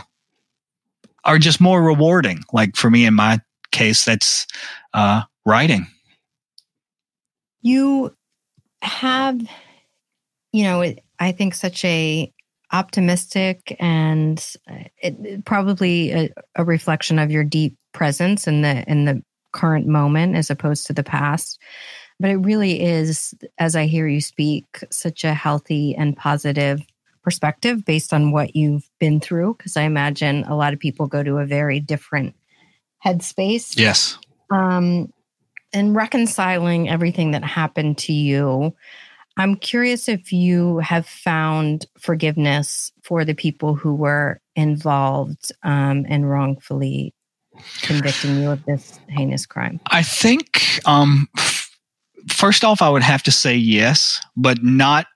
are 1.24 1.38
just 1.38 1.62
more 1.62 1.82
rewarding. 1.82 2.43
Like 2.52 2.76
for 2.76 2.89
me, 2.89 3.06
in 3.06 3.14
my 3.14 3.39
case, 3.72 4.04
that's 4.04 4.47
uh, 4.93 5.22
writing. 5.45 5.87
You 7.61 8.15
have, 8.81 9.39
you 10.51 10.63
know, 10.63 10.93
I 11.19 11.31
think 11.31 11.53
such 11.53 11.85
a 11.85 12.31
optimistic 12.71 13.75
and 13.79 14.55
uh, 14.69 14.85
it, 14.97 15.45
probably 15.45 16.11
a, 16.11 16.29
a 16.55 16.63
reflection 16.63 17.19
of 17.19 17.31
your 17.31 17.43
deep 17.43 17.75
presence 17.93 18.47
in 18.47 18.61
the 18.61 18.83
in 18.89 19.05
the 19.05 19.21
current 19.51 19.85
moment 19.85 20.35
as 20.35 20.49
opposed 20.49 20.87
to 20.87 20.93
the 20.93 21.03
past. 21.03 21.59
But 22.19 22.29
it 22.29 22.37
really 22.37 22.81
is 22.81 23.33
as 23.57 23.75
i 23.75 23.85
hear 23.85 24.07
you 24.07 24.21
speak 24.21 24.65
such 24.91 25.23
a 25.23 25.33
healthy 25.33 25.95
and 25.95 26.15
positive 26.15 26.81
perspective 27.23 27.83
based 27.83 28.13
on 28.13 28.31
what 28.31 28.55
you've 28.55 28.87
been 28.99 29.19
through 29.19 29.55
because 29.55 29.75
i 29.75 29.81
imagine 29.83 30.43
a 30.45 30.55
lot 30.55 30.73
of 30.73 30.79
people 30.79 31.07
go 31.07 31.23
to 31.23 31.37
a 31.37 31.45
very 31.45 31.79
different 31.79 32.35
headspace. 33.05 33.77
Yes. 33.77 34.17
Um 34.51 35.11
and 35.74 35.95
reconciling 35.95 36.89
everything 36.89 37.32
that 37.32 37.43
happened 37.43 37.97
to 37.97 38.13
you 38.13 38.74
i'm 39.38 39.55
curious 39.55 40.09
if 40.09 40.32
you 40.32 40.80
have 40.80 41.05
found 41.05 41.86
forgiveness 41.97 42.91
for 43.03 43.24
the 43.26 43.34
people 43.34 43.76
who 43.76 43.95
were 43.95 44.39
involved 44.55 45.51
um, 45.63 46.05
and 46.09 46.30
wrongfully 46.30 47.13
convicting 47.82 48.41
you 48.41 48.49
of 48.49 48.63
this 48.65 48.99
heinous 49.09 49.45
crime? 49.45 49.80
I 49.88 50.03
think, 50.03 50.80
um, 50.86 51.28
f- 51.38 51.78
first 52.30 52.63
off, 52.63 52.82
I 52.82 52.89
would 52.89 53.03
have 53.03 53.24
to 53.24 53.32
say 53.32 53.55
yes, 53.55 54.22
but 54.36 54.63
not. 54.63 55.07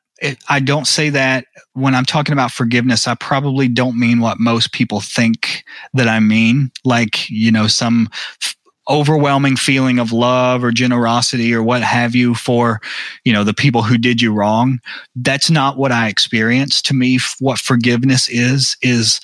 I 0.47 0.61
don't 0.61 0.87
say 0.87 1.09
that 1.09 1.45
when 1.73 1.93
I'm 1.93 2.05
talking 2.05 2.31
about 2.31 2.49
forgiveness. 2.49 3.05
I 3.05 3.15
probably 3.15 3.67
don't 3.67 3.99
mean 3.99 4.21
what 4.21 4.39
most 4.39 4.71
people 4.71 5.01
think 5.01 5.65
that 5.93 6.07
I 6.07 6.21
mean, 6.21 6.71
like, 6.85 7.29
you 7.29 7.51
know, 7.51 7.67
some 7.67 8.07
f- 8.41 8.54
overwhelming 8.89 9.55
feeling 9.55 9.99
of 9.99 10.11
love 10.11 10.63
or 10.63 10.71
generosity 10.71 11.53
or 11.53 11.63
what 11.63 11.81
have 11.81 12.15
you 12.15 12.35
for 12.35 12.81
you 13.23 13.33
know 13.33 13.43
the 13.43 13.53
people 13.53 13.81
who 13.81 13.97
did 13.97 14.21
you 14.21 14.33
wrong. 14.33 14.79
That's 15.15 15.49
not 15.49 15.77
what 15.77 15.91
i 15.91 16.07
experienced. 16.07 16.85
To 16.87 16.93
me 16.93 17.19
what 17.39 17.59
forgiveness 17.59 18.29
is 18.29 18.77
is 18.81 19.19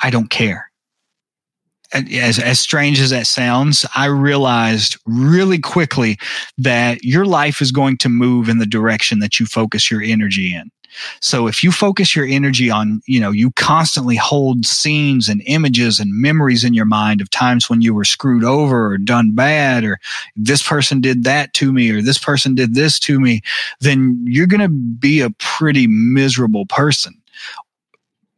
i 0.00 0.10
don't 0.10 0.30
care. 0.30 0.66
As, 1.92 2.38
as 2.38 2.60
strange 2.60 3.00
as 3.00 3.10
that 3.10 3.26
sounds, 3.26 3.84
I 3.96 4.06
realized 4.06 4.96
really 5.06 5.58
quickly 5.58 6.18
that 6.56 7.02
your 7.02 7.24
life 7.24 7.60
is 7.60 7.72
going 7.72 7.96
to 7.98 8.08
move 8.08 8.48
in 8.48 8.58
the 8.58 8.66
direction 8.66 9.18
that 9.18 9.40
you 9.40 9.46
focus 9.46 9.90
your 9.90 10.00
energy 10.00 10.54
in. 10.54 10.70
So 11.20 11.46
if 11.46 11.62
you 11.62 11.72
focus 11.72 12.14
your 12.14 12.26
energy 12.26 12.70
on, 12.70 13.02
you 13.06 13.20
know, 13.20 13.30
you 13.30 13.50
constantly 13.52 14.16
hold 14.16 14.66
scenes 14.66 15.28
and 15.28 15.42
images 15.46 16.00
and 16.00 16.12
memories 16.12 16.64
in 16.64 16.74
your 16.74 16.84
mind 16.86 17.20
of 17.20 17.30
times 17.30 17.68
when 17.68 17.82
you 17.82 17.94
were 17.94 18.04
screwed 18.04 18.44
over 18.44 18.92
or 18.92 18.98
done 18.98 19.32
bad 19.34 19.84
or 19.84 19.98
this 20.36 20.62
person 20.62 21.00
did 21.00 21.24
that 21.24 21.54
to 21.54 21.72
me 21.72 21.90
or 21.90 22.02
this 22.02 22.18
person 22.18 22.54
did 22.54 22.74
this 22.74 22.98
to 23.00 23.20
me, 23.20 23.42
then 23.80 24.22
you're 24.26 24.46
going 24.46 24.60
to 24.60 24.68
be 24.68 25.20
a 25.20 25.30
pretty 25.30 25.86
miserable 25.86 26.66
person 26.66 27.19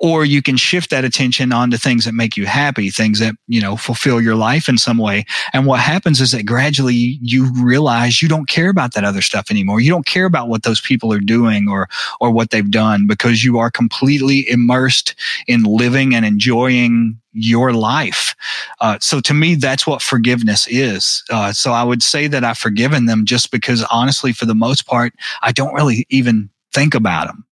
or 0.02 0.24
you 0.24 0.42
can 0.42 0.56
shift 0.56 0.90
that 0.90 1.04
attention 1.04 1.52
onto 1.52 1.76
things 1.76 2.04
that 2.04 2.12
make 2.12 2.36
you 2.36 2.44
happy, 2.44 2.90
things 2.90 3.20
that, 3.20 3.36
you 3.46 3.60
know, 3.60 3.76
fulfill 3.76 4.20
your 4.20 4.34
life 4.34 4.68
in 4.68 4.76
some 4.76 4.98
way. 4.98 5.24
And 5.52 5.64
what 5.64 5.78
happens 5.78 6.20
is 6.20 6.32
that 6.32 6.44
gradually 6.44 7.18
you 7.22 7.52
realize 7.62 8.20
you 8.20 8.28
don't 8.28 8.48
care 8.48 8.68
about 8.68 8.94
that 8.94 9.04
other 9.04 9.22
stuff 9.22 9.48
anymore. 9.48 9.80
You 9.80 9.90
don't 9.90 10.04
care 10.04 10.26
about 10.26 10.48
what 10.48 10.64
those 10.64 10.80
people 10.80 11.12
are 11.12 11.20
doing 11.20 11.68
or, 11.68 11.88
or 12.20 12.32
what 12.32 12.50
they've 12.50 12.70
done 12.70 13.06
because 13.06 13.44
you 13.44 13.58
are 13.58 13.70
completely 13.70 14.48
immersed 14.50 15.14
in 15.46 15.62
living 15.62 16.16
and 16.16 16.26
enjoying 16.26 17.16
your 17.32 17.72
life. 17.72 18.34
Uh, 18.80 18.98
so 19.00 19.20
to 19.20 19.32
me, 19.32 19.54
that's 19.54 19.86
what 19.86 20.02
forgiveness 20.02 20.66
is. 20.68 21.22
Uh, 21.30 21.52
so 21.52 21.70
I 21.70 21.84
would 21.84 22.02
say 22.02 22.26
that 22.26 22.42
I've 22.44 22.58
forgiven 22.58 23.06
them 23.06 23.24
just 23.24 23.52
because 23.52 23.84
honestly, 23.84 24.32
for 24.32 24.46
the 24.46 24.54
most 24.54 24.84
part, 24.84 25.14
I 25.42 25.52
don't 25.52 25.72
really 25.74 26.06
even 26.10 26.50
think 26.72 26.94
about 26.94 27.28
them. 27.28 27.46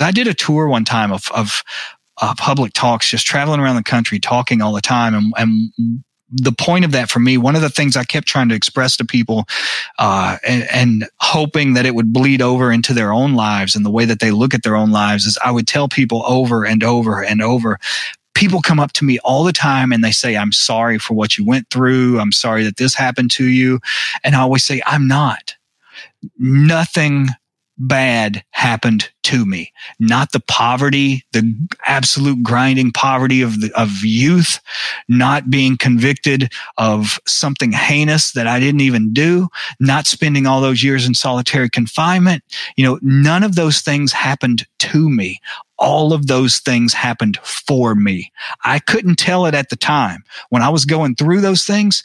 I 0.00 0.10
did 0.10 0.28
a 0.28 0.34
tour 0.34 0.68
one 0.68 0.84
time 0.84 1.12
of, 1.12 1.30
of 1.34 1.62
uh, 2.20 2.34
public 2.36 2.72
talks, 2.72 3.10
just 3.10 3.26
traveling 3.26 3.60
around 3.60 3.76
the 3.76 3.82
country, 3.82 4.18
talking 4.18 4.62
all 4.62 4.72
the 4.72 4.80
time. 4.80 5.14
And, 5.14 5.32
and 5.36 6.04
the 6.30 6.52
point 6.52 6.84
of 6.84 6.92
that 6.92 7.10
for 7.10 7.18
me, 7.18 7.36
one 7.36 7.56
of 7.56 7.62
the 7.62 7.70
things 7.70 7.96
I 7.96 8.04
kept 8.04 8.28
trying 8.28 8.48
to 8.50 8.54
express 8.54 8.96
to 8.98 9.04
people, 9.04 9.46
uh, 9.98 10.36
and, 10.46 10.68
and, 10.70 11.08
hoping 11.20 11.74
that 11.74 11.86
it 11.86 11.94
would 11.94 12.12
bleed 12.12 12.42
over 12.42 12.72
into 12.72 12.92
their 12.92 13.12
own 13.12 13.34
lives 13.34 13.76
and 13.76 13.86
the 13.86 13.90
way 13.90 14.04
that 14.04 14.18
they 14.20 14.30
look 14.32 14.52
at 14.52 14.62
their 14.62 14.74
own 14.74 14.90
lives 14.90 15.26
is 15.26 15.38
I 15.44 15.52
would 15.52 15.68
tell 15.68 15.88
people 15.88 16.24
over 16.26 16.64
and 16.64 16.82
over 16.82 17.22
and 17.22 17.40
over. 17.40 17.78
People 18.34 18.60
come 18.62 18.80
up 18.80 18.92
to 18.92 19.04
me 19.04 19.18
all 19.20 19.44
the 19.44 19.52
time 19.52 19.92
and 19.92 20.02
they 20.02 20.10
say, 20.10 20.36
I'm 20.36 20.52
sorry 20.52 20.98
for 20.98 21.14
what 21.14 21.38
you 21.38 21.44
went 21.44 21.68
through. 21.70 22.18
I'm 22.18 22.32
sorry 22.32 22.64
that 22.64 22.78
this 22.78 22.94
happened 22.94 23.30
to 23.32 23.44
you. 23.44 23.80
And 24.24 24.34
I 24.34 24.40
always 24.40 24.64
say, 24.64 24.82
I'm 24.86 25.06
not. 25.06 25.54
Nothing 26.38 27.28
bad 27.80 28.44
happened 28.50 29.10
to 29.22 29.46
me. 29.46 29.72
Not 29.98 30.32
the 30.32 30.40
poverty, 30.40 31.24
the 31.32 31.54
absolute 31.86 32.42
grinding 32.42 32.92
poverty 32.92 33.40
of 33.40 33.60
the, 33.60 33.72
of 33.74 34.04
youth, 34.04 34.60
not 35.08 35.50
being 35.50 35.76
convicted 35.76 36.52
of 36.76 37.18
something 37.26 37.72
heinous 37.72 38.32
that 38.32 38.46
I 38.46 38.60
didn't 38.60 38.82
even 38.82 39.12
do, 39.12 39.48
not 39.80 40.06
spending 40.06 40.46
all 40.46 40.60
those 40.60 40.82
years 40.82 41.06
in 41.06 41.14
solitary 41.14 41.70
confinement. 41.70 42.44
You 42.76 42.84
know, 42.84 42.98
none 43.02 43.42
of 43.42 43.54
those 43.54 43.80
things 43.80 44.12
happened 44.12 44.66
to 44.80 45.08
me. 45.08 45.40
All 45.78 46.12
of 46.12 46.26
those 46.26 46.58
things 46.58 46.92
happened 46.92 47.38
for 47.42 47.94
me. 47.94 48.30
I 48.62 48.80
couldn't 48.80 49.16
tell 49.16 49.46
it 49.46 49.54
at 49.54 49.70
the 49.70 49.76
time. 49.76 50.22
When 50.50 50.60
I 50.60 50.68
was 50.68 50.84
going 50.84 51.14
through 51.14 51.40
those 51.40 51.64
things, 51.64 52.02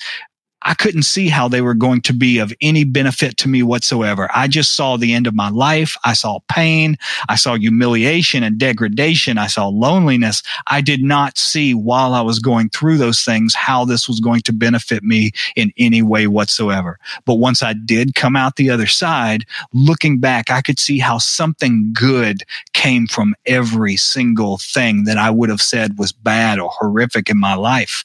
I 0.61 0.73
couldn't 0.73 1.03
see 1.03 1.27
how 1.29 1.47
they 1.47 1.61
were 1.61 1.75
going 1.75 2.01
to 2.01 2.13
be 2.13 2.39
of 2.39 2.51
any 2.59 2.83
benefit 2.83 3.37
to 3.37 3.47
me 3.47 3.61
whatsoever. 3.61 4.29
I 4.33 4.47
just 4.47 4.75
saw 4.75 4.97
the 4.97 5.13
end 5.13 5.27
of 5.27 5.35
my 5.35 5.49
life. 5.49 5.95
I 6.03 6.13
saw 6.13 6.39
pain. 6.49 6.97
I 7.29 7.35
saw 7.35 7.55
humiliation 7.55 8.41
and 8.41 8.57
degradation. 8.57 9.37
I 9.37 9.45
saw 9.45 9.67
loneliness. 9.67 10.41
I 10.67 10.81
did 10.81 11.03
not 11.03 11.37
see 11.37 11.75
while 11.75 12.15
I 12.15 12.21
was 12.21 12.39
going 12.39 12.69
through 12.69 12.97
those 12.97 13.23
things 13.23 13.53
how 13.53 13.85
this 13.85 14.07
was 14.07 14.19
going 14.19 14.41
to 14.41 14.53
benefit 14.53 15.03
me 15.03 15.31
in 15.55 15.71
any 15.77 16.01
way 16.01 16.25
whatsoever. 16.25 16.97
But 17.25 17.35
once 17.35 17.61
I 17.61 17.73
did 17.73 18.15
come 18.15 18.35
out 18.35 18.55
the 18.55 18.71
other 18.71 18.87
side, 18.87 19.45
looking 19.71 20.19
back, 20.19 20.49
I 20.49 20.61
could 20.61 20.79
see 20.79 20.97
how 20.97 21.19
something 21.19 21.91
good 21.93 22.43
came 22.73 23.05
from 23.05 23.35
every 23.45 23.97
single 23.97 24.57
thing 24.57 25.03
that 25.03 25.17
I 25.17 25.29
would 25.29 25.49
have 25.49 25.61
said 25.61 25.99
was 25.99 26.11
bad 26.11 26.57
or 26.57 26.71
horrific 26.71 27.29
in 27.29 27.37
my 27.37 27.53
life. 27.53 28.03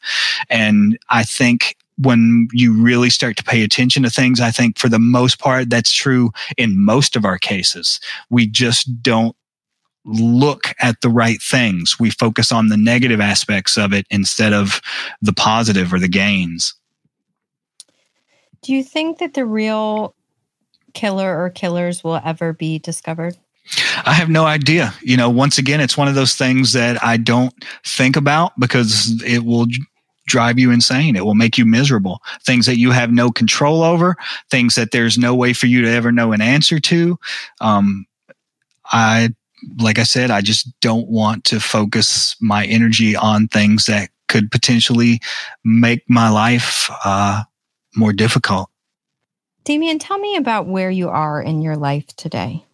And 0.50 0.98
I 1.08 1.22
think 1.22 1.76
when 2.00 2.48
you 2.52 2.80
really 2.82 3.10
start 3.10 3.36
to 3.36 3.44
pay 3.44 3.62
attention 3.62 4.02
to 4.02 4.10
things, 4.10 4.40
I 4.40 4.50
think 4.50 4.78
for 4.78 4.88
the 4.88 4.98
most 4.98 5.38
part, 5.38 5.70
that's 5.70 5.92
true 5.92 6.30
in 6.56 6.82
most 6.82 7.16
of 7.16 7.24
our 7.24 7.38
cases. 7.38 8.00
We 8.30 8.46
just 8.46 9.02
don't 9.02 9.36
look 10.04 10.74
at 10.80 11.00
the 11.02 11.10
right 11.10 11.40
things. 11.42 11.98
We 12.00 12.10
focus 12.10 12.52
on 12.52 12.68
the 12.68 12.76
negative 12.76 13.20
aspects 13.20 13.76
of 13.76 13.92
it 13.92 14.06
instead 14.10 14.52
of 14.52 14.80
the 15.20 15.32
positive 15.32 15.92
or 15.92 15.98
the 15.98 16.08
gains. 16.08 16.74
Do 18.62 18.74
you 18.74 18.82
think 18.82 19.18
that 19.18 19.34
the 19.34 19.46
real 19.46 20.14
killer 20.94 21.42
or 21.42 21.50
killers 21.50 22.02
will 22.02 22.20
ever 22.24 22.52
be 22.52 22.78
discovered? 22.78 23.36
I 24.04 24.14
have 24.14 24.28
no 24.28 24.46
idea. 24.46 24.92
You 25.02 25.16
know, 25.16 25.30
once 25.30 25.58
again, 25.58 25.80
it's 25.80 25.96
one 25.96 26.08
of 26.08 26.14
those 26.14 26.34
things 26.34 26.72
that 26.72 27.02
I 27.04 27.16
don't 27.16 27.54
think 27.84 28.16
about 28.16 28.58
because 28.58 29.22
it 29.22 29.44
will 29.44 29.66
drive 30.30 30.58
you 30.58 30.70
insane. 30.70 31.16
It 31.16 31.24
will 31.24 31.34
make 31.34 31.58
you 31.58 31.66
miserable. 31.66 32.22
Things 32.42 32.66
that 32.66 32.78
you 32.78 32.90
have 32.92 33.12
no 33.12 33.30
control 33.30 33.82
over, 33.82 34.16
things 34.50 34.74
that 34.76 34.92
there's 34.92 35.18
no 35.18 35.34
way 35.34 35.52
for 35.52 35.66
you 35.66 35.82
to 35.82 35.90
ever 35.90 36.12
know 36.12 36.32
an 36.32 36.40
answer 36.40 36.78
to. 36.80 37.18
Um, 37.60 38.06
I, 38.86 39.30
like 39.78 39.98
I 39.98 40.04
said, 40.04 40.30
I 40.30 40.40
just 40.40 40.68
don't 40.80 41.08
want 41.08 41.44
to 41.44 41.60
focus 41.60 42.36
my 42.40 42.64
energy 42.66 43.16
on 43.16 43.48
things 43.48 43.86
that 43.86 44.10
could 44.28 44.50
potentially 44.50 45.20
make 45.64 46.04
my 46.08 46.30
life 46.30 46.88
uh, 47.04 47.42
more 47.96 48.12
difficult. 48.12 48.70
Damien, 49.64 49.98
tell 49.98 50.18
me 50.18 50.36
about 50.36 50.66
where 50.66 50.90
you 50.90 51.08
are 51.08 51.42
in 51.42 51.60
your 51.60 51.76
life 51.76 52.06
today 52.16 52.64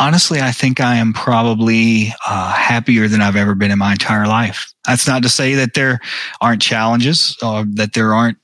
honestly, 0.00 0.40
I 0.40 0.50
think 0.50 0.80
I 0.80 0.96
am 0.96 1.12
probably 1.12 2.12
uh, 2.26 2.52
happier 2.52 3.06
than 3.06 3.20
I've 3.20 3.36
ever 3.36 3.54
been 3.54 3.70
in 3.70 3.78
my 3.78 3.92
entire 3.92 4.26
life. 4.26 4.72
That's 4.86 5.06
not 5.06 5.22
to 5.22 5.28
say 5.28 5.54
that 5.54 5.74
there 5.74 6.00
aren't 6.40 6.62
challenges 6.62 7.36
or 7.42 7.64
that 7.74 7.92
there 7.94 8.14
aren't, 8.14 8.38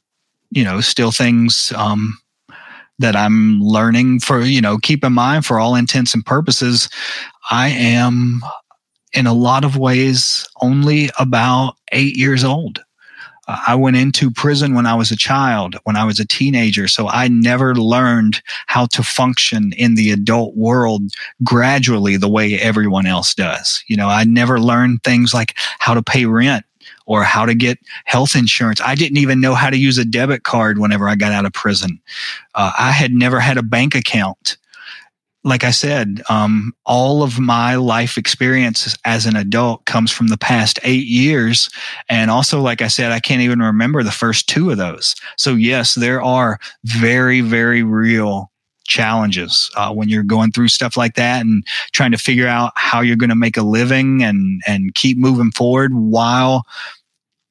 you 0.51 0.65
know, 0.65 0.81
still 0.81 1.11
things 1.11 1.73
um, 1.77 2.19
that 2.99 3.17
I'm 3.17 3.61
learning 3.61 4.21
for, 4.21 4.41
you 4.41 4.61
know, 4.61 4.79
keep 4.79 5.05
in 5.05 5.13
mind 5.13 5.47
for 5.47 5.59
all 5.59 5.75
intents 5.75 6.15
and 6.15 6.25
purposes. 6.25 6.89
I 7.51 7.69
am 7.69 8.43
in 9.13 9.27
a 9.27 9.35
lot 9.35 9.65
of 9.65 9.77
ways 9.77 10.47
only 10.61 11.11
about 11.19 11.77
eight 11.93 12.17
years 12.17 12.45
old. 12.45 12.81
I 13.49 13.75
went 13.77 13.97
into 13.97 14.31
prison 14.31 14.75
when 14.75 14.87
I 14.87 14.95
was 14.95 15.11
a 15.11 15.17
child, 15.17 15.77
when 15.85 15.97
I 15.97 16.05
was 16.05 16.19
a 16.19 16.27
teenager. 16.27 16.89
So 16.89 17.09
I 17.09 17.29
never 17.29 17.75
learned 17.75 18.43
how 18.67 18.87
to 18.87 19.03
function 19.03 19.73
in 19.77 19.95
the 19.95 20.11
adult 20.11 20.57
world 20.57 21.03
gradually 21.45 22.17
the 22.17 22.29
way 22.29 22.59
everyone 22.59 23.07
else 23.07 23.35
does. 23.35 23.85
You 23.87 23.97
know, 23.97 24.09
I 24.09 24.25
never 24.25 24.59
learned 24.59 25.03
things 25.05 25.33
like 25.33 25.55
how 25.79 25.95
to 25.95 26.03
pay 26.03 26.27
rent 26.27 26.65
or 27.07 27.23
how 27.23 27.47
to 27.47 27.55
get 27.55 27.79
health 28.05 28.35
insurance. 28.35 28.81
I 28.81 28.97
didn't 28.97 29.19
even 29.19 29.41
know 29.41 29.55
how 29.55 29.71
to 29.71 29.79
use 29.79 29.97
a 29.97 30.05
debit 30.05 30.43
card 30.43 30.79
whenever 30.79 31.09
I 31.09 31.15
got 31.15 31.33
out 31.33 31.47
of 31.47 31.53
prison. 31.53 32.01
Uh, 32.55 32.73
I 32.77 32.91
had 32.91 33.13
never 33.13 33.39
had 33.39 33.59
a 33.59 33.63
bank 33.63 33.95
account 33.95 34.57
like 35.47 35.63
I 35.63 35.71
said, 35.71 36.23
um, 36.29 36.73
all 36.87 37.23
of 37.23 37.39
my 37.39 37.77
life 37.77 38.19
experience 38.19 38.97
as 39.05 39.27
an 39.27 39.37
adult 39.37 39.85
comes 39.85 40.11
from 40.11 40.27
the 40.27 40.37
past 40.37 40.81
eight 40.83 41.07
years. 41.07 41.71
And 42.09 42.33
also, 42.33 42.61
like 42.61 42.83
I 42.83 42.89
said, 42.89 43.13
I 43.13 43.21
can't 43.21 43.41
even 43.43 43.61
remember 43.61 44.03
the 44.03 44.11
first 44.11 44.49
two 44.49 44.71
of 44.71 44.77
those. 44.77 45.15
So, 45.39 45.55
yes, 45.55 45.95
there 45.95 46.21
are 46.21 46.59
very, 46.85 47.43
very 47.43 47.85
real 47.85 48.51
challenges 48.89 49.71
uh, 49.77 49.93
when 49.93 50.09
you're 50.09 50.25
going 50.25 50.51
through 50.51 50.69
stuff 50.69 50.97
like 50.97 51.15
that 51.15 51.43
and 51.43 51.65
trying 51.93 52.11
to 52.11 52.19
figure 52.19 52.49
out 52.49 52.73
how 52.75 53.01
you're 53.01 53.15
going 53.15 53.31
to 53.31 53.37
make 53.37 53.57
a 53.57 53.63
living 53.63 54.23
and 54.23 54.61
and 54.67 54.95
keep 54.95 55.19
moving 55.19 55.51
forward 55.51 55.93
while 55.95 56.65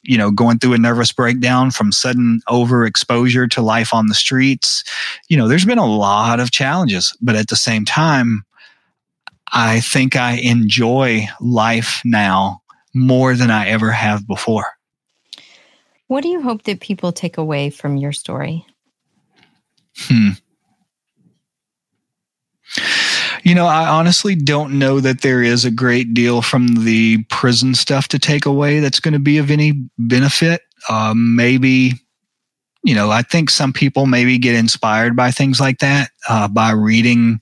you 0.06 0.18
know, 0.18 0.32
going 0.32 0.60
through 0.60 0.74
a 0.74 0.78
nervous 0.78 1.12
breakdown 1.12 1.72
from 1.72 1.92
sudden 1.92 2.42
overexposure 2.48 3.50
to 3.52 3.62
life 3.62 3.94
on 3.94 4.08
the 4.08 4.14
streets. 4.14 4.84
You 5.28 5.38
know, 5.38 5.48
there's 5.48 5.66
been 5.66 5.78
a 5.78 5.86
lot 5.86 6.40
of 6.40 6.52
challenges, 6.52 7.16
but 7.22 7.36
at 7.36 7.48
the 7.48 7.56
same 7.56 7.86
time, 7.86 8.44
I 9.52 9.80
think 9.80 10.16
I 10.16 10.34
enjoy 10.34 11.28
life 11.40 12.02
now 12.04 12.62
more 12.94 13.36
than 13.36 13.52
I 13.52 13.68
ever 13.68 13.92
have 13.92 14.28
before. 14.28 14.66
What 16.08 16.22
do 16.22 16.30
you 16.30 16.42
hope 16.42 16.64
that 16.64 16.82
people 16.82 17.12
take 17.12 17.38
away 17.38 17.70
from 17.70 17.98
your 17.98 18.12
story? 18.12 18.66
Hmm. 19.98 20.32
You 23.46 23.54
know, 23.54 23.68
I 23.68 23.88
honestly 23.88 24.34
don't 24.34 24.80
know 24.80 25.00
that 25.00 25.22
there 25.22 25.44
is 25.44 25.66
a 25.66 25.72
great 25.72 26.16
deal 26.16 26.42
from 26.42 26.84
the 26.84 27.24
prison 27.30 27.76
stuff 27.76 28.08
to 28.08 28.18
take 28.18 28.48
away 28.48 28.80
that's 28.80 29.00
going 29.00 29.14
to 29.14 29.20
be 29.20 29.38
of 29.38 29.52
any 29.52 29.74
benefit. 30.00 30.64
Uh, 30.90 31.14
maybe, 31.16 31.94
you 32.84 32.96
know, 32.96 33.12
I 33.12 33.22
think 33.22 33.52
some 33.52 33.72
people 33.72 34.08
maybe 34.08 34.40
get 34.40 34.56
inspired 34.56 35.16
by 35.16 35.30
things 35.30 35.60
like 35.60 35.78
that 35.78 36.10
uh, 36.28 36.48
by 36.48 36.72
reading 36.72 37.40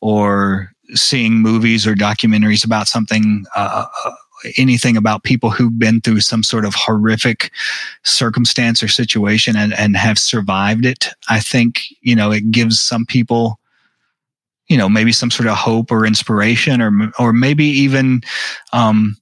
or 0.00 0.72
seeing 0.94 1.34
movies 1.34 1.86
or 1.86 1.94
documentaries 1.94 2.64
about 2.64 2.88
something. 2.88 3.44
Uh, 3.54 3.84
uh 4.06 4.12
anything 4.58 4.96
about 4.96 5.22
people 5.22 5.50
who've 5.50 5.78
been 5.78 6.00
through 6.00 6.20
some 6.20 6.42
sort 6.42 6.64
of 6.64 6.74
horrific 6.74 7.52
circumstance 8.02 8.82
or 8.82 8.88
situation 8.88 9.54
and, 9.56 9.72
and 9.74 9.96
have 9.96 10.18
survived 10.18 10.84
it. 10.84 11.10
I 11.28 11.38
think, 11.38 11.82
you 12.00 12.16
know, 12.16 12.32
it 12.32 12.50
gives 12.50 12.80
some 12.80 13.06
people 13.06 13.60
you 14.68 14.76
know 14.76 14.88
maybe 14.88 15.12
some 15.12 15.30
sort 15.30 15.48
of 15.48 15.56
hope 15.56 15.90
or 15.90 16.06
inspiration 16.06 16.80
or 16.80 17.12
or 17.18 17.32
maybe 17.32 17.64
even 17.64 18.22
um, 18.72 19.16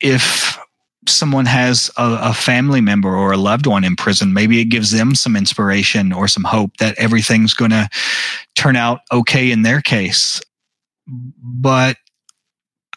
if 0.00 0.58
someone 1.08 1.46
has 1.46 1.88
a, 1.96 2.18
a, 2.20 2.34
family 2.34 2.80
member 2.80 3.14
or 3.14 3.30
a 3.32 3.36
loved 3.36 3.66
one 3.66 3.84
in 3.84 3.94
prison 3.94 4.32
maybe 4.32 4.60
it 4.60 4.64
gives 4.64 4.90
them 4.90 5.14
some 5.14 5.36
inspiration 5.36 6.12
or 6.12 6.26
some 6.26 6.42
hope 6.42 6.76
that 6.78 6.98
everything's 6.98 7.54
going 7.54 7.70
to 7.70 7.88
turn 8.56 8.74
out 8.74 9.00
okay 9.12 9.52
in 9.52 9.62
their 9.62 9.80
case. 9.80 10.40
But 11.06 11.96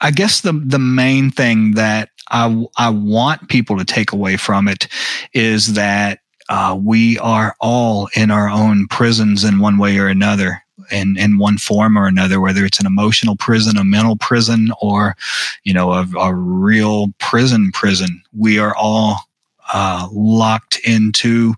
i 0.02 0.12
guess 0.12 0.41
the 0.41 0.54
the 0.54 0.80
main 0.80 1.30
thing 1.30 1.74
that 1.74 2.10
i 2.30 2.66
i 2.78 2.89
want 2.89 3.50
people 3.50 3.78
to 3.78 3.86
take 3.86 4.12
away 4.12 4.38
from 4.38 4.68
it 4.68 4.88
is 5.34 5.74
that 5.74 6.20
uh, 6.50 6.76
we 6.82 7.20
are 7.20 7.56
all 7.60 8.10
in 8.16 8.32
our 8.32 8.50
own 8.50 8.88
prisons 8.88 9.43
in 9.43 9.60
one 9.60 9.78
way 9.78 9.97
or 10.00 10.08
another 10.08 10.64
in, 10.91 11.17
in 11.17 11.38
one 11.38 11.57
form 11.57 11.97
or 11.97 12.07
another, 12.07 12.39
whether 12.39 12.65
it's 12.65 12.80
an 12.80 12.86
emotional 12.86 13.36
prison, 13.36 13.77
a 13.77 13.84
mental 13.84 14.15
prison, 14.15 14.69
or, 14.82 15.15
you 15.63 15.73
know, 15.73 15.91
a, 15.93 16.07
a 16.17 16.34
real 16.34 17.07
prison 17.19 17.71
prison. 17.71 18.21
We 18.38 18.59
are 18.59 18.75
all 18.75 19.19
uh, 19.73 20.07
locked 20.11 20.80
into 20.86 21.53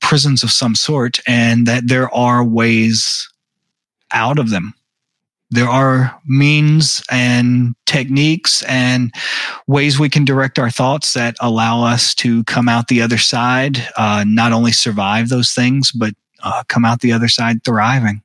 prisons 0.00 0.42
of 0.42 0.50
some 0.50 0.74
sort 0.74 1.20
and 1.26 1.66
that 1.66 1.88
there 1.88 2.12
are 2.14 2.44
ways 2.44 3.28
out 4.12 4.38
of 4.38 4.50
them. 4.50 4.74
There 5.50 5.68
are 5.68 6.18
means 6.26 7.02
and 7.10 7.74
techniques 7.86 8.62
and 8.64 9.14
ways 9.66 9.98
we 9.98 10.10
can 10.10 10.24
direct 10.24 10.58
our 10.58 10.70
thoughts 10.70 11.14
that 11.14 11.36
allow 11.40 11.82
us 11.84 12.14
to 12.16 12.44
come 12.44 12.68
out 12.68 12.88
the 12.88 13.00
other 13.00 13.16
side, 13.18 13.78
uh, 13.96 14.24
not 14.26 14.52
only 14.52 14.72
survive 14.72 15.30
those 15.30 15.54
things, 15.54 15.90
but 15.90 16.12
uh, 16.42 16.62
come 16.68 16.84
out 16.84 17.00
the 17.00 17.12
other 17.12 17.28
side 17.28 17.64
thriving. 17.64 18.22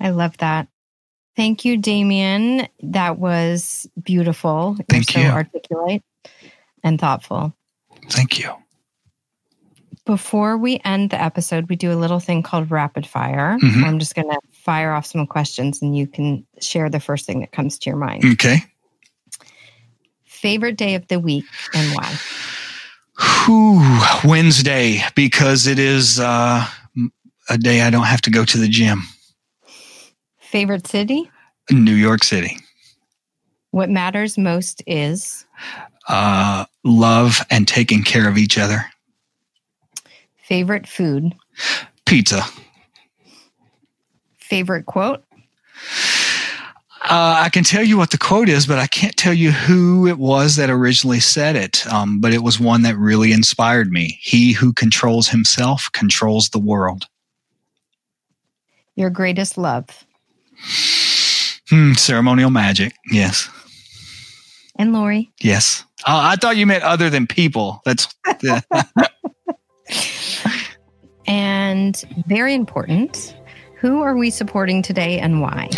I 0.00 0.10
love 0.10 0.36
that. 0.38 0.68
Thank 1.36 1.64
you, 1.64 1.76
Damien. 1.76 2.66
That 2.82 3.18
was 3.18 3.86
beautiful. 4.02 4.76
Thank 4.88 5.14
You're 5.14 5.24
you. 5.24 5.30
So 5.30 5.34
articulate 5.34 6.02
and 6.82 6.98
thoughtful. 6.98 7.54
Thank 8.10 8.38
you. 8.38 8.54
Before 10.06 10.56
we 10.56 10.80
end 10.84 11.10
the 11.10 11.20
episode, 11.20 11.68
we 11.68 11.76
do 11.76 11.92
a 11.92 11.98
little 11.98 12.20
thing 12.20 12.42
called 12.42 12.70
rapid 12.70 13.06
fire. 13.06 13.58
Mm-hmm. 13.60 13.84
I'm 13.84 13.98
just 13.98 14.14
going 14.14 14.30
to 14.30 14.38
fire 14.52 14.92
off 14.92 15.04
some 15.04 15.26
questions 15.26 15.82
and 15.82 15.96
you 15.96 16.06
can 16.06 16.46
share 16.60 16.88
the 16.88 17.00
first 17.00 17.26
thing 17.26 17.40
that 17.40 17.52
comes 17.52 17.78
to 17.80 17.90
your 17.90 17.98
mind. 17.98 18.24
Okay. 18.24 18.58
Favorite 20.24 20.76
day 20.76 20.94
of 20.94 21.08
the 21.08 21.18
week 21.18 21.44
and 21.74 21.94
why? 21.96 22.16
Whew, 23.46 24.00
Wednesday, 24.24 25.00
because 25.14 25.66
it 25.66 25.78
is 25.78 26.20
uh, 26.20 26.64
a 27.48 27.58
day 27.58 27.82
I 27.82 27.90
don't 27.90 28.04
have 28.04 28.20
to 28.22 28.30
go 28.30 28.44
to 28.44 28.58
the 28.58 28.68
gym. 28.68 29.02
Favorite 30.46 30.86
city? 30.86 31.28
New 31.70 31.94
York 31.94 32.22
City. 32.22 32.56
What 33.72 33.90
matters 33.90 34.38
most 34.38 34.82
is? 34.86 35.44
Uh, 36.08 36.64
love 36.84 37.40
and 37.50 37.66
taking 37.66 38.04
care 38.04 38.28
of 38.28 38.38
each 38.38 38.56
other. 38.56 38.84
Favorite 40.36 40.86
food? 40.86 41.34
Pizza. 42.06 42.42
Favorite 44.38 44.86
quote? 44.86 45.24
Uh, 47.02 47.42
I 47.42 47.48
can 47.48 47.64
tell 47.64 47.82
you 47.82 47.98
what 47.98 48.10
the 48.10 48.18
quote 48.18 48.48
is, 48.48 48.66
but 48.66 48.78
I 48.78 48.86
can't 48.86 49.16
tell 49.16 49.34
you 49.34 49.50
who 49.50 50.06
it 50.06 50.18
was 50.18 50.56
that 50.56 50.70
originally 50.70 51.20
said 51.20 51.56
it. 51.56 51.84
Um, 51.92 52.20
but 52.20 52.32
it 52.32 52.44
was 52.44 52.60
one 52.60 52.82
that 52.82 52.96
really 52.96 53.32
inspired 53.32 53.90
me. 53.90 54.18
He 54.22 54.52
who 54.52 54.72
controls 54.72 55.28
himself 55.28 55.88
controls 55.92 56.50
the 56.50 56.60
world. 56.60 57.06
Your 58.94 59.10
greatest 59.10 59.58
love. 59.58 60.05
Hmm, 61.68 61.92
ceremonial 61.94 62.50
magic. 62.50 62.94
Yes. 63.10 63.48
And 64.78 64.94
Lorri. 64.94 65.30
Yes. 65.40 65.84
Oh, 66.06 66.18
I 66.20 66.36
thought 66.36 66.56
you 66.56 66.66
meant 66.66 66.84
other 66.84 67.10
than 67.10 67.26
people. 67.26 67.82
That's. 67.84 68.08
Yeah. 68.42 68.60
and 71.26 72.04
very 72.26 72.52
important. 72.54 73.34
Who 73.80 74.00
are 74.00 74.16
we 74.16 74.30
supporting 74.30 74.80
today 74.80 75.18
and 75.18 75.42
why? 75.42 75.68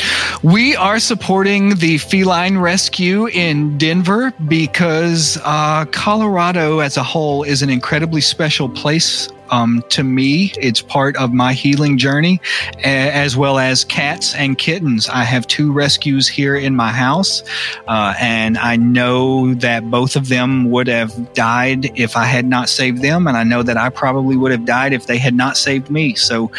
We 0.44 0.76
are 0.76 1.00
supporting 1.00 1.74
the 1.76 1.98
feline 1.98 2.58
rescue 2.58 3.26
in 3.26 3.76
Denver 3.76 4.32
because 4.46 5.36
uh, 5.42 5.84
Colorado 5.86 6.78
as 6.78 6.96
a 6.96 7.02
whole 7.02 7.42
is 7.42 7.60
an 7.60 7.70
incredibly 7.70 8.20
special 8.20 8.68
place 8.68 9.28
um, 9.50 9.82
to 9.88 10.04
me. 10.04 10.52
It's 10.58 10.80
part 10.80 11.16
of 11.16 11.32
my 11.32 11.52
healing 11.52 11.98
journey, 11.98 12.40
as 12.84 13.36
well 13.36 13.58
as 13.58 13.84
cats 13.84 14.34
and 14.34 14.56
kittens. 14.56 15.08
I 15.08 15.24
have 15.24 15.46
two 15.46 15.72
rescues 15.72 16.28
here 16.28 16.54
in 16.54 16.76
my 16.76 16.92
house, 16.92 17.42
uh, 17.86 18.14
and 18.20 18.58
I 18.58 18.76
know 18.76 19.54
that 19.54 19.90
both 19.90 20.16
of 20.16 20.28
them 20.28 20.70
would 20.70 20.86
have 20.86 21.32
died 21.34 21.98
if 21.98 22.16
I 22.16 22.24
had 22.24 22.46
not 22.46 22.68
saved 22.68 23.02
them, 23.02 23.26
and 23.26 23.36
I 23.36 23.44
know 23.44 23.62
that 23.62 23.76
I 23.76 23.88
probably 23.88 24.36
would 24.36 24.52
have 24.52 24.64
died 24.64 24.92
if 24.92 25.06
they 25.06 25.18
had 25.18 25.34
not 25.34 25.56
saved 25.56 25.90
me. 25.90 26.14
So 26.14 26.50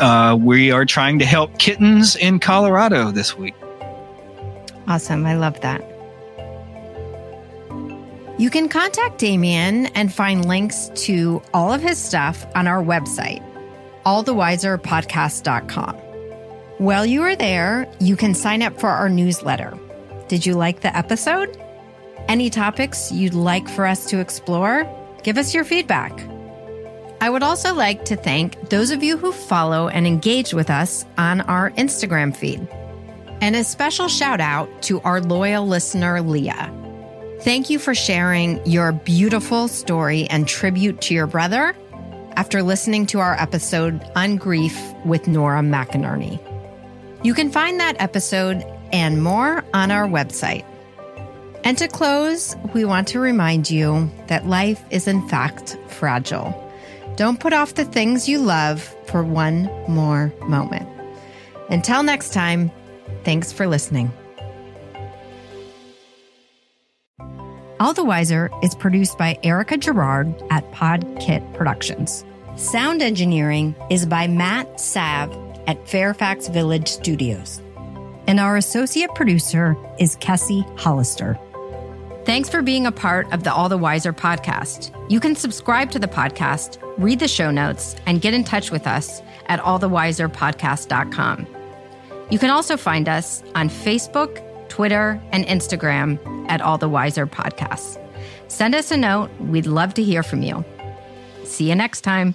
uh, 0.00 0.36
we 0.40 0.70
are 0.72 0.84
trying 0.84 1.18
to 1.20 1.24
help 1.24 1.58
kittens 1.58 2.16
in 2.16 2.38
Colorado 2.38 3.10
this 3.10 3.36
week. 3.36 3.54
Awesome. 4.88 5.26
I 5.26 5.34
love 5.34 5.60
that. 5.62 5.82
You 8.38 8.50
can 8.50 8.68
contact 8.68 9.18
Damien 9.18 9.86
and 9.86 10.12
find 10.12 10.46
links 10.46 10.90
to 11.06 11.40
all 11.54 11.72
of 11.72 11.80
his 11.80 11.96
stuff 11.96 12.44
on 12.54 12.66
our 12.66 12.82
website, 12.82 13.42
allthewiserpodcast.com. 14.04 15.96
While 16.78 17.06
you 17.06 17.22
are 17.22 17.34
there, 17.34 17.90
you 17.98 18.16
can 18.16 18.34
sign 18.34 18.60
up 18.60 18.78
for 18.78 18.90
our 18.90 19.08
newsletter. 19.08 19.78
Did 20.28 20.44
you 20.44 20.54
like 20.54 20.80
the 20.82 20.94
episode? 20.94 21.56
Any 22.28 22.50
topics 22.50 23.10
you'd 23.10 23.32
like 23.32 23.68
for 23.68 23.86
us 23.86 24.04
to 24.06 24.20
explore? 24.20 24.86
Give 25.22 25.38
us 25.38 25.54
your 25.54 25.64
feedback. 25.64 26.12
I 27.20 27.30
would 27.30 27.42
also 27.42 27.74
like 27.74 28.04
to 28.06 28.16
thank 28.16 28.68
those 28.68 28.90
of 28.90 29.02
you 29.02 29.16
who 29.16 29.32
follow 29.32 29.88
and 29.88 30.06
engage 30.06 30.52
with 30.52 30.68
us 30.68 31.04
on 31.16 31.40
our 31.42 31.70
Instagram 31.72 32.36
feed. 32.36 32.66
And 33.40 33.56
a 33.56 33.64
special 33.64 34.08
shout 34.08 34.40
out 34.40 34.82
to 34.82 35.00
our 35.00 35.20
loyal 35.20 35.66
listener, 35.66 36.20
Leah. 36.20 36.72
Thank 37.40 37.70
you 37.70 37.78
for 37.78 37.94
sharing 37.94 38.64
your 38.66 38.92
beautiful 38.92 39.68
story 39.68 40.26
and 40.28 40.48
tribute 40.48 41.00
to 41.02 41.14
your 41.14 41.26
brother 41.26 41.74
after 42.34 42.62
listening 42.62 43.06
to 43.06 43.20
our 43.20 43.34
episode 43.34 44.02
on 44.14 44.36
grief 44.36 44.78
with 45.04 45.26
Nora 45.26 45.60
McInerny. 45.60 46.40
You 47.24 47.34
can 47.34 47.50
find 47.50 47.80
that 47.80 48.00
episode 48.00 48.64
and 48.92 49.22
more 49.22 49.64
on 49.72 49.90
our 49.90 50.06
website. 50.06 50.64
And 51.64 51.76
to 51.78 51.88
close, 51.88 52.56
we 52.74 52.84
want 52.84 53.08
to 53.08 53.20
remind 53.20 53.70
you 53.70 54.10
that 54.28 54.46
life 54.46 54.84
is 54.90 55.08
in 55.08 55.26
fact 55.28 55.78
fragile. 55.88 56.65
Don't 57.16 57.40
put 57.40 57.54
off 57.54 57.74
the 57.74 57.84
things 57.84 58.28
you 58.28 58.38
love 58.38 58.82
for 59.06 59.22
one 59.22 59.64
more 59.88 60.32
moment. 60.42 60.86
Until 61.70 62.02
next 62.02 62.34
time, 62.34 62.70
thanks 63.24 63.52
for 63.52 63.66
listening. 63.66 64.12
All 67.80 67.92
the 67.94 68.04
Wiser 68.04 68.50
is 68.62 68.74
produced 68.74 69.18
by 69.18 69.38
Erica 69.42 69.76
Gerard 69.76 70.34
at 70.50 70.70
Podkit 70.72 71.54
Productions. 71.54 72.24
Sound 72.56 73.02
engineering 73.02 73.74
is 73.90 74.06
by 74.06 74.26
Matt 74.26 74.80
Sav 74.80 75.30
at 75.66 75.88
Fairfax 75.88 76.48
Village 76.48 76.88
Studios. 76.88 77.60
And 78.26 78.40
our 78.40 78.56
associate 78.56 79.14
producer 79.14 79.76
is 79.98 80.16
Kessie 80.16 80.64
Hollister. 80.78 81.38
Thanks 82.24 82.48
for 82.48 82.60
being 82.60 82.86
a 82.86 82.92
part 82.92 83.30
of 83.32 83.44
the 83.44 83.52
All 83.52 83.68
the 83.68 83.78
Wiser 83.78 84.12
podcast. 84.12 84.90
You 85.10 85.20
can 85.20 85.36
subscribe 85.36 85.90
to 85.92 85.98
the 85.98 86.08
podcast, 86.08 86.82
read 86.98 87.18
the 87.18 87.28
show 87.28 87.50
notes, 87.50 87.96
and 88.06 88.20
get 88.20 88.34
in 88.34 88.44
touch 88.44 88.70
with 88.70 88.86
us 88.86 89.22
at 89.46 89.60
allthewiserpodcast.com. 89.60 91.46
You 92.30 92.38
can 92.38 92.50
also 92.50 92.76
find 92.76 93.08
us 93.08 93.42
on 93.54 93.68
Facebook, 93.68 94.42
Twitter, 94.68 95.20
and 95.30 95.44
Instagram 95.46 96.18
at 96.48 96.60
All 96.60 96.78
the 96.78 96.88
Wiser 96.88 97.26
Podcasts. 97.26 98.02
Send 98.48 98.74
us 98.74 98.90
a 98.90 98.96
note. 98.96 99.30
We'd 99.40 99.66
love 99.66 99.94
to 99.94 100.02
hear 100.02 100.22
from 100.22 100.42
you. 100.42 100.64
See 101.44 101.68
you 101.68 101.74
next 101.74 102.00
time. 102.00 102.34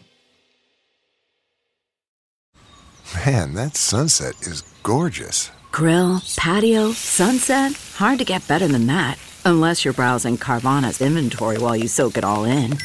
Man, 3.25 3.53
that 3.55 3.75
sunset 3.75 4.35
is 4.41 4.61
gorgeous. 4.83 5.51
Grill, 5.71 6.21
patio, 6.37 6.91
sunset. 6.91 7.73
Hard 7.95 8.19
to 8.19 8.25
get 8.25 8.47
better 8.47 8.67
than 8.67 8.87
that. 8.87 9.17
Unless 9.43 9.83
you're 9.83 9.93
browsing 9.93 10.37
Carvana's 10.37 11.01
inventory 11.01 11.57
while 11.57 11.75
you 11.75 11.87
soak 11.87 12.17
it 12.17 12.23
all 12.23 12.45
in. 12.45 12.77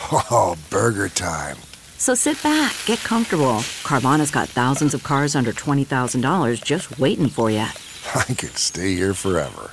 Oh, 0.00 0.56
burger 0.70 1.08
time. 1.08 1.56
So 1.98 2.14
sit 2.14 2.42
back, 2.42 2.74
get 2.86 2.98
comfortable. 3.00 3.60
Carvana's 3.82 4.30
got 4.30 4.48
thousands 4.48 4.94
of 4.94 5.02
cars 5.02 5.34
under 5.34 5.52
$20,000 5.52 6.64
just 6.64 6.98
waiting 6.98 7.28
for 7.28 7.50
you. 7.50 7.58
I 8.14 8.24
could 8.24 8.56
stay 8.56 8.94
here 8.94 9.14
forever. 9.14 9.70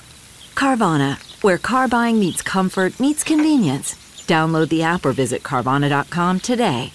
Carvana, 0.54 1.18
where 1.42 1.58
car 1.58 1.88
buying 1.88 2.18
meets 2.18 2.42
comfort, 2.42 2.98
meets 2.98 3.22
convenience. 3.22 3.94
Download 4.26 4.68
the 4.68 4.82
app 4.82 5.06
or 5.06 5.12
visit 5.12 5.42
Carvana.com 5.42 6.40
today. 6.40 6.92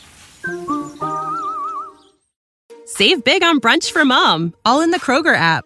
Save 2.85 3.23
big 3.23 3.41
on 3.43 3.61
brunch 3.61 3.91
for 3.91 4.03
mom, 4.03 4.53
all 4.65 4.81
in 4.81 4.91
the 4.91 4.99
Kroger 4.99 5.35
app. 5.35 5.65